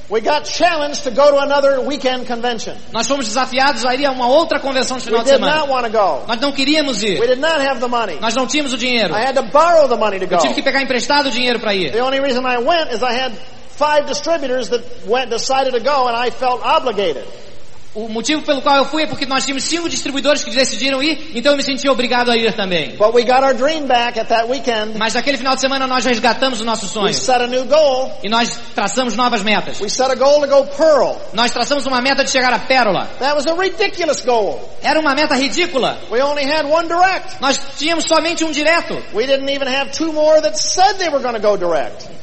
We 0.09 0.21
got 0.21 0.43
challenged 0.45 1.03
to 1.03 1.11
go 1.11 1.29
to 1.29 1.37
another 1.37 1.81
weekend 1.81 2.25
convention. 2.25 2.75
Nós 2.91 3.07
fomos 3.07 3.27
desafiados 3.27 3.85
a 3.85 3.93
ir 3.93 4.05
a 4.07 4.11
uma 4.11 4.27
outra 4.27 4.59
convenção 4.59 4.97
de 4.97 5.03
We 5.05 5.11
final 5.11 5.23
de 5.23 5.31
did 5.31 5.39
not 5.39 5.51
semana. 5.51 5.71
want 5.71 5.85
to 5.85 5.91
go. 5.91 6.25
Nós 6.27 6.39
não 6.41 6.51
queríamos 6.51 7.03
We 7.03 7.09
ir. 7.09 7.27
did 7.27 7.39
not 7.39 7.61
have 7.61 7.79
the 7.79 7.87
money. 7.87 8.17
Nós 8.19 8.33
não 8.33 8.47
tínhamos 8.47 8.73
o 8.73 8.77
dinheiro. 8.77 9.13
I 9.13 9.21
had 9.21 9.35
to 9.35 9.43
borrow 9.43 9.87
the 9.87 9.95
money 9.97 10.17
to 10.19 10.25
Eu 10.25 10.39
tive 10.39 10.55
que 10.55 10.63
pegar 10.63 10.81
emprestado 10.81 11.27
o 11.27 11.31
dinheiro 11.31 11.59
para 11.59 11.75
ir. 11.75 11.91
The 11.91 12.01
only 12.03 12.19
reason 12.19 12.43
I 12.43 12.57
went 12.57 12.91
is 12.91 13.03
I 13.03 13.13
had 13.13 13.33
five 13.77 14.07
distributors 14.07 14.69
that 14.69 14.83
went, 15.05 15.29
decided 15.29 15.73
to 15.73 15.79
go 15.79 16.07
and 16.07 16.15
I 16.17 16.31
felt 16.31 16.63
obligated. 16.65 17.23
O 17.99 18.07
motivo 18.07 18.41
pelo 18.43 18.61
qual 18.61 18.77
eu 18.77 18.85
fui 18.85 19.03
é 19.03 19.07
porque 19.07 19.25
nós 19.25 19.43
tínhamos 19.43 19.65
cinco 19.65 19.89
distribuidores 19.89 20.41
que 20.41 20.51
decidiram 20.51 21.03
ir, 21.03 21.31
então 21.35 21.51
eu 21.51 21.57
me 21.57 21.63
senti 21.63 21.89
obrigado 21.89 22.31
a 22.31 22.37
ir 22.37 22.53
também. 22.53 22.95
But 22.95 23.13
we 23.13 23.23
got 23.23 23.43
our 23.43 23.53
dream 23.53 23.87
back 23.87 24.17
at 24.17 24.27
that 24.29 24.49
weekend. 24.49 24.97
Mas 24.97 25.15
naquele 25.15 25.37
final 25.37 25.53
de 25.55 25.59
semana 25.61 25.85
nós 25.85 26.05
resgatamos 26.05 26.61
o 26.61 26.65
nosso 26.65 26.85
We 26.85 26.91
sonho. 26.91 27.13
set 27.13 27.41
a 27.41 27.47
new 27.47 27.65
goal. 27.65 28.17
E 28.23 28.29
nós 28.29 28.57
traçamos 28.73 29.17
novas 29.17 29.43
metas. 29.43 29.79
Nós 31.33 31.51
traçamos 31.51 31.85
uma 31.85 32.01
meta 32.01 32.23
de 32.23 32.29
chegar 32.31 32.53
à 32.53 32.59
pérola. 32.59 33.07
That 33.19 33.35
was 33.35 33.45
a 33.47 33.53
ridiculous 33.53 34.23
goal. 34.23 34.59
Era 34.81 34.99
uma 34.99 35.13
meta 35.13 35.35
ridícula. 35.35 35.97
We 36.09 36.21
only 36.21 36.45
had 36.45 36.65
one 36.65 36.87
direct. 36.87 37.41
Nós 37.41 37.59
tínhamos 37.77 38.05
somente 38.05 38.45
um 38.45 38.51
direto. 38.51 38.95
We 39.13 39.25
didn't 39.25 39.49
even 39.53 39.67
have 39.67 39.91
two 39.91 40.13
more 40.13 40.41
that 40.41 40.57
said 40.57 40.97
they 40.99 41.09
were 41.09 41.21
going 41.21 41.35
to 41.35 41.41
go 41.41 41.57
direct. 41.57 42.18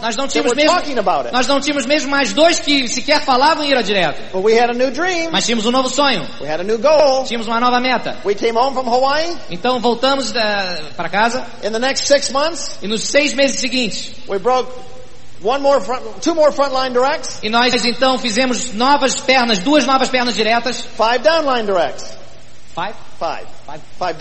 Nós 0.00 0.16
não 0.16 0.28
tínhamos 0.28 0.54
mesmo, 0.54 0.72
talking 0.72 0.98
about 0.98 1.26
it. 1.26 1.32
nós 1.32 1.46
não 1.46 1.60
tínhamos 1.60 1.86
mesmo 1.86 2.10
mais 2.10 2.32
dois 2.32 2.60
que 2.60 2.86
sequer 2.88 3.22
falavam 3.24 3.64
em 3.64 3.70
ir 3.70 3.76
a 3.76 3.82
direto. 3.82 4.20
But 4.32 4.44
we 4.44 4.58
had 4.58 4.70
a 4.70 4.74
new 4.74 4.90
dream. 4.90 5.30
Mas 5.30 5.46
tínhamos 5.46 5.64
um 5.66 5.70
novo 5.70 5.88
sonho. 5.88 6.26
We 6.40 6.48
had 6.48 6.60
a 6.60 6.64
new 6.64 6.78
goal. 6.78 7.24
Tínhamos 7.24 7.46
uma 7.46 7.60
nova 7.60 7.80
meta. 7.80 8.18
We 8.24 8.34
came 8.34 8.56
home 8.58 8.74
from 8.74 8.88
Hawaii. 8.88 9.36
Então 9.50 9.80
voltamos 9.80 10.32
para 10.96 11.08
casa 11.08 11.46
In 11.62 11.72
the 11.72 11.78
next 11.78 12.06
six 12.06 12.30
months, 12.30 12.78
e 12.82 12.88
nos 12.88 13.02
seis 13.04 13.34
meses 13.34 13.60
seguintes. 13.60 14.12
we 14.28 14.38
broke 14.38 14.70
one 15.42 15.62
more 15.62 15.80
front, 15.80 16.02
two 16.22 16.34
more 16.34 16.52
frontline 16.52 16.92
directs, 16.92 17.38
E 17.42 17.48
nós 17.48 17.74
então 17.84 18.18
fizemos 18.18 18.72
novas 18.74 19.14
pernas, 19.20 19.58
duas 19.58 19.86
novas 19.86 20.08
pernas 20.08 20.34
diretas. 20.34 20.82
five 20.96 21.20
downline 21.20 21.64
directs. 21.66 22.04
Five? 22.74 22.94
Five. 23.20 23.46
Five. 23.66 23.82
Five. 23.98 24.16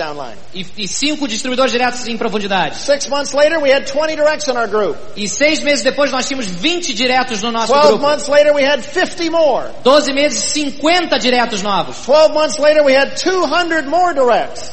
E, 0.53 0.65
e 0.77 0.85
cinco 0.85 1.25
distribuidores 1.25 1.71
diretos 1.71 2.05
em 2.05 2.17
profundidade. 2.17 2.75
Six 2.75 3.07
months 3.07 3.33
later, 3.33 3.57
we 3.61 3.71
had 3.71 3.87
20 3.87 4.17
directs 4.17 4.49
in 4.49 4.57
our 4.57 4.67
group. 4.67 4.97
E 5.15 5.25
seis 5.29 5.61
meses 5.61 5.85
depois 5.85 6.11
nós 6.11 6.27
tínhamos 6.27 6.47
20 6.47 6.93
diretos 6.93 7.41
no 7.41 7.49
nosso 7.49 7.71
12 7.71 7.87
grupo. 7.87 8.01
months 8.03 8.27
later, 8.27 8.53
we 8.53 8.61
had 8.61 8.83
50 8.83 9.29
more. 9.29 9.71
12 9.85 10.11
meses, 10.11 10.43
50 10.51 11.17
diretos 11.17 11.61
novos. 11.61 12.01
12 12.05 12.33
months 12.33 12.59
later, 12.59 12.83
we 12.83 12.93
had 12.93 13.15
200 13.15 13.87
more 13.87 14.13
directs. 14.13 14.69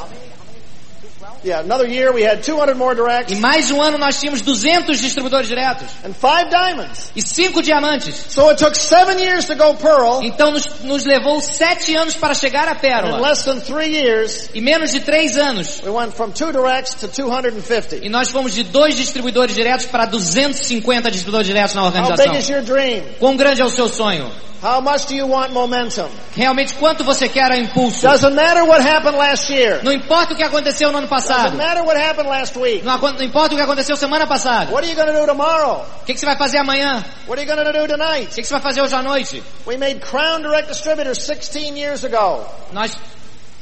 Yeah, 1.46 1.60
another 1.60 1.86
year, 1.86 2.12
we 2.12 2.22
had 2.22 2.42
200 2.42 2.76
more 2.76 2.92
directs 2.96 3.30
E 3.32 3.36
mais 3.36 3.70
um 3.70 3.80
ano 3.80 3.96
nós 3.98 4.18
tínhamos 4.18 4.40
200 4.42 5.00
distribuidores 5.00 5.46
diretos. 5.46 5.86
and 6.04 6.12
five 6.12 6.50
diamonds. 6.50 7.12
E 7.14 7.22
cinco 7.22 7.62
diamantes. 7.62 8.16
So 8.30 8.50
it 8.50 8.58
took 8.58 8.74
seven 8.74 9.20
years 9.20 9.46
to 9.46 9.54
go 9.54 9.74
pearl. 9.74 10.22
Então 10.24 10.50
nos, 10.50 10.66
nos 10.82 11.04
levou 11.04 11.40
sete 11.40 11.94
anos 11.94 12.16
para 12.16 12.34
chegar 12.34 12.66
à 12.66 12.72
In 12.72 12.80
pérola. 12.80 13.20
less 13.20 13.44
than 13.44 13.60
three 13.60 13.94
years, 13.94 14.50
E 14.54 14.60
menos 14.60 14.90
de 14.90 14.98
três 14.98 15.38
anos. 15.38 15.80
we 15.84 15.90
went 15.92 16.12
from 16.16 16.32
two 16.32 16.50
directs 16.50 16.94
to 16.94 17.06
250. 17.06 18.04
E 18.04 18.08
nós 18.08 18.28
fomos 18.28 18.52
de 18.52 18.64
dois 18.64 18.96
distribuidores 18.96 19.54
diretos 19.54 19.86
para 19.86 20.04
250 20.06 21.10
distribuidores 21.12 21.46
diretos 21.46 21.74
na 21.76 21.82
How 21.84 21.90
big 21.92 22.00
organização. 22.10 22.38
is 22.40 22.48
your 22.48 22.62
dream? 22.62 23.04
Quão 23.20 23.36
grande 23.36 23.60
é 23.62 23.64
o 23.64 23.70
seu 23.70 23.88
sonho? 23.88 24.28
How 24.62 24.80
much 24.80 25.06
do 25.06 25.14
you 25.14 25.28
want 25.28 25.52
momentum? 25.52 26.08
Realmente 26.34 26.72
quanto 26.74 27.04
você 27.04 27.28
quer 27.28 27.52
a 27.52 27.58
impulso? 27.58 28.00
Doesn't 28.08 28.34
matter 28.34 28.64
what 28.64 28.80
happened 28.82 29.16
last 29.18 29.52
year. 29.52 29.80
Não 29.84 29.92
importa 29.92 30.32
o 30.32 30.36
que 30.36 30.42
aconteceu 30.42 30.90
no 30.90 30.98
ano 30.98 31.06
Doesn't 31.06 31.26
passado. 31.36 31.56
matter 31.56 31.82
what 31.84 31.96
happened 31.96 32.28
last 32.28 32.56
week. 32.56 32.84
Não, 32.84 32.96
importa 33.22 33.54
o 33.54 33.56
que 33.56 33.62
aconteceu 33.62 33.96
semana 33.96 34.26
passada. 34.26 34.72
What 34.72 34.84
are 34.84 34.90
you 34.90 34.96
going 34.96 35.12
to 35.12 35.20
do 35.20 35.26
tomorrow? 35.26 35.84
O 36.02 36.04
que, 36.04 36.14
que 36.14 36.20
você 36.20 36.26
vai 36.26 36.36
fazer 36.36 36.58
amanhã? 36.58 37.04
What 37.26 37.38
are 37.38 37.42
you 37.42 37.46
going 37.46 37.64
to 37.64 37.72
do 37.72 37.84
O 37.84 37.88
tonight? 37.88 38.28
que, 38.34 38.42
que 38.42 38.46
você 38.46 38.54
vai 38.54 38.62
fazer 38.62 38.82
hoje 38.82 38.94
à 38.94 39.02
noite? 39.02 39.42
We 39.66 39.76
made 39.76 40.00
Crown 40.00 40.42
Direct 40.42 40.68
Distributors 40.68 41.22
16 41.22 41.76
years 41.76 42.04
ago. 42.04 42.44
Nós, 42.72 42.96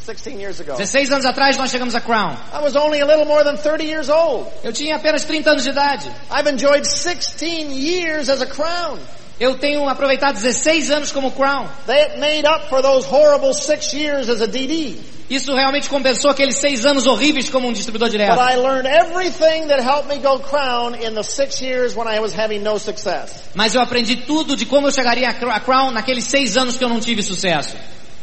16 0.07 0.39
years 0.39 0.61
ago. 0.61 0.77
16 0.77 1.11
anos 1.13 1.25
atrás, 1.25 1.57
nós 1.57 1.71
chegamos 1.71 1.95
a 1.95 2.01
Crown. 2.01 2.37
I 2.53 2.61
was 2.63 2.77
only 2.77 3.01
a 3.01 3.07
little 3.07 3.25
more 3.25 3.43
than 3.43 3.57
30 3.57 3.85
years 3.85 4.09
old. 4.11 4.47
Eu 4.63 4.73
tinha 4.73 4.97
apenas 4.97 5.25
30 5.25 5.51
anos 5.51 5.63
de 5.65 5.71
idade. 5.71 6.11
I've 6.31 6.47
enjoyed 6.49 6.85
16 6.87 7.73
years 7.73 8.29
as 8.29 8.43
a 8.43 8.47
Crown. 8.47 8.99
Eu 9.41 9.59
tenho 9.59 9.89
aproveitado 9.89 10.39
16 10.39 10.91
anos 10.91 11.11
como 11.11 11.33
Crown. 11.33 11.67
That 11.87 12.19
made 12.21 12.47
up 12.47 12.69
for 12.69 12.83
those 12.83 13.05
horrible 13.07 13.53
six 13.53 13.93
years 13.93 14.29
as 14.29 14.41
a 14.41 14.47
DD. 14.47 14.97
Isso 15.29 15.55
realmente 15.55 15.89
compensou 15.89 16.31
aqueles 16.31 16.57
seis 16.57 16.85
anos 16.85 17.07
horríveis 17.07 17.49
como 17.49 17.67
um 17.69 17.73
distribuidor 17.73 18.11
But 18.11 18.19
direto. 18.19 18.41
I 18.41 18.57
learned 18.57 18.87
everything 18.87 19.69
that 19.69 19.81
helped 19.83 20.09
me 20.09 20.21
go 20.21 20.39
Crown 20.39 20.95
in 20.95 21.15
the 21.15 21.23
six 21.23 21.63
years 21.63 21.97
when 21.97 22.07
I 22.07 22.21
was 22.21 22.35
having 22.35 22.61
no 22.63 22.79
success. 22.79 23.49
Mas 23.55 23.75
eu 23.75 23.81
aprendi 23.81 24.17
tudo 24.17 24.55
de 24.55 24.67
como 24.67 24.87
eu 24.89 24.93
chegaria 24.93 25.29
a 25.31 25.61
Crown 25.61 25.93
naqueles 25.93 26.25
seis 26.25 26.57
anos 26.57 26.77
que 26.77 26.85
eu 26.85 26.89
não 26.89 27.01
tive 27.01 27.23
sucesso. 27.23 27.75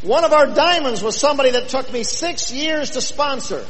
One 0.04 0.24
of 0.24 0.34
our 0.34 0.48
diamonds 0.48 1.02
was 1.02 1.16
somebody 1.16 1.52
that 1.52 1.70
took 1.70 1.92
me 1.92 2.04
six 2.04 2.52
years 2.52 2.92
to 2.92 3.02
sponsor. 3.02 3.64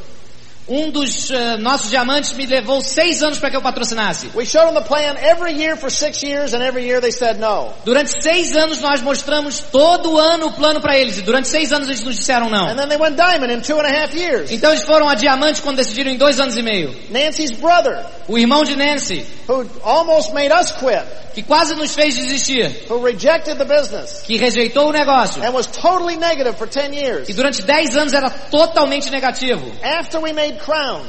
Um 0.72 0.90
dos 0.90 1.30
eh, 1.30 1.58
nossos 1.58 1.90
diamantes 1.90 2.32
me 2.32 2.46
levou 2.46 2.80
seis 2.82 3.22
anos 3.22 3.40
para 3.40 3.50
que 3.50 3.58
eu 3.58 3.62
patrocinasse. 3.62 4.30
We 4.34 4.46
showed 4.46 4.68
them 4.68 4.82
the 4.82 4.88
plan 4.88 5.18
every 5.18 5.52
year 5.62 5.76
for 5.76 5.92
six 5.92 6.24
years 6.24 6.54
and 6.54 6.62
every 6.64 6.86
year 6.86 7.02
they 7.02 7.12
said 7.12 7.40
no. 7.42 7.74
Durante 7.84 8.10
seis 8.24 8.56
anos 8.56 8.80
nós 8.80 9.02
mostramos 9.02 9.60
todo 9.70 10.18
ano 10.18 10.48
o 10.48 10.52
plano 10.54 10.80
para 10.80 10.98
eles. 10.98 11.18
E 11.18 11.22
durante 11.24 11.50
seis 11.50 11.74
anos 11.74 11.90
eles 11.90 12.02
nos 12.06 12.16
disseram 12.16 12.48
And 12.48 12.52
não. 12.52 12.76
then 12.78 12.88
they 12.88 12.98
went 12.98 13.18
diamond 13.18 13.52
in 13.52 13.60
two 13.62 13.78
and 13.78 13.86
a 13.86 13.92
half 13.92 14.16
years. 14.16 14.50
Então 14.50 14.72
eles 14.72 14.84
foram 14.84 15.10
a 15.10 15.16
diamante 15.16 15.62
quando 15.62 15.76
decidiram 15.76 16.10
em 16.10 16.18
dois 16.18 16.40
anos 16.40 16.56
e 16.56 16.62
meio. 16.62 16.96
Nancy's 17.10 17.52
brother, 17.52 18.06
O 18.30 18.38
irmão 18.38 18.64
de 18.64 18.78
Nancy, 18.78 19.26
who 19.50 19.70
almost 19.84 20.34
made 20.34 20.54
us 20.54 20.72
quit, 20.72 21.04
que 21.34 21.44
quase 21.44 21.76
nos 21.76 21.94
fez 21.94 22.16
desistir, 22.16 22.86
who 22.90 23.04
rejected 23.04 23.58
the 23.58 23.66
business 23.66 24.22
que 24.24 24.38
rejeitou 24.38 24.88
o 24.88 24.92
negócio. 24.94 25.44
and 25.44 25.52
was 25.54 25.68
totally 25.68 26.16
negative 26.16 26.58
for 26.58 26.68
10 26.68 26.94
years. 26.94 27.28
E 27.28 27.34
durante 27.34 27.62
dez 27.62 27.98
anos 27.98 28.14
era 28.14 28.30
totalmente 28.30 29.10
negativo. 29.10 29.70
After 29.84 30.22
we 30.22 30.32
made 30.32 30.61
Crown, 30.64 31.02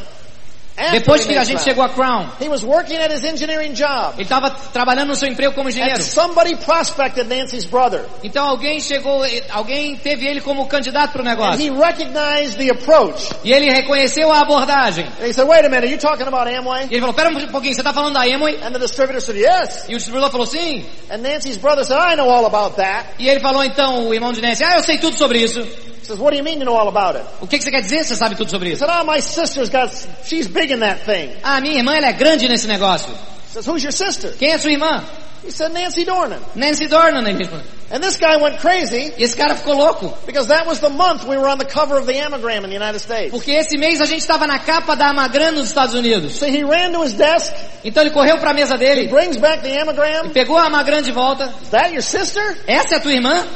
Depois 0.90 1.26
que 1.26 1.36
a 1.36 1.44
gente 1.44 1.62
chegou 1.62 1.84
a 1.84 1.88
Crown, 1.90 2.28
he 2.40 2.48
was 2.48 2.64
working 2.64 2.96
at 2.96 3.12
his 3.12 3.24
engineering 3.24 3.74
job. 3.74 4.14
ele 4.14 4.22
estava 4.22 4.50
trabalhando 4.72 5.08
no 5.08 5.14
seu 5.14 5.28
emprego 5.28 5.54
como 5.54 5.68
engenheiro. 5.68 6.02
somebody 6.02 6.56
prospected 6.56 7.28
Nancy's 7.28 7.66
brother. 7.66 8.04
Então 8.22 8.48
alguém 8.48 8.80
chegou, 8.80 9.22
alguém 9.50 9.96
teve 9.96 10.26
ele 10.26 10.40
como 10.40 10.66
candidato 10.66 11.12
para 11.12 11.20
o 11.20 11.24
negócio. 11.24 11.60
he 11.60 11.70
recognized 11.70 12.56
the 12.56 12.70
approach. 12.70 13.30
E 13.44 13.52
ele 13.52 13.70
reconheceu 13.70 14.32
a 14.32 14.40
abordagem. 14.40 15.04
And 15.20 15.26
he 15.26 15.34
said, 15.34 15.46
wait 15.46 15.64
a 15.64 15.68
minute, 15.68 15.84
are 15.84 15.92
you 15.92 15.98
talking 15.98 16.26
about 16.26 16.48
Amway? 16.48 16.86
E 16.90 16.94
ele 16.94 17.00
falou, 17.00 17.14
pera 17.14 17.28
um 17.28 17.48
pouquinho, 17.48 17.74
você 17.74 17.82
está 17.82 17.92
falando 17.92 18.14
da 18.14 18.22
Amway? 18.22 18.58
And 18.62 18.72
the 18.72 18.78
distributor 18.78 19.20
said, 19.20 19.36
yes. 19.36 19.84
E 19.88 19.94
o 19.94 19.98
distribuidor 19.98 20.30
falou, 20.30 20.46
sim. 20.46 20.86
And 21.10 21.18
Nancy's 21.18 21.58
brother 21.58 21.84
said, 21.84 21.98
I 21.98 22.16
know 22.16 22.30
all 22.30 22.46
about 22.46 22.76
that. 22.76 23.10
E 23.18 23.28
ele 23.28 23.40
falou 23.40 23.62
então, 23.62 24.08
o 24.08 24.14
irmão 24.14 24.32
de 24.32 24.40
Nancy, 24.40 24.64
ah, 24.64 24.76
eu 24.76 24.82
sei 24.82 24.96
tudo 24.96 25.18
sobre 25.18 25.38
isso. 25.40 25.91
He 26.02 26.06
says, 26.06 26.18
what 26.18 26.32
do 26.32 26.36
you 26.36 26.42
mean 26.42 26.58
you 26.58 26.64
know 26.64 26.74
all 26.76 26.88
about 26.88 27.14
it? 27.16 27.24
O 27.40 27.46
que, 27.46 27.58
que 27.58 27.64
você 27.64 27.70
quer 27.70 27.80
dizer? 27.82 28.04
Você 28.04 28.16
sabe 28.16 28.34
tudo 28.36 28.50
sobre 28.50 28.70
He 28.70 28.72
isso? 28.74 28.80
said, 28.84 28.90
oh, 28.90 29.04
my 29.04 29.20
sister's 29.20 29.68
got, 29.70 29.88
she's 30.24 30.48
big 30.48 30.72
in 30.72 30.80
that 30.80 31.04
thing. 31.06 31.30
Ah, 31.44 31.60
minha 31.60 31.78
irmã, 31.78 31.94
ela 31.94 32.08
é 32.08 32.12
grande 32.12 32.48
nesse 32.48 32.66
negócio. 32.66 33.08
He 33.46 33.52
says, 33.52 33.66
who's 33.66 33.82
your 33.84 33.92
sister? 33.92 34.32
Quem 34.36 34.50
é 34.52 34.58
sua 34.58 34.72
irmã? 34.72 35.04
He 35.44 35.50
said, 35.50 35.72
Nancy 35.72 36.04
Dornan. 36.04 36.38
Nancy 36.56 36.86
Dornan, 36.88 37.26
ele 37.28 37.38
respondeu. 37.38 37.66
And 37.90 38.00
this 38.00 38.16
guy 38.16 38.36
went 38.38 38.58
crazy 38.58 39.12
E 39.18 39.22
esse 39.24 39.36
cara 39.36 39.54
ficou 39.54 39.74
louco. 39.74 40.12
because 40.24 40.46
that 40.48 40.66
was 40.66 40.80
the 40.80 40.88
month 40.88 41.24
we 41.26 41.36
were 41.36 41.48
on 41.48 41.58
the 41.58 41.64
cover 41.66 41.98
of 41.98 42.06
the 42.06 42.14
Ammogram 42.14 42.64
in 42.64 42.70
the 42.70 42.74
United 42.76 43.00
States. 43.00 43.30
Porque 43.32 43.50
esse 43.52 43.76
mês 43.76 44.00
a 44.00 44.06
gente 44.06 44.20
estava 44.22 44.46
na 44.46 44.58
capa 44.60 44.94
da 44.96 45.10
Amagran 45.10 45.50
nos 45.52 45.68
Estados 45.68 45.94
Unidos. 45.94 46.32
So 46.36 46.46
he 46.46 46.62
ran 46.64 46.92
to 46.92 47.02
his 47.02 47.12
desk, 47.12 47.52
Então 47.84 48.02
ele 48.02 48.10
correu 48.12 48.38
para 48.38 48.50
a 48.50 48.54
mesa 48.54 48.74
he 48.76 48.78
dele, 48.78 49.08
brings 49.08 49.36
back 49.36 49.62
the 49.62 49.76
Ammogram. 49.82 50.30
pegou 50.32 50.56
a 50.56 50.66
Amagran 50.66 51.02
de 51.02 51.12
volta. 51.12 51.52
Is 51.62 51.68
that 51.70 51.92
your 51.92 52.02
sister? 52.02 52.56
Essa 52.66 52.94
é 52.94 52.98
a 52.98 53.00
tua 53.00 53.12
irmã? 53.12 53.46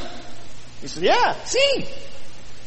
He 0.82 0.88
said, 0.88 1.02
yeah. 1.04 1.34
Sim. 1.44 1.84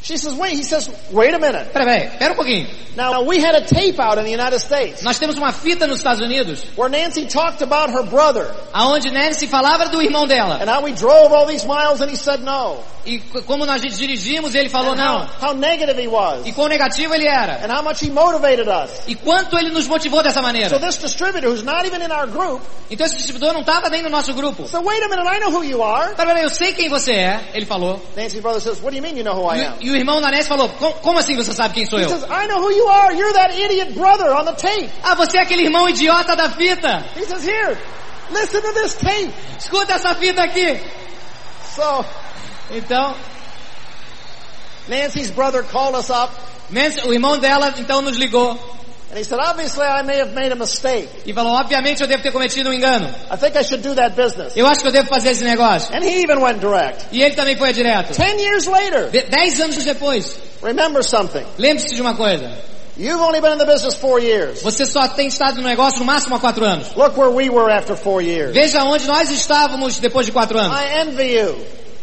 She 0.02 0.16
says, 0.16 0.34
wait, 0.34 0.54
he 0.54 0.62
says, 0.62 0.88
wait 1.12 1.34
a 1.34 1.38
minute. 1.38 1.72
Pera, 1.72 1.84
pera, 1.84 2.10
pera 2.18 2.32
um 2.32 2.36
pouquinho. 2.36 2.66
Now, 2.96 3.22
we 3.22 3.38
had 3.38 3.54
a 3.54 3.64
tape 3.66 4.00
out 4.00 4.18
in 4.18 4.24
the 4.24 4.30
United 4.32 4.58
States 4.58 5.02
Nós 5.02 5.16
temos 5.18 5.36
uma 5.36 5.52
fita 5.52 5.86
nos 5.86 5.98
Estados 5.98 6.20
Unidos, 6.20 6.64
where 6.76 6.88
Nancy 6.90 7.26
talked 7.26 7.62
about 7.62 7.90
her 7.90 8.02
brother 8.02 8.52
aonde 8.72 9.10
Nancy 9.12 9.46
falava 9.46 9.88
do 9.88 10.00
irmão 10.02 10.26
dela. 10.26 10.58
and 10.60 10.68
how 10.68 10.82
we 10.82 10.92
drove 10.92 11.32
all 11.32 11.46
these 11.46 11.64
miles 11.66 12.00
and 12.00 12.10
he 12.10 12.16
said 12.16 12.40
no. 12.42 12.78
E 13.06 13.18
como 13.46 13.64
nós 13.64 13.80
dirigimos, 13.80 14.54
ele 14.54 14.68
falou 14.68 14.92
And 14.92 15.00
how, 15.00 15.18
não. 15.20 15.26
how 15.40 15.54
negative 15.54 15.98
he 15.98 16.08
was 16.08 16.44
E 16.46 16.52
quão 16.52 16.68
negativo 16.68 17.14
ele 17.14 17.26
era. 17.28 17.60
and 17.64 17.70
how 17.72 17.82
much 17.82 18.00
he 18.04 18.10
motivated 18.10 18.68
us. 18.68 18.90
E 19.06 19.14
quanto 19.14 19.56
ele 19.56 19.70
nos 19.70 19.86
motivou 19.86 20.22
dessa 20.22 20.40
So 20.40 20.42
maneira. 20.42 20.78
this 20.80 20.96
distributor 20.98 21.48
who's 21.50 21.62
not 21.62 21.86
even 21.86 22.02
in 22.02 22.10
our 22.10 22.26
group 22.26 22.60
Então 22.90 23.06
esse 23.06 23.16
distribuidor 23.16 23.52
não 23.54 23.60
estava 23.60 23.88
nem 23.88 24.02
no 24.02 24.10
nosso 24.10 24.34
grupo. 24.34 24.66
said, 24.66 24.84
wait 24.84 25.02
a 25.02 25.08
minute, 25.08 25.26
I 25.28 25.38
know 25.38 25.50
who 25.50 25.62
you 25.64 25.82
are. 25.82 26.14
Pera, 26.14 26.28
pera, 26.34 26.42
eu 26.42 26.50
sei 26.50 26.72
quem 26.72 26.88
você 26.88 27.12
é, 27.12 27.40
ele 27.54 27.64
falou. 27.64 28.00
Nancy's 28.16 28.40
brother 28.40 28.60
says, 28.60 28.78
what 28.82 28.90
do 28.90 28.96
you 28.96 29.02
mean 29.02 29.16
you 29.16 29.22
know 29.24 29.34
who 29.34 29.46
I 29.48 29.60
am? 29.64 29.74
O- 29.90 29.94
e 29.94 29.96
o 29.96 29.96
irmão 29.96 30.20
Nancy 30.20 30.48
falou, 30.48 30.68
"Com- 30.68 30.92
como 30.94 31.18
assim 31.18 31.36
você 31.36 31.52
sabe 31.52 31.74
quem 31.74 31.86
sou 31.86 31.98
He 31.98 32.04
eu? 32.04 32.08
says, 32.10 32.22
I 32.24 32.46
know 32.46 32.60
who 32.60 32.70
you 32.72 32.88
are. 32.88 33.14
You're 33.14 33.32
that 33.34 33.54
idiot 33.60 33.92
brother 33.92 34.32
on 34.32 34.44
the 34.44 34.52
tape. 34.52 34.90
Ah, 35.02 35.14
você 35.14 35.38
é 35.38 35.42
aquele 35.42 35.64
irmão 35.64 35.88
idiota 35.88 36.34
da 36.36 36.48
fita. 36.50 37.04
He 37.16 37.24
says, 37.24 37.44
here, 37.46 37.76
listen 38.30 38.60
to 38.62 38.72
this 38.74 38.94
tape. 38.94 39.32
Escuta 39.58 39.94
essa 39.94 40.14
fita 40.14 40.42
aqui. 40.42 40.80
So 41.74 42.04
Então, 42.72 43.14
Nancy's 44.88 45.30
brother 45.30 45.62
called 45.64 45.96
us 45.96 46.08
up 46.10 46.32
Nancy, 46.70 47.00
o 47.06 47.12
irmão 47.12 47.36
dela 47.38 47.74
então 47.78 48.00
nos 48.00 48.16
ligou 48.16 48.56
and 49.10 49.18
he 49.18 49.24
said, 49.24 49.40
obviously 49.40 49.84
I 49.84 50.02
may 50.02 50.18
have 50.18 50.32
made 50.34 50.52
a 50.52 50.56
mistake. 50.56 51.08
e 51.26 51.32
falou, 51.32 51.52
obviamente 51.54 52.00
eu 52.00 52.06
devo 52.06 52.22
ter 52.22 52.30
cometido 52.32 52.70
um 52.70 52.72
engano. 52.72 53.08
I 53.30 53.36
think 53.36 53.56
I 53.58 53.62
should 53.64 53.82
do 53.82 53.94
that 53.96 54.14
business. 54.14 54.56
Eu 54.56 54.66
acho 54.66 54.80
que 54.82 54.88
eu 54.88 54.92
devo 54.92 55.08
fazer 55.08 55.30
esse 55.30 55.42
negócio. 55.44 55.92
And 55.94 56.02
he 56.04 56.22
even 56.22 56.38
went 56.40 56.60
direct. 56.60 57.06
E 57.12 57.22
ele 57.22 57.34
também 57.34 57.56
foi 57.56 57.72
direto. 57.72 58.14
Ten 58.14 58.38
years 58.38 58.66
later, 58.66 59.10
De- 59.10 59.22
dez 59.22 59.60
anos 59.60 59.84
depois, 59.84 60.36
remember 60.62 61.02
something. 61.02 61.44
lembre-se 61.58 61.94
de 61.94 62.00
uma 62.00 62.14
coisa. 62.14 62.50
You've 62.96 63.22
only 63.22 63.40
been 63.40 63.52
in 63.54 63.58
the 63.58 63.64
business 63.64 63.94
four 63.94 64.20
years. 64.20 64.62
Você 64.62 64.84
só 64.84 65.08
tem 65.08 65.26
estado 65.28 65.56
no 65.62 65.66
negócio 65.66 65.98
no 66.00 66.04
máximo 66.04 66.36
há 66.36 66.38
quatro 66.38 66.64
anos. 66.66 66.88
Look 66.94 67.16
where 67.18 67.30
we 67.32 67.48
were 67.48 67.72
after 67.72 67.96
four 67.96 68.20
years. 68.22 68.52
Veja 68.52 68.84
onde 68.84 69.06
nós 69.06 69.30
estávamos 69.30 69.98
depois 69.98 70.26
de 70.26 70.32
quatro 70.32 70.58
anos. 70.58 70.76
I 70.78 71.00
envy 71.00 71.34
you. 71.38 71.56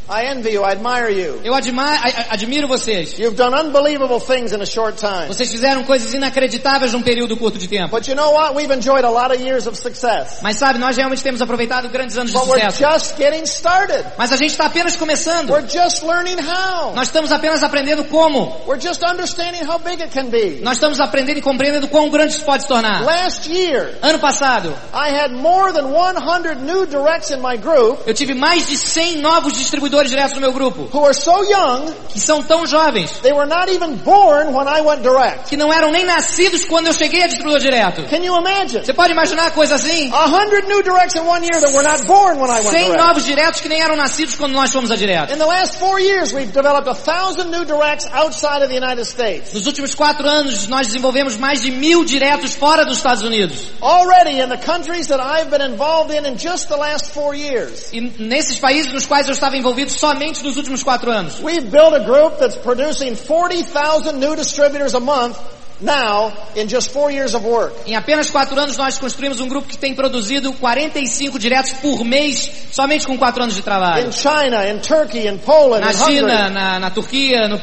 I 0.09 0.25
envy 0.27 0.51
you. 0.53 0.63
I 0.63 0.71
admire 0.71 1.09
you. 1.09 1.41
Eu 1.43 1.53
admiro 1.53 2.67
vocês. 2.67 3.19
You've 3.19 3.35
done 3.35 3.53
unbelievable 3.53 4.19
things 4.21 4.53
in 4.53 4.61
a 4.61 4.65
short 4.65 4.97
time. 4.97 5.27
Vocês 5.27 5.51
fizeram 5.51 5.83
coisas 5.83 6.13
inacreditáveis 6.13 6.93
num 6.93 7.01
período 7.01 7.35
curto 7.35 7.57
de 7.57 7.67
tempo. 7.67 7.89
But 7.89 8.07
you 8.07 8.15
know 8.15 8.31
what? 8.31 8.55
We've 8.55 8.71
enjoyed 8.73 9.03
a 9.03 9.09
lot 9.09 9.35
of 9.35 9.41
years 9.41 9.67
of 9.67 9.77
success. 9.77 10.39
Mas 10.41 10.55
sabe, 10.57 10.79
nós 10.79 10.95
realmente 10.95 11.21
temos 11.21 11.41
aproveitado 11.41 11.89
grandes 11.89 12.17
anos 12.17 12.31
de 12.31 12.37
But 12.37 12.47
we're 12.47 12.71
sucesso. 12.71 12.93
just 12.93 13.17
getting 13.17 13.43
started. 13.43 14.05
Mas 14.17 14.31
a 14.31 14.37
gente 14.37 14.51
está 14.51 14.67
apenas 14.67 14.95
começando. 14.95 15.49
We're 15.51 15.67
just 15.67 16.03
learning 16.03 16.37
how. 16.39 16.93
Nós 16.95 17.07
estamos 17.09 17.31
apenas 17.33 17.61
aprendendo 17.61 18.05
como. 18.05 18.61
We're 18.65 18.81
just 18.81 19.03
understanding 19.03 19.65
how 19.65 19.77
big 19.77 20.01
it 20.01 20.13
can 20.13 20.29
be. 20.29 20.59
Nós 20.61 20.77
estamos 20.77 21.01
aprendendo 21.01 21.39
e 21.39 21.41
compreendendo 21.41 21.87
quão 21.89 22.09
grande 22.09 22.33
isso 22.33 22.45
pode 22.45 22.63
se 22.63 22.69
tornar. 22.69 23.03
Last 23.03 23.51
year, 23.51 23.97
Ano 24.01 24.19
passado, 24.19 24.73
I 24.93 25.09
had 25.09 25.31
more 25.33 25.73
than 25.73 25.87
100 25.91 26.61
new 26.63 26.85
directs 26.85 27.29
in 27.29 27.41
my 27.41 27.57
group 27.57 27.99
eu 28.07 28.13
tive 28.13 28.33
mais 28.33 28.67
de 28.67 28.77
100 28.77 29.17
novos 29.17 29.51
distribuidores 29.53 29.96
diretos 30.05 30.33
no 30.35 30.41
meu 30.41 30.51
grupo, 30.53 30.89
who 30.93 31.03
are 31.05 31.13
so 31.13 31.43
young, 31.43 31.91
que 32.09 32.19
são 32.19 32.41
tão 32.43 32.65
jovens, 32.65 33.11
they 33.21 33.33
were 33.33 33.47
not 33.47 33.69
even 33.71 33.95
born 33.97 34.53
when 34.53 34.67
I 34.67 34.81
went 34.81 35.01
direct. 35.01 35.49
que 35.49 35.57
não 35.57 35.71
eram 35.71 35.91
nem 35.91 36.05
nascidos 36.05 36.63
quando 36.65 36.87
eu 36.87 36.93
cheguei 36.93 37.23
a 37.23 37.27
distribuidor 37.27 37.59
direto. 37.61 38.03
Can 38.09 38.23
you 38.23 38.35
imagine? 38.37 38.83
Você 38.85 38.93
pode 38.93 39.11
imaginar 39.11 39.51
coisa 39.51 39.75
assim? 39.75 40.09
A 40.11 40.27
hundred 40.27 40.67
new 40.67 40.81
directs 40.83 41.15
in 41.15 41.21
one 41.25 41.43
year 41.43 41.59
that 41.61 41.73
were 41.73 41.83
not 41.83 42.05
born 42.05 42.39
when 42.39 42.49
I 42.49 42.61
went 42.61 42.73
100 42.73 42.85
direct. 42.85 42.97
novos 42.97 43.25
diretos 43.25 43.61
que 43.61 43.69
nem 43.69 43.81
eram 43.81 43.95
nascidos 43.95 44.35
quando 44.35 44.53
nós 44.53 44.71
fomos 44.71 44.91
a 44.91 44.95
direto. 44.95 45.33
In 45.33 45.37
the 45.37 45.45
last 45.45 45.77
four 45.79 45.99
years, 45.99 46.33
we've 46.33 46.51
developed 46.51 46.87
a 46.89 46.95
thousand 46.95 47.51
new 47.51 47.65
directs 47.65 48.07
outside 48.11 48.61
of 48.63 48.69
the 48.69 48.75
United 48.75 49.05
States. 49.05 49.53
Nos 49.53 49.65
últimos 49.65 49.95
quatro 49.95 50.27
anos, 50.27 50.67
nós 50.67 50.87
desenvolvemos 50.87 51.37
mais 51.37 51.61
de 51.61 51.71
mil 51.71 52.03
diretos 52.03 52.53
fora 52.55 52.85
dos 52.85 52.97
Estados 52.97 53.23
Unidos. 53.23 53.71
Already 53.81 54.39
in 54.41 54.49
the 54.49 54.57
countries 54.57 55.07
that 55.07 55.19
I've 55.21 55.49
been 55.49 55.61
involved 55.61 56.11
in 56.13 56.25
in 56.25 56.37
just 56.37 56.67
the 56.69 56.77
last 56.77 57.11
four 57.11 57.35
years. 57.35 57.91
E 57.93 58.01
nesses 58.01 58.59
países 58.59 58.91
nos 58.91 59.05
quais 59.05 59.27
eu 59.27 59.33
estava 59.33 59.57
envolvido 59.57 59.86
somente 59.91 60.43
nos 60.43 60.57
últimos 60.57 60.83
quatro 60.83 61.11
anos. 61.11 61.39
We've 61.41 61.69
built 61.69 61.93
a 61.93 62.03
group 62.05 62.39
that's 62.39 62.55
producing 62.55 63.15
40,000 63.15 64.19
new 64.19 64.35
distributors 64.35 64.93
a 64.93 64.99
month 64.99 65.37
now 65.79 66.31
in 66.55 66.67
just 66.67 66.91
four 66.91 67.11
years 67.11 67.33
of 67.35 67.45
work. 67.45 67.73
Em 67.85 67.95
apenas 67.95 68.29
quatro 68.31 68.59
anos 68.59 68.77
nós 68.77 68.97
construímos 68.97 69.39
um 69.39 69.47
grupo 69.47 69.67
que 69.67 69.77
tem 69.77 69.93
produzido 69.93 70.51
45 70.53 71.37
diretos 71.37 71.73
por 71.73 72.03
mês, 72.03 72.49
somente 72.71 73.05
com 73.05 73.17
quatro 73.17 73.43
anos 73.43 73.55
de 73.55 73.61
trabalho. 73.61 74.07
In 74.07 74.11
China, 74.11 74.67
in 74.69 74.79
Turkey, 74.79 75.27
in 75.27 75.37
Poland, 75.37 75.81
Na 75.81 75.91
in 75.91 75.95
China, 75.97 76.49
na, 76.49 76.79
na 76.79 76.89
Turquia, 76.89 77.47
no- 77.47 77.61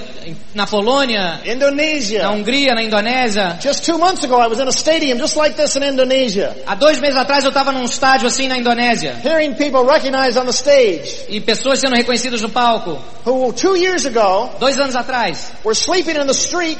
na 0.55 0.66
Polônia, 0.66 1.40
na 1.44 1.53
Indonesia. 1.53 2.31
Hungria, 2.31 2.74
na 2.74 2.83
Indonésia. 2.83 3.59
Just 3.61 3.85
two 3.85 3.98
months 3.98 4.22
ago, 4.24 4.37
I 4.40 4.46
was 4.46 4.59
in 4.61 4.68
a 4.68 4.72
stadium 4.72 5.18
just 5.18 5.37
like 5.37 5.57
this 5.57 5.77
in 5.77 5.83
Indonesia, 5.83 6.55
Há 6.66 6.74
dois 6.77 6.98
meses 7.00 7.16
atrás 7.16 7.44
eu 7.44 7.48
estava 7.50 7.72
num 7.72 7.85
estádio 7.85 8.27
assim 8.29 8.48
na 8.48 8.57
Indonésia. 8.57 9.16
hearing 9.22 9.55
people 9.55 9.83
recognized 9.85 10.38
on 10.38 10.46
the 10.46 10.53
stage 10.53 11.27
E 11.29 11.40
pessoas 11.40 11.81
sendo 11.81 11.94
reconhecidas 11.96 12.40
no 12.40 12.48
palco. 12.48 12.98
who 13.27 13.53
two 13.53 13.74
years 13.77 14.07
ago 14.07 14.50
Dois 14.61 14.79
anos 14.79 14.94
atrás. 14.94 15.50
were 15.64 15.74
sleeping 15.74 16.16
in 16.16 16.27
the 16.27 16.35
street 16.35 16.79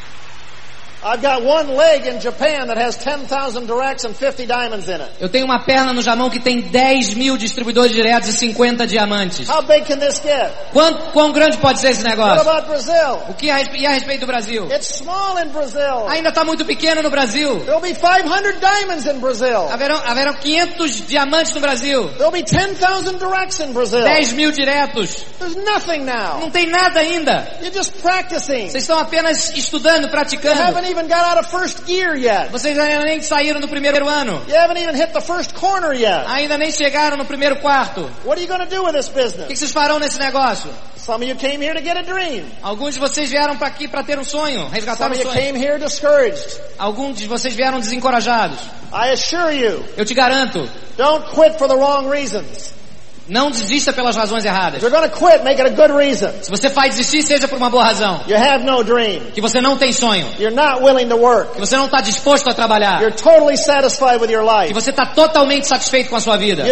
and 0.00 0.10
50 0.10 0.10
diamonds 0.16 0.40
in 0.40 0.88
it. 0.88 0.89
Eu 5.18 5.28
tenho 5.30 5.46
uma 5.46 5.64
perna 5.64 5.92
no 5.94 6.02
Jamão 6.02 6.28
que 6.28 6.38
tem 6.38 6.60
10 6.60 7.14
mil 7.14 7.38
distribuidores 7.38 7.92
diretos 7.92 8.28
e 8.28 8.32
50 8.34 8.86
diamantes. 8.86 9.48
How 9.48 9.62
big 9.62 9.86
can 9.86 9.98
this 9.98 10.20
get? 10.22 10.50
Quanto, 10.72 11.12
quão 11.12 11.32
grande 11.32 11.56
pode 11.56 11.80
ser 11.80 11.90
esse 11.92 12.02
What 12.04 12.16
negócio? 12.16 12.48
about 12.48 12.68
Brazil? 12.68 13.14
O 13.28 13.34
que 13.34 13.50
a, 13.50 13.56
respe- 13.56 13.78
e 13.78 13.86
a 13.86 13.90
respeito 13.92 14.20
do 14.20 14.26
Brasil? 14.26 14.66
It's 14.70 14.96
small 14.98 15.38
in 15.38 15.48
Brazil. 15.48 16.06
Ainda 16.08 16.28
está 16.28 16.44
muito 16.44 16.64
pequeno 16.66 17.02
no 17.02 17.10
Brasil. 17.10 17.60
There'll 17.60 17.80
be 17.80 17.94
500 17.94 18.60
diamonds 18.60 19.06
in 19.06 19.18
Brazil. 19.20 19.68
Haverão, 19.72 19.96
haverão 20.04 20.34
500 20.34 21.06
diamantes 21.06 21.54
no 21.54 21.60
Brasil. 21.60 22.08
There'll 22.18 22.30
be 22.30 22.42
10,000 22.42 23.16
directs 23.18 23.58
in 23.60 23.72
Brazil. 23.72 24.02
10 24.02 24.32
mil 24.34 24.52
diretos. 24.52 25.24
There's 25.38 25.56
nothing 25.56 26.04
now. 26.04 26.40
Não 26.40 26.50
tem 26.50 26.66
nada 26.66 27.00
ainda. 27.00 27.48
You're 27.62 27.74
just 27.74 27.92
practicing. 28.02 28.68
Vocês 28.68 28.82
estão 28.84 28.98
apenas 28.98 29.50
estudando, 29.56 30.08
praticando. 30.10 30.60
Even 30.90 31.08
got 31.08 31.24
out 31.24 31.38
of 31.38 31.50
first 31.50 31.86
gear 31.86 32.14
yet. 32.16 32.50
Vocês 32.50 32.78
ainda 32.78 33.04
nem 33.04 33.20
saíram 33.22 33.60
do 33.60 33.68
primeiro 33.68 34.08
ano. 34.08 34.42
You 34.48 34.56
haven't 34.56 34.78
even 34.78 34.94
hit 34.94 35.12
the 35.12 35.20
first 35.20 35.54
corner 35.54 35.92
yet. 35.94 36.26
Ainda 36.28 36.58
nem 36.58 36.70
chegaram 36.70 37.16
no 37.16 37.24
primeiro 37.24 37.56
quarto. 37.60 38.02
What 38.24 38.38
are 38.38 38.42
you 38.42 38.48
going 38.48 38.60
to 38.60 38.66
do 38.74 38.82
with 38.84 38.92
this 38.94 39.08
O 39.08 39.12
que 39.12 39.22
business? 39.22 39.58
vocês 39.58 39.72
farão 39.72 39.98
nesse 39.98 40.18
negócio? 40.18 40.70
Some 40.96 41.22
of 41.24 41.28
you 41.28 41.34
came 41.36 41.62
here 41.62 41.74
to 41.74 41.80
get 41.82 41.96
a 41.96 42.02
dream. 42.02 42.44
Alguns 42.62 42.94
de 42.94 43.00
vocês 43.00 43.30
vieram 43.30 43.56
para 43.56 43.68
aqui 43.68 43.88
para 43.88 44.02
ter 44.02 44.18
um 44.18 44.24
sonho, 44.24 44.68
resgatar 44.68 45.04
Some 45.04 45.16
um 45.16 45.18
of 45.18 45.24
you 45.26 45.32
sonho. 45.32 45.44
came 45.46 45.58
here 45.58 45.78
discouraged. 45.78 46.60
Alguns 46.78 47.18
de 47.18 47.26
vocês 47.26 47.54
vieram 47.54 47.80
desencorajados. 47.80 48.58
I 48.92 49.10
assure 49.12 49.50
you, 49.52 49.82
Eu 49.96 50.04
te 50.04 50.14
garanto, 50.14 50.68
don't 50.98 51.24
quit 51.34 51.56
for 51.58 51.68
the 51.68 51.74
wrong 51.76 52.08
reasons. 52.10 52.74
Não 53.30 53.50
desista 53.50 53.92
pelas 53.92 54.16
razões 54.16 54.44
erradas. 54.44 54.82
Quit, 54.82 55.44
make 55.44 55.60
it 55.60 55.62
a 55.62 55.70
good 55.70 55.92
reason. 55.92 56.30
Se 56.42 56.50
você 56.50 56.68
faz 56.68 56.96
desistir, 56.96 57.22
seja 57.22 57.46
por 57.48 57.56
uma 57.56 57.70
boa 57.70 57.84
razão. 57.84 58.20
You 58.26 58.36
have 58.36 58.64
no 58.64 58.82
dream. 58.82 59.20
Que 59.32 59.40
você 59.40 59.60
não 59.60 59.76
tem 59.76 59.92
sonho. 59.92 60.26
You're 60.38 60.54
not 60.54 60.82
willing 60.82 61.08
to 61.08 61.16
work. 61.16 61.54
Que 61.54 61.60
você 61.60 61.76
não 61.76 61.86
está 61.86 62.00
disposto 62.00 62.48
a 62.50 62.54
trabalhar. 62.54 63.00
You're 63.00 63.16
totally 63.16 63.56
satisfied 63.56 64.20
with 64.20 64.30
your 64.30 64.44
Que 64.44 64.68
life. 64.68 64.74
você 64.74 64.90
está 64.90 65.06
totalmente 65.06 65.66
satisfeito 65.66 66.10
com 66.10 66.16
a 66.16 66.20
sua 66.20 66.36
vida. 66.36 66.64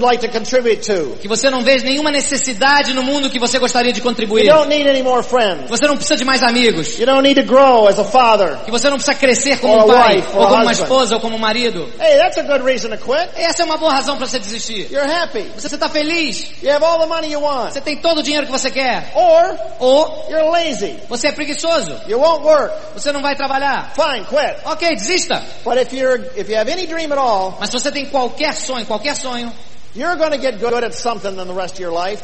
Like 0.00 0.28
to 0.28 0.40
to. 0.80 1.16
Que 1.20 1.28
você 1.28 1.50
não 1.50 1.62
vê 1.62 1.76
nenhuma 1.78 2.10
necessidade 2.10 2.94
no 2.94 3.02
mundo 3.02 3.28
que 3.30 3.38
você 3.38 3.58
gostaria 3.58 3.92
de 3.92 3.98
You 4.00 4.04
contribuir. 4.04 4.46
don't 4.48 4.68
need 4.68 4.88
any 4.88 5.02
more 5.02 5.22
friends. 5.22 5.64
Que 5.64 5.70
você 5.70 5.86
não 5.86 5.96
precisa 5.96 6.16
de 6.16 6.24
mais 6.24 6.42
amigos. 6.42 6.98
You 6.98 7.06
don't 7.06 7.22
need 7.22 7.40
to 7.40 7.46
grow 7.46 7.86
as 7.88 7.98
a 7.98 8.04
father. 8.04 8.56
Que 8.64 8.70
você 8.70 8.88
não 8.88 8.96
precisa 8.96 9.16
crescer 9.18 9.58
como 9.60 9.84
um 9.84 9.86
pai, 9.86 10.24
ou 10.34 10.46
como 10.46 10.62
uma 10.62 10.72
esposa, 10.72 11.16
ou 11.16 11.20
como 11.20 11.36
um 11.36 11.38
marido. 11.38 11.88
Hey, 12.00 12.16
that's 12.18 12.38
a 12.38 12.42
good 12.42 12.64
reason 12.64 12.90
to 12.90 12.96
quit. 12.96 13.28
Essa 13.36 13.62
é 13.62 13.64
uma 13.64 13.76
boa 13.76 13.92
razão 13.92 14.16
para 14.16 14.26
você 14.26 14.37
desistir. 14.38 14.90
You're 14.90 15.06
happy. 15.06 15.42
Você 15.56 15.74
está 15.74 15.88
feliz. 15.88 16.50
You 16.62 16.70
have 16.72 16.84
all 16.84 16.98
the 17.00 17.06
money 17.06 17.30
you 17.32 17.40
want. 17.40 17.72
Você 17.72 17.80
tem 17.80 17.96
todo 17.96 18.18
o 18.18 18.22
dinheiro 18.22 18.46
que 18.46 18.52
você 18.52 18.70
quer. 18.70 19.12
Or 19.14 19.58
Ou 19.80 20.26
you're 20.30 20.50
lazy. 20.50 20.96
você 21.08 21.28
é 21.28 21.32
preguiçoso. 21.32 22.00
You 22.06 22.18
won't 22.20 22.44
work. 22.44 22.72
Você 22.94 23.12
não 23.12 23.22
vai 23.22 23.34
trabalhar. 23.36 23.92
Fine, 23.94 24.24
quit. 24.26 24.60
Ok, 24.64 24.94
desista. 24.96 25.42
But 25.64 25.78
if 25.78 25.92
you're, 25.92 26.22
if 26.36 26.48
you 26.48 26.56
have 26.56 26.70
any 26.70 26.86
dream 26.86 27.12
at 27.12 27.18
all, 27.18 27.56
Mas 27.60 27.70
se 27.70 27.78
você 27.78 27.90
tem 27.92 28.06
qualquer 28.06 28.54
sonho, 28.54 28.84
qualquer 28.86 29.14
sonho, 29.16 29.52
you're 29.94 30.16
going 30.16 30.30
to 30.32 30.38
get 30.38 30.58
good 30.60 30.74
at 30.84 30.92
something 30.94 31.30
in 31.38 31.46
the 31.46 31.54
rest 31.54 31.74
of 31.74 31.80
your 31.80 31.92
life. 31.92 32.22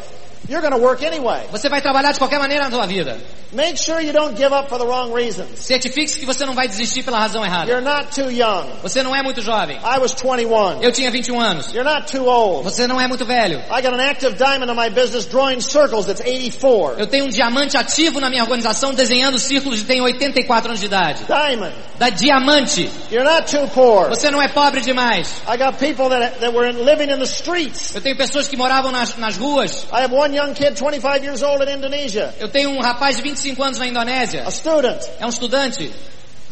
You're 0.48 0.60
going 0.60 0.74
to 0.74 0.78
work 0.78 1.02
anyway. 1.02 1.46
Você 1.50 1.68
vai 1.68 1.80
trabalhar 1.80 2.12
de 2.12 2.18
qualquer 2.18 2.38
maneira 2.38 2.64
na 2.64 2.70
sua 2.70 2.86
vida. 2.86 3.16
Make 3.54 3.78
sure 3.78 4.00
you 4.00 4.12
don't 4.12 4.36
give 4.36 4.52
up 4.52 4.68
for 4.68 4.78
the 4.78 4.84
wrong 4.84 5.12
reasons. 5.14 5.60
Certifique-se 5.60 6.18
que 6.18 6.26
você 6.26 6.44
não 6.44 6.54
vai 6.54 6.66
desistir 6.66 7.04
pela 7.04 7.20
razão 7.20 7.44
errada. 7.44 7.70
You're 7.70 7.84
not 7.84 8.10
too 8.12 8.28
young. 8.30 8.66
Você 8.82 9.02
não 9.02 9.14
é 9.14 9.22
muito 9.22 9.40
jovem. 9.40 9.76
I 9.76 9.98
was 9.98 10.12
21. 10.12 10.82
Eu 10.82 10.90
tinha 10.90 11.10
21 11.10 11.40
anos. 11.40 11.72
You're 11.72 11.88
not 11.88 12.10
too 12.10 12.26
old. 12.26 12.64
Você 12.64 12.86
não 12.86 13.00
é 13.00 13.06
muito 13.06 13.24
velho. 13.24 13.60
I 13.70 13.80
got 13.80 13.94
an 13.94 14.00
active 14.00 14.36
diamond 14.36 14.70
in 14.70 14.74
my 14.74 14.90
business 14.90 15.24
drawing 15.24 15.60
circles 15.60 16.06
that's 16.06 16.20
84. 16.20 16.98
Eu 16.98 17.06
tenho 17.06 17.26
um 17.26 17.28
diamante 17.28 17.76
ativo 17.76 18.18
na 18.20 18.28
minha 18.28 18.42
organização 18.42 18.92
desenhando 18.92 19.38
círculos 19.38 19.80
e 19.80 19.84
tenho 19.84 20.02
84 20.02 20.70
anos 20.70 20.80
de 20.80 20.86
idade. 20.86 21.24
Diamond. 21.24 21.72
Da 21.96 22.10
diamante. 22.10 22.90
You're 23.10 23.24
not 23.24 23.46
too 23.46 23.68
poor. 23.68 24.08
Você 24.08 24.30
não 24.32 24.42
é 24.42 24.48
pobre 24.48 24.80
demais. 24.80 25.32
I 25.48 25.56
got 25.56 25.78
people 25.78 26.08
that, 26.08 26.40
that 26.40 26.52
were 26.52 26.68
in, 26.68 26.84
living 26.84 27.10
in 27.10 27.18
the 27.18 27.24
streets. 27.24 27.94
Eu 27.94 28.00
tenho 28.00 28.16
pessoas 28.16 28.48
que 28.48 28.56
moravam 28.56 28.90
nas, 28.90 29.16
nas 29.16 29.36
ruas. 29.36 29.86
I 29.92 30.02
have 30.02 30.12
one 30.12 30.33
young 30.34 30.54
kid, 30.54 30.76
25 30.76 31.24
years 31.24 31.42
old 31.42 31.62
in 31.62 31.68
Indonesia. 31.68 32.34
Eu 32.38 32.48
tenho 32.48 32.70
um 32.70 32.80
rapaz 32.80 33.16
de 33.16 33.22
25 33.22 33.62
anos 33.62 33.78
na 33.78 33.86
Indonésia. 33.86 34.44
A 34.46 34.50
student. 34.50 35.00
É 35.18 35.26
um 35.26 35.30
estudante. 35.30 35.90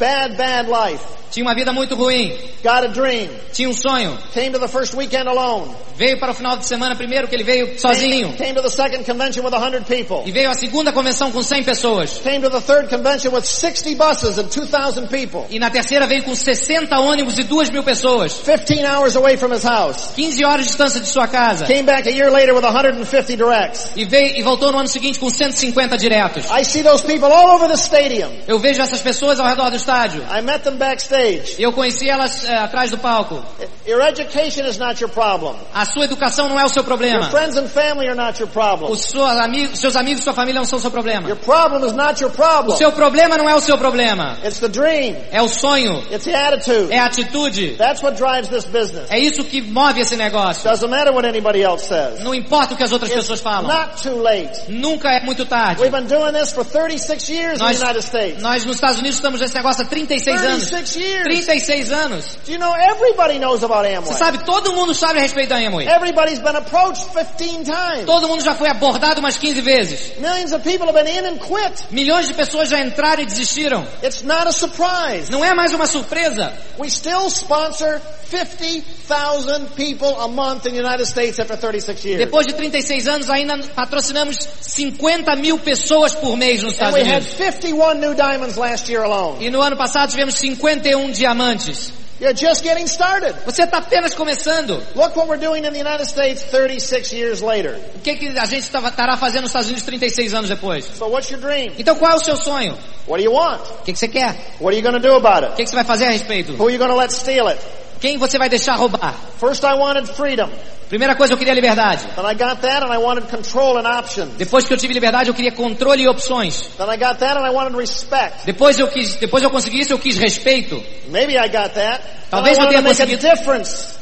Bad, 0.03 0.35
bad 0.35 0.67
life. 0.67 1.23
Tinha 1.33 1.45
uma 1.45 1.55
vida 1.55 1.73
muito 1.73 1.95
ruim. 1.95 2.37
Got 2.61 2.85
a 2.85 2.87
dream. 2.87 3.27
Tinha 3.53 3.67
um 3.67 3.73
sonho. 3.73 4.15
Came 4.33 4.51
to 4.51 4.59
the 4.59 4.67
first 4.67 4.93
weekend 4.93 5.27
alone. 5.27 5.73
Veio 5.95 6.19
para 6.19 6.31
o 6.31 6.33
final 6.33 6.57
de 6.57 6.65
semana 6.65 6.95
primeiro 6.95 7.27
que 7.27 7.35
ele 7.35 7.43
veio 7.43 7.79
sozinho. 7.79 8.27
Came, 8.33 8.37
came 8.37 8.53
to 8.55 8.61
the 8.61 8.69
second 8.69 9.03
convention 9.03 9.43
with 9.43 9.51
100 9.51 9.85
people. 9.85 10.23
E 10.25 10.31
veio 10.31 10.49
à 10.49 10.53
segunda 10.53 10.91
convenção 10.91 11.31
com 11.31 11.41
100 11.41 11.63
pessoas. 11.63 12.19
Came 12.19 12.41
to 12.41 12.49
the 12.49 12.61
third 12.61 12.87
convention 12.87 13.31
with 13.31 13.45
60 13.45 13.95
buses 13.95 14.37
and 14.37 14.49
2,000 14.49 15.07
people. 15.07 15.45
E 15.49 15.57
na 15.57 15.69
terceira 15.69 16.05
veio 16.05 16.23
com 16.23 16.35
60 16.35 16.99
ônibus 16.99 17.37
e 17.39 17.43
2 17.43 17.69
mil 17.71 17.83
pessoas. 17.83 18.41
15 18.43 18.85
hours 18.85 19.15
away 19.15 19.37
from 19.37 19.53
his 19.53 19.63
house. 19.63 20.11
15 20.15 20.45
horas 20.45 20.65
de 20.65 20.67
distância 20.67 20.99
de 20.99 21.07
sua 21.07 21.27
casa. 21.27 21.65
Came 21.65 21.83
back 21.83 22.07
a 22.07 22.11
year 22.11 22.31
later 22.31 22.53
with 22.53 22.63
150 22.63 23.35
directs. 23.35 23.89
E 23.95 24.05
veio 24.05 24.37
e 24.37 24.41
voltou 24.43 24.71
no 24.71 24.79
ano 24.79 24.87
seguinte 24.87 25.17
com 25.17 25.29
150 25.29 25.97
diretos. 25.97 26.45
I 26.51 26.63
see 26.63 26.83
those 26.83 27.03
people 27.03 27.31
all 27.31 27.55
over 27.55 27.67
the 27.67 27.77
stadium. 27.77 28.31
Eu 28.47 28.59
vejo 28.59 28.81
essas 28.81 29.01
pessoas 29.01 29.39
ao 29.39 29.47
redor 29.47 29.69
do 29.69 29.77
estádio. 29.77 29.92
I 29.93 30.41
met 30.41 30.63
them 30.63 30.75
backstage. 30.77 31.55
Eu 31.59 31.71
conheci 31.71 32.09
elas 32.09 32.43
é, 32.45 32.55
atrás 32.57 32.91
do 32.91 32.97
palco. 32.97 33.43
Your 33.87 34.01
education 34.01 34.65
is 34.67 34.77
not 34.77 35.01
your 35.01 35.09
problem. 35.11 35.55
A 35.73 35.85
sua 35.85 36.05
educação 36.05 36.47
não 36.49 36.59
é 36.59 36.65
o 36.65 36.69
seu 36.69 36.81
Your 36.81 36.87
problema. 36.87 37.29
friends 37.29 37.57
and 37.57 37.67
family 37.67 38.07
are 38.07 38.15
not 38.15 38.39
your 38.41 38.49
problem. 38.49 38.91
Os 38.91 39.01
seus 39.05 39.37
amigos, 39.39 39.79
seus 39.79 39.95
amigos 39.95 40.21
e 40.21 40.23
sua 40.23 40.33
família 40.33 40.59
não 40.59 40.65
são 40.65 40.79
o 40.79 40.81
seu 40.81 40.91
problema. 40.91 41.27
Your 41.27 41.37
problem 41.37 41.85
is 41.85 41.93
not 41.93 42.21
your 42.21 42.31
O 42.31 42.35
problem. 42.35 42.77
seu 42.77 42.91
problema 42.91 43.37
não 43.37 43.49
é 43.49 43.55
o 43.55 43.59
seu 43.61 43.77
problema. 43.77 44.37
It's 44.43 44.59
the 44.59 44.67
dream. 44.69 45.15
É 45.31 45.41
o 45.41 45.47
sonho. 45.47 45.99
It's 46.11 46.25
the 46.25 46.35
attitude. 46.35 46.91
É 46.93 46.99
a 46.99 47.05
atitude. 47.05 47.75
That's 47.77 48.01
what 48.01 48.17
drives 48.17 48.49
this 48.49 48.65
business. 48.65 49.09
É 49.09 49.19
isso 49.19 49.43
que 49.43 49.61
move 49.61 49.99
esse 49.99 50.15
negócio. 50.15 50.63
Doesn't 50.69 50.89
matter 50.89 51.13
what 51.13 51.27
anybody 51.27 51.61
else 51.61 51.85
says. 51.87 52.19
Não 52.21 52.33
importa 52.33 52.73
o 52.73 52.77
que 52.77 52.83
as 52.83 52.91
outras 52.91 53.11
pessoas 53.11 53.39
It's 53.39 53.43
falam. 53.43 53.63
not 53.67 54.01
too 54.01 54.17
late. 54.21 54.69
Nunca 54.69 55.09
é 55.09 55.21
muito 55.23 55.45
tarde. 55.45 55.81
We've 55.81 55.91
been 55.95 56.07
doing 56.07 56.33
this 56.33 56.51
for 56.51 56.63
36 56.65 57.29
years 57.29 57.59
in 57.59 57.63
Nós, 57.63 57.77
the 57.79 57.85
United 57.85 58.03
States. 58.05 58.41
nós 58.41 58.65
nos 58.65 58.75
Estados 58.75 58.97
Unidos 58.99 59.15
estamos 59.17 59.39
nesse 59.41 59.55
negócio 59.55 59.72
há 59.81 59.85
36 59.85 60.41
anos. 60.41 60.69
36 60.69 60.95
years. 60.95 61.23
36 61.23 61.91
anos. 61.91 62.37
Do 62.45 62.51
you 62.51 62.59
know 62.59 62.73
everybody 62.75 63.39
knows 63.39 63.63
about 63.63 63.83
Você 63.87 63.95
Amway? 63.95 64.13
sabe, 64.17 64.37
todo 64.45 64.73
mundo 64.73 64.93
sabe 64.93 65.19
a 65.19 65.21
respeito 65.21 65.49
da 65.49 65.57
Amway. 65.57 65.87
Everybody's 65.87 66.39
been 66.39 66.55
approached 66.55 67.05
15 67.13 67.63
times. 67.65 68.05
Todo 68.05 68.27
mundo 68.27 68.43
já 68.43 68.53
foi 68.55 68.69
abordado 68.69 69.19
umas 69.19 69.37
15 69.37 69.61
vezes. 69.61 70.17
Millions 70.19 70.51
of 70.53 70.63
people 70.63 70.85
have 70.87 70.93
been 70.93 71.07
in 71.07 71.25
and 71.25 71.37
quit. 71.39 71.85
Milhões 71.91 72.27
de 72.27 72.33
pessoas 72.33 72.69
já 72.69 72.79
entraram 72.79 73.23
e 73.23 73.25
desistiram. 73.25 73.85
It's 74.03 74.21
not 74.23 74.47
a 74.47 74.51
surprise. 74.51 75.31
Não 75.31 75.43
é 75.43 75.53
mais 75.53 75.73
uma 75.73 75.85
surpresa. 75.85 76.53
We 76.77 76.89
still 76.89 77.29
sponsor 77.29 78.01
50,000 78.29 79.75
people 79.75 80.15
a 80.19 80.27
month 80.27 80.65
in 80.65 80.71
the 80.73 80.79
United 80.79 81.05
States 81.05 81.39
after 81.39 81.55
36 81.55 82.03
years. 82.05 82.17
Depois 82.19 82.45
de 82.47 82.53
36 82.53 83.07
anos, 83.07 83.29
ainda 83.29 83.57
patrocinamos 83.75 84.37
50 84.61 85.35
mil 85.35 85.59
pessoas 85.59 86.13
por 86.15 86.35
mês 86.35 86.61
nos 86.63 86.73
And 86.73 86.75
Estados 86.75 86.93
we 86.95 87.01
had 87.01 87.21
Unidos. 87.23 87.37
51 87.37 87.99
new 87.99 88.13
diamonds 88.15 88.57
last 88.57 88.89
year 88.89 89.03
alone. 89.03 89.37
E 89.45 89.49
no 89.49 89.61
ano 89.63 89.77
passado 89.77 90.09
tivemos 90.11 90.35
51 90.35 91.11
diamantes. 91.11 91.91
You're 92.19 92.35
just 92.35 92.63
getting 92.63 92.85
started. 92.85 93.33
Você 93.45 93.63
está 93.63 93.79
apenas 93.79 94.13
começando. 94.13 94.81
Look 94.95 95.15
what 95.17 95.27
we're 95.27 95.37
doing 95.37 95.65
in 95.65 95.73
the 95.73 95.79
United 95.79 96.05
States 96.07 96.41
36 96.43 97.11
years 97.11 97.41
later. 97.41 97.75
O 97.95 97.99
que, 97.99 98.15
que 98.15 98.27
a 98.37 98.45
gente 98.45 98.63
estará 98.63 99.17
fazendo 99.17 99.41
nos 99.41 99.49
Estados 99.49 99.67
Unidos 99.67 99.83
36 99.83 100.33
anos 100.33 100.49
depois? 100.49 100.85
So 100.85 101.07
what's 101.07 101.29
your 101.31 101.41
dream? 101.41 101.73
Então 101.77 101.95
qual 101.95 102.11
é 102.13 102.15
o 102.15 102.19
seu 102.19 102.37
sonho? 102.37 102.77
What 103.07 103.21
do 103.21 103.29
you 103.29 103.33
want? 103.33 103.61
O 103.81 103.83
que, 103.83 103.91
que 103.91 103.99
você 103.99 104.07
quer? 104.07 104.35
What 104.61 104.67
are 104.67 104.75
you 104.77 104.81
going 104.83 104.93
to 104.93 105.05
do 105.05 105.15
about 105.15 105.43
O 105.43 105.47
it? 105.47 105.55
que, 105.57 105.63
que 105.63 105.69
você 105.69 105.75
vai 105.75 105.83
fazer 105.83 106.05
a 106.05 106.11
respeito? 106.11 106.53
Who 106.53 106.63
are 106.65 106.71
you 106.71 106.77
going 106.79 106.91
to 106.91 106.97
let 106.97 107.11
steal 107.11 107.47
it? 107.49 107.59
Quem 107.99 108.17
você 108.17 108.37
vai 108.37 108.47
deixar 108.47 108.75
roubar? 108.75 109.15
First 109.39 109.63
I 109.63 109.73
wanted 109.73 110.07
freedom. 110.07 110.49
Primeira 110.93 111.15
coisa, 111.15 111.33
eu 111.33 111.37
queria 111.39 111.55
liberdade. 111.55 112.05
Then 112.15 112.23
I 112.23 112.35
got 112.35 112.61
that 112.61 112.85
and 112.85 112.93
I 112.93 112.99
wanted 112.99 113.27
control 113.27 113.79
and 113.79 113.87
options. 113.87 114.35
Depois 114.37 114.63
que 114.63 114.71
eu 114.71 114.77
tive 114.77 114.93
liberdade, 114.93 115.27
eu 115.27 115.33
queria 115.33 115.51
controle 115.51 116.03
e 116.03 116.07
opções. 116.07 116.69
Then 116.77 116.87
I 116.87 116.97
got 116.97 117.17
that 117.17 117.35
and 117.35 117.47
I 117.47 117.49
wanted 117.49 117.75
respect. 117.75 118.45
Depois 118.45 118.77
eu 118.77 118.87
quis, 118.87 119.15
depois 119.15 119.41
eu 119.41 119.49
consegui 119.49 119.79
isso, 119.79 119.91
eu 119.91 119.97
quis 119.97 120.19
respeito. 120.19 120.79
Maybe 121.07 121.35
I 121.35 121.47
got 121.49 121.73
that. 121.73 121.99
Talvez 122.33 122.57
eu 122.57 122.67
tenha 122.67 122.81
conseguido. 122.83 123.23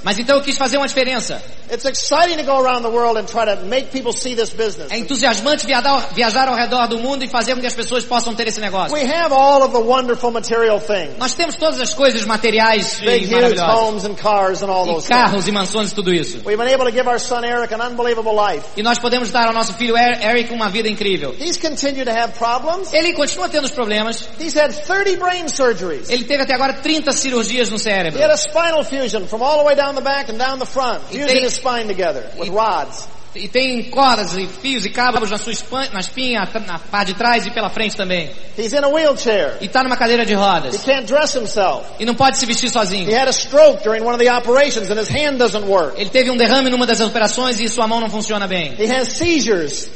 Mas 0.04 0.18
então 0.18 0.38
eu 0.38 0.42
quis 0.42 0.58
fazer 0.58 0.78
uma 0.78 0.88
diferença. 0.88 1.42
It's 1.72 1.86
exciting 1.86 2.36
to 2.38 2.44
go 2.44 2.60
around 2.60 2.82
the 2.84 2.90
world 2.90 3.18
and 3.18 3.24
try 3.26 3.46
to 3.46 3.66
make 3.66 3.92
people 3.92 4.12
see 4.12 4.36
this 4.36 4.50
business. 4.50 4.92
É 4.92 4.98
entusiasmante 4.98 5.66
viajar, 5.66 6.48
ao 6.50 6.56
redor 6.56 6.88
do 6.88 6.98
mundo 7.00 7.24
e 7.24 7.30
fazer 7.30 7.56
com 7.56 7.62
que 7.62 7.68
as 7.68 7.74
pessoas 7.74 8.04
possam 8.04 8.36
ter 8.36 8.48
esse 8.48 8.60
negócio. 8.60 8.94
We 8.94 9.04
have 9.06 9.32
all 9.34 9.64
of 9.64 9.72
the 9.72 9.80
wonderful 9.82 10.32
material 10.32 10.82
things. 10.82 11.18
Nós 11.18 11.34
temos 11.34 11.56
todas 11.56 11.80
as 11.80 11.94
coisas 11.94 12.26
materiais 12.26 13.00
e 13.02 13.06
Big, 13.06 13.26
huge 13.26 13.34
maravilhosas. 13.36 13.76
homes 13.80 14.06
and 14.06 14.16
cars 14.16 14.62
and 14.62 14.70
all 14.70 14.86
E 14.86 14.94
those 14.94 15.08
things. 15.08 15.22
carros 15.22 15.48
e 15.48 15.52
mansões 15.52 15.92
e 15.92 15.96
tudo 15.96 16.14
isso. 16.14 16.42
We've 16.46 16.58
been 16.58 16.74
able 16.74 16.86
to 16.86 16.92
give 16.92 17.08
our 17.08 17.20
son 17.20 17.46
Eric 17.46 17.74
an 17.74 17.80
unbelievable 17.88 18.34
life. 18.36 18.66
E 18.76 18.84
nós 18.84 19.00
podemos 19.00 19.32
dar 19.32 19.48
ao 19.48 19.54
nosso 19.54 19.74
filho 19.76 19.96
Er- 19.98 20.20
Eric 20.22 20.52
uma 20.54 20.68
vida 20.70 20.90
incrível. 20.90 21.34
He's 21.40 21.56
continued 21.58 22.06
to 22.06 22.12
have 22.12 22.34
problems. 22.38 22.92
Ele 22.92 23.14
continua 23.14 23.48
tendo 23.48 23.66
os 23.66 23.72
problemas. 23.72 24.28
He's 24.40 24.56
had 24.58 24.72
30 24.74 25.16
brain 25.18 25.48
surgeries. 25.48 26.10
Ele 26.10 26.26
teve 26.26 26.44
até 26.44 26.54
agora 26.56 26.74
30 26.74 27.14
cirurgias 27.14 27.70
no 27.70 27.80
He 28.22 28.24
had 28.24 28.32
a 28.32 28.38
spinal 28.38 28.84
fusion 28.84 29.28
from 29.28 29.41
all 29.41 29.57
the 29.59 29.65
way 29.65 29.74
down 29.76 29.95
the 29.95 30.01
back 30.01 30.30
and 30.30 30.38
down 30.38 30.59
the 30.59 30.65
front, 30.65 31.01
fusing 31.09 31.41
his 31.43 31.53
spine 31.55 31.88
together 31.88 32.24
with 32.38 32.49
rods. 32.49 33.07
E 33.34 33.47
tem 33.47 33.89
cordas 33.89 34.36
e 34.36 34.45
fios 34.45 34.86
e 34.86 34.89
cabos 34.89 35.32
na 35.32 35.38
sua 35.38 35.53
espin- 35.53 35.89
na 35.93 36.01
espinha, 36.01 36.41
na 36.67 36.78
parte 36.78 37.13
de 37.13 37.17
trás 37.17 37.45
e 37.47 37.51
pela 37.51 37.69
frente 37.69 37.95
também. 37.95 38.30
He's 38.57 38.74
in 38.74 38.84
a 38.84 38.89
wheelchair. 38.89 39.55
E 39.61 39.67
está 39.67 39.82
numa 39.84 39.95
cadeira 39.95 40.26
de 40.26 40.34
He 40.34 40.36
rodas. 40.36 40.84
can't 40.84 41.05
dress 41.07 41.34
himself. 41.38 41.86
E 41.97 42.05
não 42.05 42.13
pode 42.13 42.38
se 42.38 42.45
vestir 42.45 42.67
He 42.67 42.74
sozinho. 42.74 43.09
had 43.09 43.30
a 43.30 43.32
stroke 43.32 43.84
during 43.84 44.03
one 44.03 44.13
of 44.13 44.19
the 44.22 44.30
operations 44.30 44.91
and 44.91 44.99
his 44.99 45.07
hand 45.09 45.38
doesn't 45.38 45.65
work. 45.65 45.97
Ele 45.97 46.09
teve 46.09 46.30
um 46.30 46.36
derrame 46.36 46.69
numa 46.69 46.86
das 46.86 46.99
operações 46.99 47.57
e 47.61 47.69
sua 47.69 47.88
mão 47.88 48.01
não 48.01 48.09
funciona 48.09 48.47
bem. 48.47 48.76
He 48.78 48.86
has 48.93 49.13
seizures. 49.13 49.88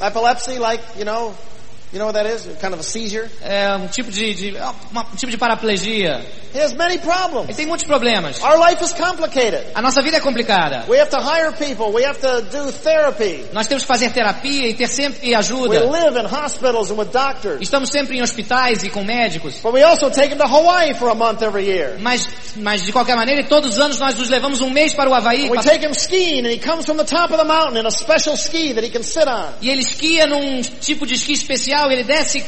Epilepsy, 0.00 0.58
like, 0.58 0.82
you 0.98 1.04
know, 1.04 1.32
you 1.92 1.98
know 1.98 2.06
what 2.06 2.14
that 2.14 2.26
is? 2.26 2.42
Kind 2.60 2.72
of 2.74 2.80
a 2.80 2.82
seizure. 2.82 3.28
É 3.42 3.74
um 3.76 3.86
tipo 3.88 4.10
de, 4.10 4.34
de- 4.34 4.56
é 4.56 4.64
uma- 4.90 5.02
um 5.12 5.16
tipo 5.16 5.30
de 5.30 5.36
paraplegia. 5.38 6.24
He 6.52 6.58
has 6.60 6.72
many 6.72 6.94
Ele 6.94 7.02
problems. 7.02 7.54
tem 7.56 7.64
muitos 7.66 7.86
problemas. 7.86 8.40
Our 8.42 8.58
life 8.58 8.82
is 8.82 8.92
complicated. 8.92 9.62
A 9.74 9.80
nossa 9.80 10.02
vida 10.02 10.16
é 10.16 10.20
complicada. 10.20 10.84
We 10.88 10.98
have 10.98 11.08
to 11.10 11.18
hire 11.20 11.52
people. 11.52 11.92
We 11.92 12.04
have 12.04 12.18
to 12.20 12.42
do 12.42 12.72
therapy. 12.72 13.44
Nós 13.52 13.68
temos 13.68 13.84
que 13.84 13.88
fazer 13.88 14.10
terapia 14.10 14.66
e 14.68 14.74
ter 14.74 14.88
sempre 14.88 15.28
We 15.28 15.34
ajuda. 15.34 15.84
live 15.88 16.16
in 16.18 16.26
hospitals 16.26 16.90
and 16.90 16.96
with 16.96 17.10
doctors. 17.12 17.60
Estamos 17.60 17.90
sempre 17.90 18.16
em 18.18 18.22
hospitais 18.22 18.82
e 18.82 18.90
com 18.90 19.04
médicos. 19.04 19.60
But 19.62 19.74
we 19.74 19.82
also 19.84 20.10
take 20.10 20.32
him 20.34 20.38
to 20.38 20.46
Hawaii 20.48 20.94
for 20.94 21.08
a 21.10 21.14
month 21.14 21.40
every 21.42 21.66
year. 21.66 21.96
Mas, 22.00 22.28
mas 22.56 22.82
de 22.82 22.90
qualquer 22.92 23.14
maneira, 23.16 23.44
todos 23.44 23.70
os 23.74 23.78
anos 23.78 23.98
nós 24.00 24.16
nos 24.16 24.28
levamos 24.28 24.60
um 24.60 24.70
mês 24.70 24.92
para 24.92 25.08
o 25.08 25.14
Havaí. 25.14 25.48
We 25.48 25.56
pa- 25.56 25.62
take 25.62 25.84
him 25.86 25.92
skiing 25.94 26.40
and 26.46 26.50
he 26.52 26.58
comes 26.58 26.84
from 26.84 26.96
the 26.96 27.04
top 27.04 27.32
of 27.32 27.36
the 27.38 27.44
mountain 27.44 27.78
in 27.78 27.86
a 27.86 27.90
special 27.92 28.34
ski 28.36 28.72
that 28.74 28.84
he 28.84 28.90
can 28.90 29.04
sit 29.04 29.28
on. 29.28 29.52
E 29.62 29.70
ele 29.70 29.82
esquia 29.82 30.26
num 30.26 30.60
tipo 30.80 31.06
de 31.06 31.14
esqui 31.14 31.32
especial, 31.34 31.79
ele 31.90 32.02
desce 32.02 32.44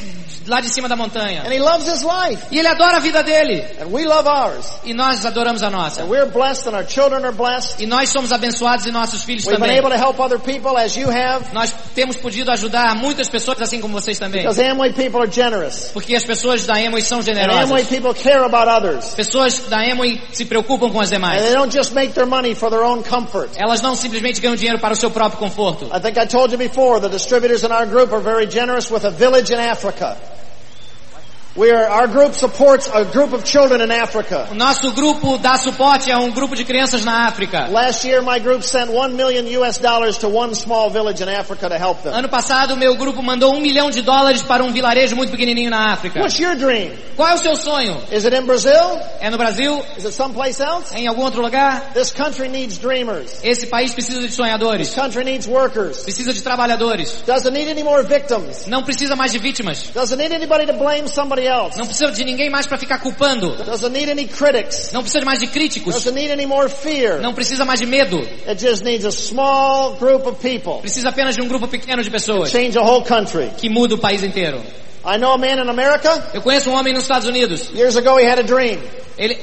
lá 0.48 0.60
de 0.60 0.68
cima 0.68 0.88
da 0.88 0.96
montanha. 0.96 1.42
And 1.46 1.52
he 1.52 1.60
loves 1.60 1.86
his 1.86 2.02
life. 2.02 2.44
E 2.50 2.58
ele 2.58 2.66
adora 2.66 2.96
a 2.96 3.00
vida 3.00 3.22
dele. 3.22 3.64
And 3.80 3.86
we 3.92 4.04
love 4.04 4.28
ours. 4.28 4.66
E 4.84 4.92
nós 4.92 5.24
adoramos 5.24 5.62
a 5.62 5.70
nossa. 5.70 6.02
And 6.02 6.06
we're 6.08 6.26
blessed 6.26 6.66
and 6.66 6.74
our 6.74 6.84
children 6.84 7.24
are 7.24 7.32
blessed. 7.32 7.80
E 7.80 7.86
nós 7.86 8.08
somos 8.10 8.32
abençoados 8.32 8.84
e 8.86 8.90
nossos 8.90 9.22
filhos 9.22 9.44
We've 9.46 9.56
been 9.60 9.68
também. 9.68 9.78
able 9.78 9.90
to 9.90 9.96
help 9.96 10.18
other 10.18 10.40
people 10.40 10.76
as 10.76 10.96
you 10.96 11.08
have. 11.08 11.44
Nós 11.52 11.72
temos 11.94 12.16
podido 12.16 12.50
ajudar 12.50 12.96
muitas 12.96 13.28
pessoas, 13.28 13.62
assim 13.62 13.80
como 13.80 13.94
vocês 14.00 14.18
também. 14.18 14.42
Because 14.42 14.60
Amway 14.60 14.92
people 14.94 15.20
are 15.22 15.30
generous. 15.30 15.90
Porque 15.92 16.16
as 16.16 16.24
pessoas 16.24 16.66
da 16.66 16.74
Amway 16.74 17.02
são 17.02 17.20
And 17.20 17.22
Amway 17.22 17.84
generosas. 17.84 17.88
people 17.88 18.12
care 18.14 18.42
about 18.44 18.68
others. 18.68 19.14
Pessoas 19.14 19.60
da 19.68 19.78
Amway 19.78 20.20
se 20.32 20.44
preocupam 20.44 20.90
com 20.90 21.00
as 21.00 21.10
And 21.12 21.16
demais. 21.18 21.40
they 21.42 21.54
don't 21.54 21.72
just 21.72 21.92
make 21.92 22.14
their 22.14 22.26
money 22.26 22.54
for 22.56 22.68
their 22.68 22.82
own 22.82 23.04
comfort. 23.04 23.50
Elas 23.56 23.80
não 23.80 23.94
simplesmente 23.94 24.40
ganham 24.40 24.56
dinheiro 24.56 24.80
para 24.80 24.92
o 24.92 24.96
seu 24.96 25.10
próprio 25.12 25.38
conforto. 25.38 25.84
I 25.94 26.00
think 26.00 26.18
I 26.18 26.26
told 26.26 26.50
you 26.52 26.58
before, 26.58 27.00
the 27.00 27.08
distributors 27.08 27.62
in 27.62 27.70
our 27.70 27.86
group 27.86 28.12
are 28.12 28.20
very 28.20 28.48
generous 28.50 28.90
with 28.90 29.04
a 29.04 29.10
village 29.22 29.52
in 29.52 29.60
Africa. 29.60 30.31
Are, 31.55 31.86
our 31.86 32.09
group 32.09 32.32
supports 32.32 32.88
a 32.88 33.05
group 33.05 33.34
of 33.34 33.44
children 33.44 33.82
in 33.82 33.90
Africa. 33.90 34.48
O 34.50 34.55
nosso 34.55 34.90
grupo 34.92 35.36
dá 35.36 35.59
suporte 35.59 36.11
a 36.11 36.18
um 36.18 36.30
grupo 36.30 36.57
de 36.57 36.64
crianças 36.64 37.05
na 37.05 37.26
África. 37.26 37.68
Last 37.70 38.07
year, 38.09 38.22
my 38.22 38.38
group 38.40 38.62
sent 38.62 38.90
one 38.90 39.14
million 39.16 39.46
US 39.61 39.78
dollars 39.78 40.16
to 40.18 40.28
one 40.30 40.55
small 40.55 40.88
village 40.88 41.22
in 41.22 41.28
Africa 41.28 41.68
to 41.68 41.76
help 41.76 42.03
them. 42.03 42.14
Ano 42.14 42.28
passado, 42.30 42.74
meu 42.74 42.96
grupo 42.96 43.22
mandou 43.22 43.55
um 43.55 43.61
milhão 43.61 43.90
de 43.90 44.00
dólares 44.00 44.40
para 44.40 44.64
um 44.64 44.72
vilarejo 44.72 45.14
muito 45.14 45.30
pequenininho 45.30 45.68
na 45.68 45.92
África. 45.92 46.20
What's 46.20 46.38
your 46.38 46.57
dream? 46.57 46.92
Qual 47.16 47.28
é 47.28 47.34
o 47.34 47.38
seu 47.38 47.55
sonho? 47.55 48.00
Is 48.11 48.24
it 48.24 48.34
in 48.34 48.46
Brazil? 48.46 48.98
É 49.20 49.28
no 49.28 49.36
Brasil? 49.36 49.84
Is 49.98 50.07
it 50.07 50.14
someplace 50.14 50.59
else? 50.59 50.94
É 50.94 51.00
em 51.00 51.07
algum 51.07 51.22
outro 51.22 51.42
lugar? 51.42 51.92
This 51.92 52.11
country 52.11 52.48
needs 52.48 52.78
dreamers. 52.78 53.40
Esse 53.44 53.66
país 53.66 53.92
precisa 53.92 54.20
de 54.20 54.28
This 54.28 54.36
sonhadores. 54.36 54.94
country 54.94 55.22
needs 55.22 55.46
workers. 55.46 55.98
Precisa 55.98 56.32
de 56.32 56.40
trabalhadores. 56.42 57.22
Doesn't 57.26 57.53
need 57.53 57.70
any 57.70 57.82
more 57.82 58.03
victims. 58.03 58.66
Não 58.66 58.82
precisa 58.82 59.14
mais 59.14 59.32
de 59.32 59.38
vítimas. 59.38 59.90
Doesn't 59.94 60.16
need 60.16 60.32
anybody 60.32 60.64
to 60.64 60.72
blame 60.72 61.07
somebody 61.09 61.41
else. 61.47 61.78
Não 61.78 61.86
precisa 61.86 62.11
de 62.12 62.24
ninguém 62.24 62.49
mais 62.51 62.66
para 62.66 62.78
ficar 62.78 62.99
culpando. 62.99 63.51
Doesn't 63.64 63.90
need 63.93 64.11
any 64.11 64.26
critics. 64.26 64.90
Não 64.93 65.03
precisa 65.03 65.24
mais 65.24 65.40
de 65.40 65.47
críticos. 65.47 65.95
Doesn't 65.95 66.14
need 66.14 66.32
any 66.32 66.47
more 66.47 66.68
fear. 66.68 67.20
Não 67.20 67.34
precisa 67.34 67.64
mais 67.64 67.80
de 67.80 67.86
medo. 67.86 68.18
It 68.47 68.61
just 68.61 68.82
needs 68.84 69.05
a 69.05 69.11
small 69.12 69.95
group 69.95 70.26
of 70.26 70.40
people. 70.40 70.80
Precisa 70.80 71.09
apenas 71.09 71.34
de 71.34 71.43
um 71.43 71.49
grupo 71.49 71.66
pequeno 71.68 72.03
de 72.03 72.11
pessoas 72.11 72.51
Change 72.51 72.76
a 72.78 72.82
whole 72.82 73.05
country. 73.05 73.51
que 73.57 73.68
muda 73.68 73.95
o 73.95 73.99
país 73.99 74.22
inteiro. 74.22 74.61
I 75.05 75.18
know 75.18 75.32
a 75.32 75.38
man 75.38 75.55
in 75.62 75.68
America. 75.68 76.28
Eu 76.32 76.43
conheço 76.43 76.70
um 76.70 76.74
homem 76.74 76.93
nos 76.95 77.03
Estados 77.03 77.26
Unidos. 77.28 77.70
Years 77.74 77.97
ago 77.97 78.18
he 78.20 78.24
had 78.24 78.38
a 78.38 78.43
dream. 78.43 78.78
Ele, 79.18 79.36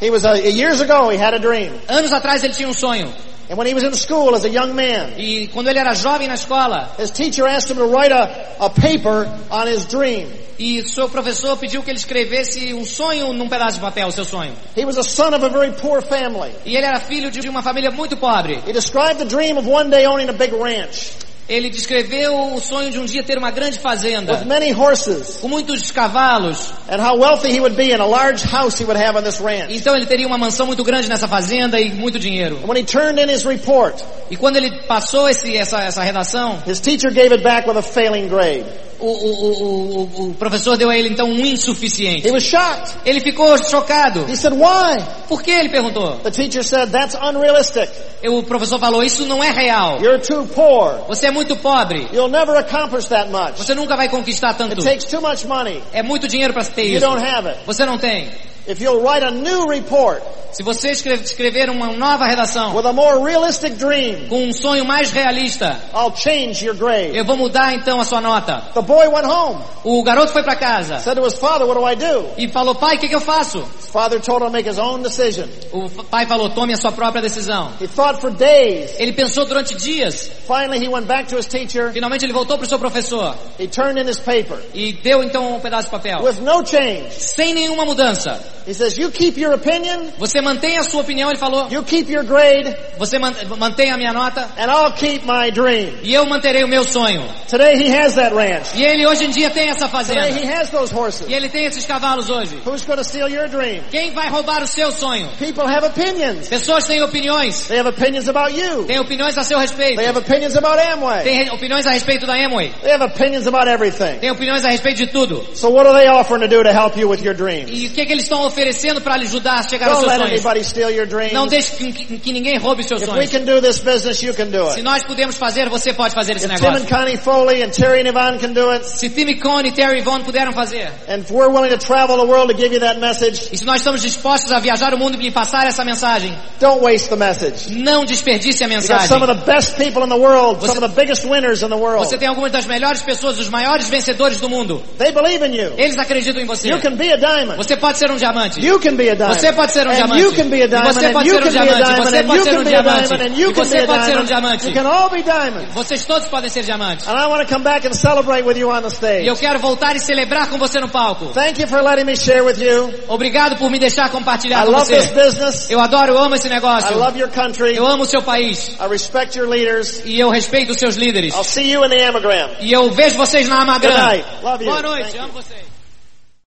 He 0.00 0.10
was 0.10 0.24
a, 0.24 0.36
years 0.36 0.80
ago 0.80 1.10
he 1.10 1.16
had 1.16 1.34
a 1.34 1.38
dream. 1.38 1.72
anos 1.88 2.12
atrás 2.12 2.44
ele 2.44 2.52
tinha 2.54 2.68
um 2.68 2.74
sonho. 2.74 3.12
And 3.48 3.56
when 3.56 3.66
he 3.66 3.74
was 3.74 3.84
in 3.84 3.94
school 3.94 4.34
as 4.34 4.44
a 4.44 4.50
young 4.50 4.74
man, 4.74 5.14
E 5.18 5.48
quando 5.48 5.68
ele 5.68 5.78
era 5.78 5.94
jovem 5.94 6.26
na 6.26 6.34
escola, 6.34 6.90
his 6.98 7.10
teacher 7.10 7.46
asked 7.46 7.70
him 7.70 7.76
to 7.76 7.86
write 7.86 8.12
a, 8.12 8.56
a 8.60 8.70
paper 8.70 9.26
on 9.50 9.66
his 9.68 9.86
dream. 9.86 10.28
e 10.58 10.82
seu 10.88 11.08
professor 11.08 11.56
pediu 11.58 11.82
que 11.82 11.90
ele 11.90 11.98
escrevesse 11.98 12.72
um 12.72 12.84
sonho 12.84 13.32
num 13.32 13.48
pedaço 13.48 13.74
de 13.74 13.80
papel, 13.80 14.08
o 14.08 14.12
seu 14.12 14.24
sonho. 14.24 14.54
He 14.74 14.84
was 14.84 14.96
a 14.96 15.02
son 15.02 15.34
of 15.34 15.44
a 15.44 15.48
very 15.48 15.72
poor 15.72 16.00
family. 16.00 16.50
E 16.64 16.74
ele 16.76 16.86
era 16.86 16.98
filho 16.98 17.30
de 17.30 17.46
uma 17.48 17.62
família 17.62 17.90
muito 17.90 18.16
pobre. 18.16 18.62
He 18.66 18.72
described 18.72 19.18
the 19.18 19.26
dream 19.26 19.58
of 19.58 19.68
one 19.68 19.90
day 19.90 20.06
owning 20.06 20.28
a 20.28 20.32
big 20.32 20.52
ranch 20.54 21.25
Ele 21.48 21.70
descreveu 21.70 22.54
o 22.54 22.60
sonho 22.60 22.90
de 22.90 22.98
um 22.98 23.04
dia 23.04 23.22
ter 23.22 23.38
uma 23.38 23.52
grande 23.52 23.78
with 23.78 23.78
fazenda, 23.78 24.44
many 24.44 24.72
horses 24.72 25.38
com 25.40 25.46
muitos 25.48 25.92
cavalos. 25.92 26.72
and 26.88 27.00
how 27.00 27.16
wealthy 27.16 27.52
he 27.52 27.60
would 27.60 27.76
be 27.76 27.92
and 27.92 28.02
a 28.02 28.06
large 28.06 28.42
house 28.44 28.80
he 28.80 28.84
would 28.84 29.00
have 29.00 29.16
on 29.16 29.22
this 29.22 29.40
ranch. 29.40 29.68
Então 29.70 29.94
ele 29.94 30.06
teria 30.06 30.26
uma 30.26 30.36
mansão 30.38 30.66
muito 30.66 30.82
grande 30.82 31.08
nessa 31.08 31.28
fazenda 31.28 31.80
e 31.80 31.92
muito 31.92 32.18
dinheiro. 32.18 32.58
And 32.62 32.66
when 32.66 32.76
he 32.76 32.84
turned 32.84 33.20
in 33.20 33.30
his 33.30 33.44
report, 33.44 34.02
E 34.28 34.36
quando 34.36 34.56
ele 34.56 34.70
passou 34.88 35.28
esse, 35.28 35.56
essa, 35.56 35.78
essa 35.84 36.02
redação, 36.02 36.60
his 36.66 36.80
teacher 36.80 37.12
gave 37.12 37.32
it 37.32 37.44
back 37.44 37.68
with 37.68 37.76
a 37.76 37.82
failing 37.82 38.28
grade. 38.28 38.64
O, 39.00 39.06
o, 39.06 40.02
o, 40.26 40.30
o, 40.30 40.34
professor 40.34 40.76
deu 40.76 40.90
a 40.90 40.96
ele 40.96 41.08
então 41.08 41.28
um 41.28 41.38
He 41.44 41.52
insuficiente. 41.52 42.30
was 42.30 42.42
shocked. 42.42 42.94
Ele 43.04 43.20
ficou 43.20 43.56
chocado. 43.58 44.24
He 44.28 44.36
said, 44.36 44.54
why? 44.54 45.02
Por 45.28 45.42
que? 45.42 45.50
Ele 45.50 45.68
perguntou. 45.68 46.16
The 46.22 46.30
teacher 46.30 46.64
said, 46.64 46.90
that's 46.90 47.14
unrealistic. 47.14 47.90
E 48.22 48.28
o 48.28 48.42
professor 48.42 48.78
falou, 48.78 49.02
isso 49.02 49.24
não 49.26 49.42
é 49.42 49.50
real. 49.50 50.00
You're 50.00 50.20
too 50.20 50.46
poor. 50.46 51.04
Você 51.08 51.26
é 51.26 51.30
muito 51.30 51.56
pobre. 51.56 52.08
You'll 52.12 52.30
never 52.30 52.56
accomplish 52.56 53.08
that 53.08 53.30
much. 53.30 53.56
Você 53.58 53.74
nunca 53.74 53.96
vai 53.96 54.08
conquistar 54.08 54.54
tanto. 54.54 54.72
It 54.72 54.84
takes 54.84 55.04
too 55.04 55.20
much 55.20 55.44
money. 55.44 55.82
É 55.92 56.02
muito 56.02 56.26
dinheiro 56.28 56.52
para 56.52 56.64
ter 56.64 56.86
You 56.86 56.96
isso. 56.98 57.06
don't 57.06 57.24
have 57.24 57.48
it. 57.48 57.60
Você 57.66 57.84
não 57.84 57.98
tem. 57.98 58.28
If 58.68 58.80
you'll 58.80 59.00
write 59.02 59.24
a 59.24 59.30
new 59.30 59.66
report 59.68 60.22
Se 60.52 60.62
você 60.62 60.90
escre- 60.92 61.20
escrever 61.22 61.68
uma 61.68 61.92
nova 61.92 62.24
redação 62.26 62.74
with 62.74 62.86
a 62.86 62.92
more 62.92 63.18
realistic 63.22 63.74
dream, 63.74 64.26
com 64.28 64.42
um 64.48 64.52
sonho 64.54 64.84
mais 64.86 65.10
realista, 65.12 65.76
I'll 65.94 66.14
change 66.16 66.64
your 66.64 66.74
grade. 66.74 67.14
eu 67.16 67.24
vou 67.26 67.36
mudar 67.36 67.74
então 67.74 68.00
a 68.00 68.04
sua 68.04 68.20
nota. 68.22 68.62
The 68.72 68.80
boy 68.82 69.06
went 69.08 69.26
home, 69.26 69.60
O 69.84 70.02
garoto 70.02 70.32
foi 70.32 70.42
para 70.42 70.56
casa 70.56 70.98
said 70.98 71.16
to 71.18 71.26
his 71.26 71.34
father, 71.34 71.66
what 71.66 71.78
do 71.78 71.86
I 71.86 71.94
do? 71.94 72.26
e 72.38 72.48
falou, 72.48 72.74
pai, 72.74 72.96
o 72.96 72.98
que, 73.00 73.08
que 73.08 73.14
eu 73.14 73.20
faço? 73.20 73.58
His 73.78 73.88
father 73.90 74.18
told 74.20 74.42
him 74.42 74.46
to 74.46 74.52
make 74.52 74.66
his 74.68 74.78
own 74.78 75.02
decision. 75.02 75.46
O 75.72 75.88
pai 76.04 76.24
falou, 76.26 76.48
tome 76.50 76.72
a 76.72 76.76
sua 76.76 76.90
própria 76.92 77.20
decisão. 77.20 77.72
He 77.80 77.86
thought 77.86 78.20
for 78.20 78.30
days. 78.30 78.98
Ele 78.98 79.12
pensou 79.12 79.44
durante 79.44 79.74
dias. 79.74 80.30
Finally, 80.46 80.78
he 80.84 80.88
went 80.88 81.06
back 81.06 81.28
to 81.28 81.36
his 81.38 81.46
teacher. 81.46 81.92
Finalmente 81.92 82.24
ele 82.24 82.32
voltou 82.32 82.56
para 82.56 82.64
o 82.64 82.68
seu 82.68 82.78
professor 82.78 83.34
He 83.60 83.66
turned 83.68 84.00
in 84.00 84.08
his 84.08 84.18
paper 84.18 84.58
e 84.74 84.92
deu 84.94 85.22
então 85.22 85.54
um 85.54 85.60
pedaço 85.60 85.84
de 85.84 85.90
papel. 85.90 86.22
with 86.22 86.40
no 86.40 86.64
change. 86.66 87.10
Sem 87.12 87.52
nenhuma 87.54 87.84
mudança. 87.84 88.55
He 88.66 88.74
says, 88.74 88.98
you 88.98 89.10
keep 89.10 89.38
your 89.38 89.52
opinion, 89.54 90.10
Você 90.18 90.40
mantém 90.40 90.76
a 90.76 90.82
sua 90.82 91.02
opinião, 91.02 91.30
ele 91.30 91.38
falou. 91.38 91.68
you 91.70 91.82
keep 91.84 92.10
your 92.10 92.24
grade, 92.24 92.74
Você 92.98 93.16
man- 93.18 93.32
mantém 93.58 93.92
a 93.92 93.96
minha 93.96 94.12
nota 94.12 94.48
and 94.58 94.68
I'll 94.70 94.92
keep 94.92 95.24
my 95.24 95.50
dream. 95.52 95.92
e 96.02 96.12
eu 96.12 96.26
manterei 96.26 96.64
o 96.64 96.68
meu 96.68 96.82
sonho. 96.82 97.22
Today 97.48 97.76
he 97.76 97.88
has 97.96 98.14
that 98.16 98.34
ranch. 98.34 98.74
E 98.74 98.82
ele 98.84 99.06
hoje 99.06 99.24
em 99.26 99.30
dia 99.30 99.50
tem 99.50 99.68
essa 99.68 99.86
Today 99.88 99.90
fazenda. 99.92 100.40
he 100.40 100.46
has 100.52 100.70
those 100.70 100.92
horses. 100.92 101.28
E 101.28 101.32
ele 101.34 101.48
tem 101.48 101.64
esses 101.66 101.86
cavalos 101.86 102.28
hoje. 102.28 102.56
Who's 102.66 102.84
going 102.84 102.96
to 102.98 103.04
steal 103.04 103.28
your 103.28 103.46
dream? 103.48 103.82
Quem 103.90 104.10
vai 104.12 104.28
roubar 104.30 104.64
o 104.64 104.66
seu 104.66 104.90
sonho? 104.90 105.28
People 105.38 105.64
have 105.64 105.86
opinions. 105.86 106.48
Pessoas 106.48 106.84
têm 106.88 107.00
opiniões. 107.02 107.68
They 107.68 107.78
have 107.78 107.88
opinions 107.88 108.28
about 108.28 108.52
you. 108.52 108.84
Têm 108.84 108.98
opiniões 108.98 109.38
a 109.38 109.44
seu 109.44 109.60
respeito. 109.60 109.96
They 109.98 110.06
have 110.08 110.18
opinions 110.18 110.56
about 110.56 110.78
Amway. 110.80 111.22
Tem 111.22 111.44
re- 111.44 111.50
opiniões 111.50 111.86
a 111.86 111.90
respeito 111.90 112.26
da 112.26 112.34
Amway. 112.34 112.72
They 112.82 112.90
have 112.92 113.04
opinions 113.04 113.46
about 113.46 113.68
everything. 113.68 114.18
Tem 114.18 114.30
opiniões 114.32 114.64
a 114.64 114.70
respeito 114.70 114.96
de 114.98 115.06
tudo. 115.06 115.46
So 115.54 115.70
what 115.70 115.86
are 115.86 115.96
they 115.96 116.08
offering 116.08 116.40
to 116.40 116.48
do 116.48 116.64
to 116.64 116.72
help 116.72 116.96
you 116.96 117.08
with 117.08 117.22
your 117.22 117.34
dreams? 117.34 117.70
E 117.70 117.86
o 117.86 117.90
que, 117.90 118.04
que 118.04 118.12
eles 118.12 118.24
estão 118.24 118.40
oferecendo 118.40 118.55
para 119.02 119.16
lhe 119.16 119.26
ajudar 119.26 119.60
a 119.60 119.62
chegar 119.68 119.88
aos 119.90 120.00
seus 120.00 120.12
sonhos? 120.12 121.32
Não 121.32 121.46
deixe 121.46 121.72
que, 121.76 121.92
que- 121.92 122.18
que 122.18 122.32
ninguém 122.32 122.58
roube 122.58 122.82
seus 122.82 123.02
If 123.02 123.08
we 123.08 123.14
sonhos. 123.14 123.30
can 123.30 123.44
do 123.44 123.60
this 123.60 123.78
business, 123.78 124.22
you 124.22 124.34
can 124.34 124.46
do 124.46 124.66
Se 124.70 124.78
it. 124.78 124.82
nós 124.82 125.02
podemos 125.04 125.36
fazer, 125.36 125.68
você 125.68 125.92
pode 125.92 126.14
fazer 126.14 126.36
esse 126.36 126.46
If 126.46 126.54
Tim 126.60 126.66
and 126.66 126.70
negócio. 126.80 126.96
Connie 126.96 127.16
Foley 127.16 127.62
and 127.62 127.70
Terry 127.70 128.00
and 128.02 128.08
Yvonne 128.10 128.38
can 128.38 128.52
do 128.52 128.70
it, 128.70 128.84
Se 128.88 129.08
Tim 129.10 129.26
e 129.28 129.70
Terry 129.72 130.00
Vaughan 130.02 130.22
puderam 130.22 130.52
fazer, 130.52 130.90
and 131.08 131.18
if 131.20 131.30
we're 131.30 131.48
willing 131.50 131.70
to 131.70 131.78
travel 131.78 132.16
the 132.16 132.24
world 132.26 132.52
to 132.52 132.56
give 132.58 132.72
you 132.72 132.80
that 132.80 132.98
message, 133.00 133.48
e 133.52 133.56
se 133.58 133.64
nós 133.64 133.76
estamos 133.76 134.00
dispostos 134.02 134.50
a 134.52 134.58
viajar 134.58 134.94
o 134.94 134.98
mundo 134.98 135.16
e 135.20 135.22
lhe 135.24 135.30
passar 135.30 135.66
essa 135.66 135.84
mensagem, 135.84 136.32
don't 136.60 136.80
waste 136.82 137.08
the 137.08 137.16
message. 137.16 137.70
não 137.78 138.04
desperdice 138.04 138.62
a 138.64 138.68
mensagem. 138.68 139.08
some 139.08 139.22
of 139.24 139.32
the 139.34 139.44
best 139.50 139.76
people 139.76 140.02
in 140.04 140.08
the 140.08 140.14
world, 140.16 140.60
Você- 140.60 140.74
some 140.74 140.84
of 140.84 140.94
the 140.94 141.00
biggest 141.00 141.24
winners 141.26 141.62
in 141.62 141.68
the 141.68 141.74
world. 141.76 142.06
Você 142.06 142.16
tem 142.18 142.28
algumas 142.28 142.52
das 142.52 142.66
melhores 142.66 143.02
pessoas, 143.02 143.38
os 143.38 143.48
maiores 143.48 143.88
vencedores 143.88 144.40
do 144.40 144.48
mundo. 144.48 144.82
They 144.98 145.12
believe 145.12 145.44
in 145.46 145.54
you. 145.54 145.72
Eles 145.76 145.98
acreditam 145.98 146.40
em 146.42 146.46
você. 146.46 146.68
You 146.68 146.80
can 146.80 146.94
be 146.94 147.12
a 147.12 147.16
diamond. 147.16 147.56
Você 147.56 147.76
pode 147.76 147.98
ser 147.98 148.10
um 148.10 148.16
diamante. 148.16 148.45
You 148.58 148.78
can 148.78 148.96
be 148.96 149.08
a 149.10 149.14
diamond. 149.14 149.40
Você 149.40 149.52
pode 149.52 149.72
ser 149.72 149.86
um 149.86 149.92
diamante. 149.92 150.22
You 150.22 150.32
can 150.32 150.48
be 150.48 150.62
a 150.62 150.66
diamond. 150.68 150.94
você 150.94 151.08
pode 151.10 151.28
you 151.28 151.34
ser 151.34 151.40
um 151.40 151.44
can 151.44 151.50
be 151.50 151.58
a 151.58 151.62
diamante. 151.62 151.84
diamond. 151.86 152.10
Você 152.10 152.22
pode 152.22 152.38
you 152.38 152.44
ser 152.44 152.50
can 152.50 152.60
um 152.60 152.64
diamante. 152.64 153.08
você 153.54 153.86
pode 153.86 154.04
ser 154.04 154.18
um 154.18 154.24
diamante. 154.24 154.66
You 154.68 154.74
can 154.74 154.86
all 154.88 155.10
be 155.10 155.22
diamonds. 155.22 155.74
Vocês 155.74 156.04
todos 156.04 156.28
podem 156.28 156.48
ser 156.50 156.62
diamantes. 156.64 157.06
And 157.08 157.12
I 157.16 157.26
want 157.26 157.46
to 157.46 157.52
come 157.52 157.64
back 157.64 157.86
and 157.86 157.92
celebrate 157.94 158.44
with 158.44 158.56
you 158.56 158.70
on 158.70 158.82
the 158.82 158.88
E 158.88 158.92
stage. 158.92 159.26
eu 159.26 159.36
quero 159.36 159.58
voltar 159.58 159.96
e 159.96 160.00
celebrar 160.00 160.48
com 160.48 160.58
você 160.58 160.78
no 160.80 160.88
palco. 160.88 161.26
Thank 161.34 161.60
you 161.60 161.68
for 161.68 161.82
letting 161.82 162.04
me 162.04 162.16
share 162.16 162.42
with 162.42 162.58
you. 162.60 162.92
Obrigado 163.08 163.56
por 163.56 163.70
me 163.70 163.78
deixar 163.78 164.06
I 164.06 164.10
compartilhar 164.10 164.64
com 164.64 164.70
love 164.70 164.86
this 164.92 165.06
você. 165.06 165.14
business. 165.24 165.70
Eu 165.70 165.80
adoro, 165.80 166.12
eu 166.12 166.18
amo 166.18 166.34
esse 166.34 166.46
I 166.46 166.50
negócio. 166.50 166.96
love 166.98 167.18
your 167.18 167.30
country. 167.30 167.74
Eu 167.76 167.86
amo 167.86 168.02
o 168.04 168.06
seu 168.06 168.22
país. 168.22 168.68
I 168.80 168.88
respect 168.88 169.36
your 169.38 169.48
leaders. 169.48 170.02
E 170.04 170.18
eu 170.20 170.28
respeito 170.30 170.72
os 170.72 170.78
seus 170.78 170.96
líderes. 170.96 171.34
I'll 171.34 171.44
see 171.44 171.70
you 171.72 171.84
in 171.84 171.88
the 171.90 172.06
Amagram. 172.06 172.50
E 172.60 172.72
eu 172.72 172.90
vejo 172.90 173.16
vocês 173.16 173.48
na 173.48 173.62
Amagram. 173.62 174.20
Boa 174.42 174.82
noite, 174.82 175.02
Thank 175.04 175.16
you. 175.16 175.22
amo 175.24 175.32
vocês. 175.32 175.75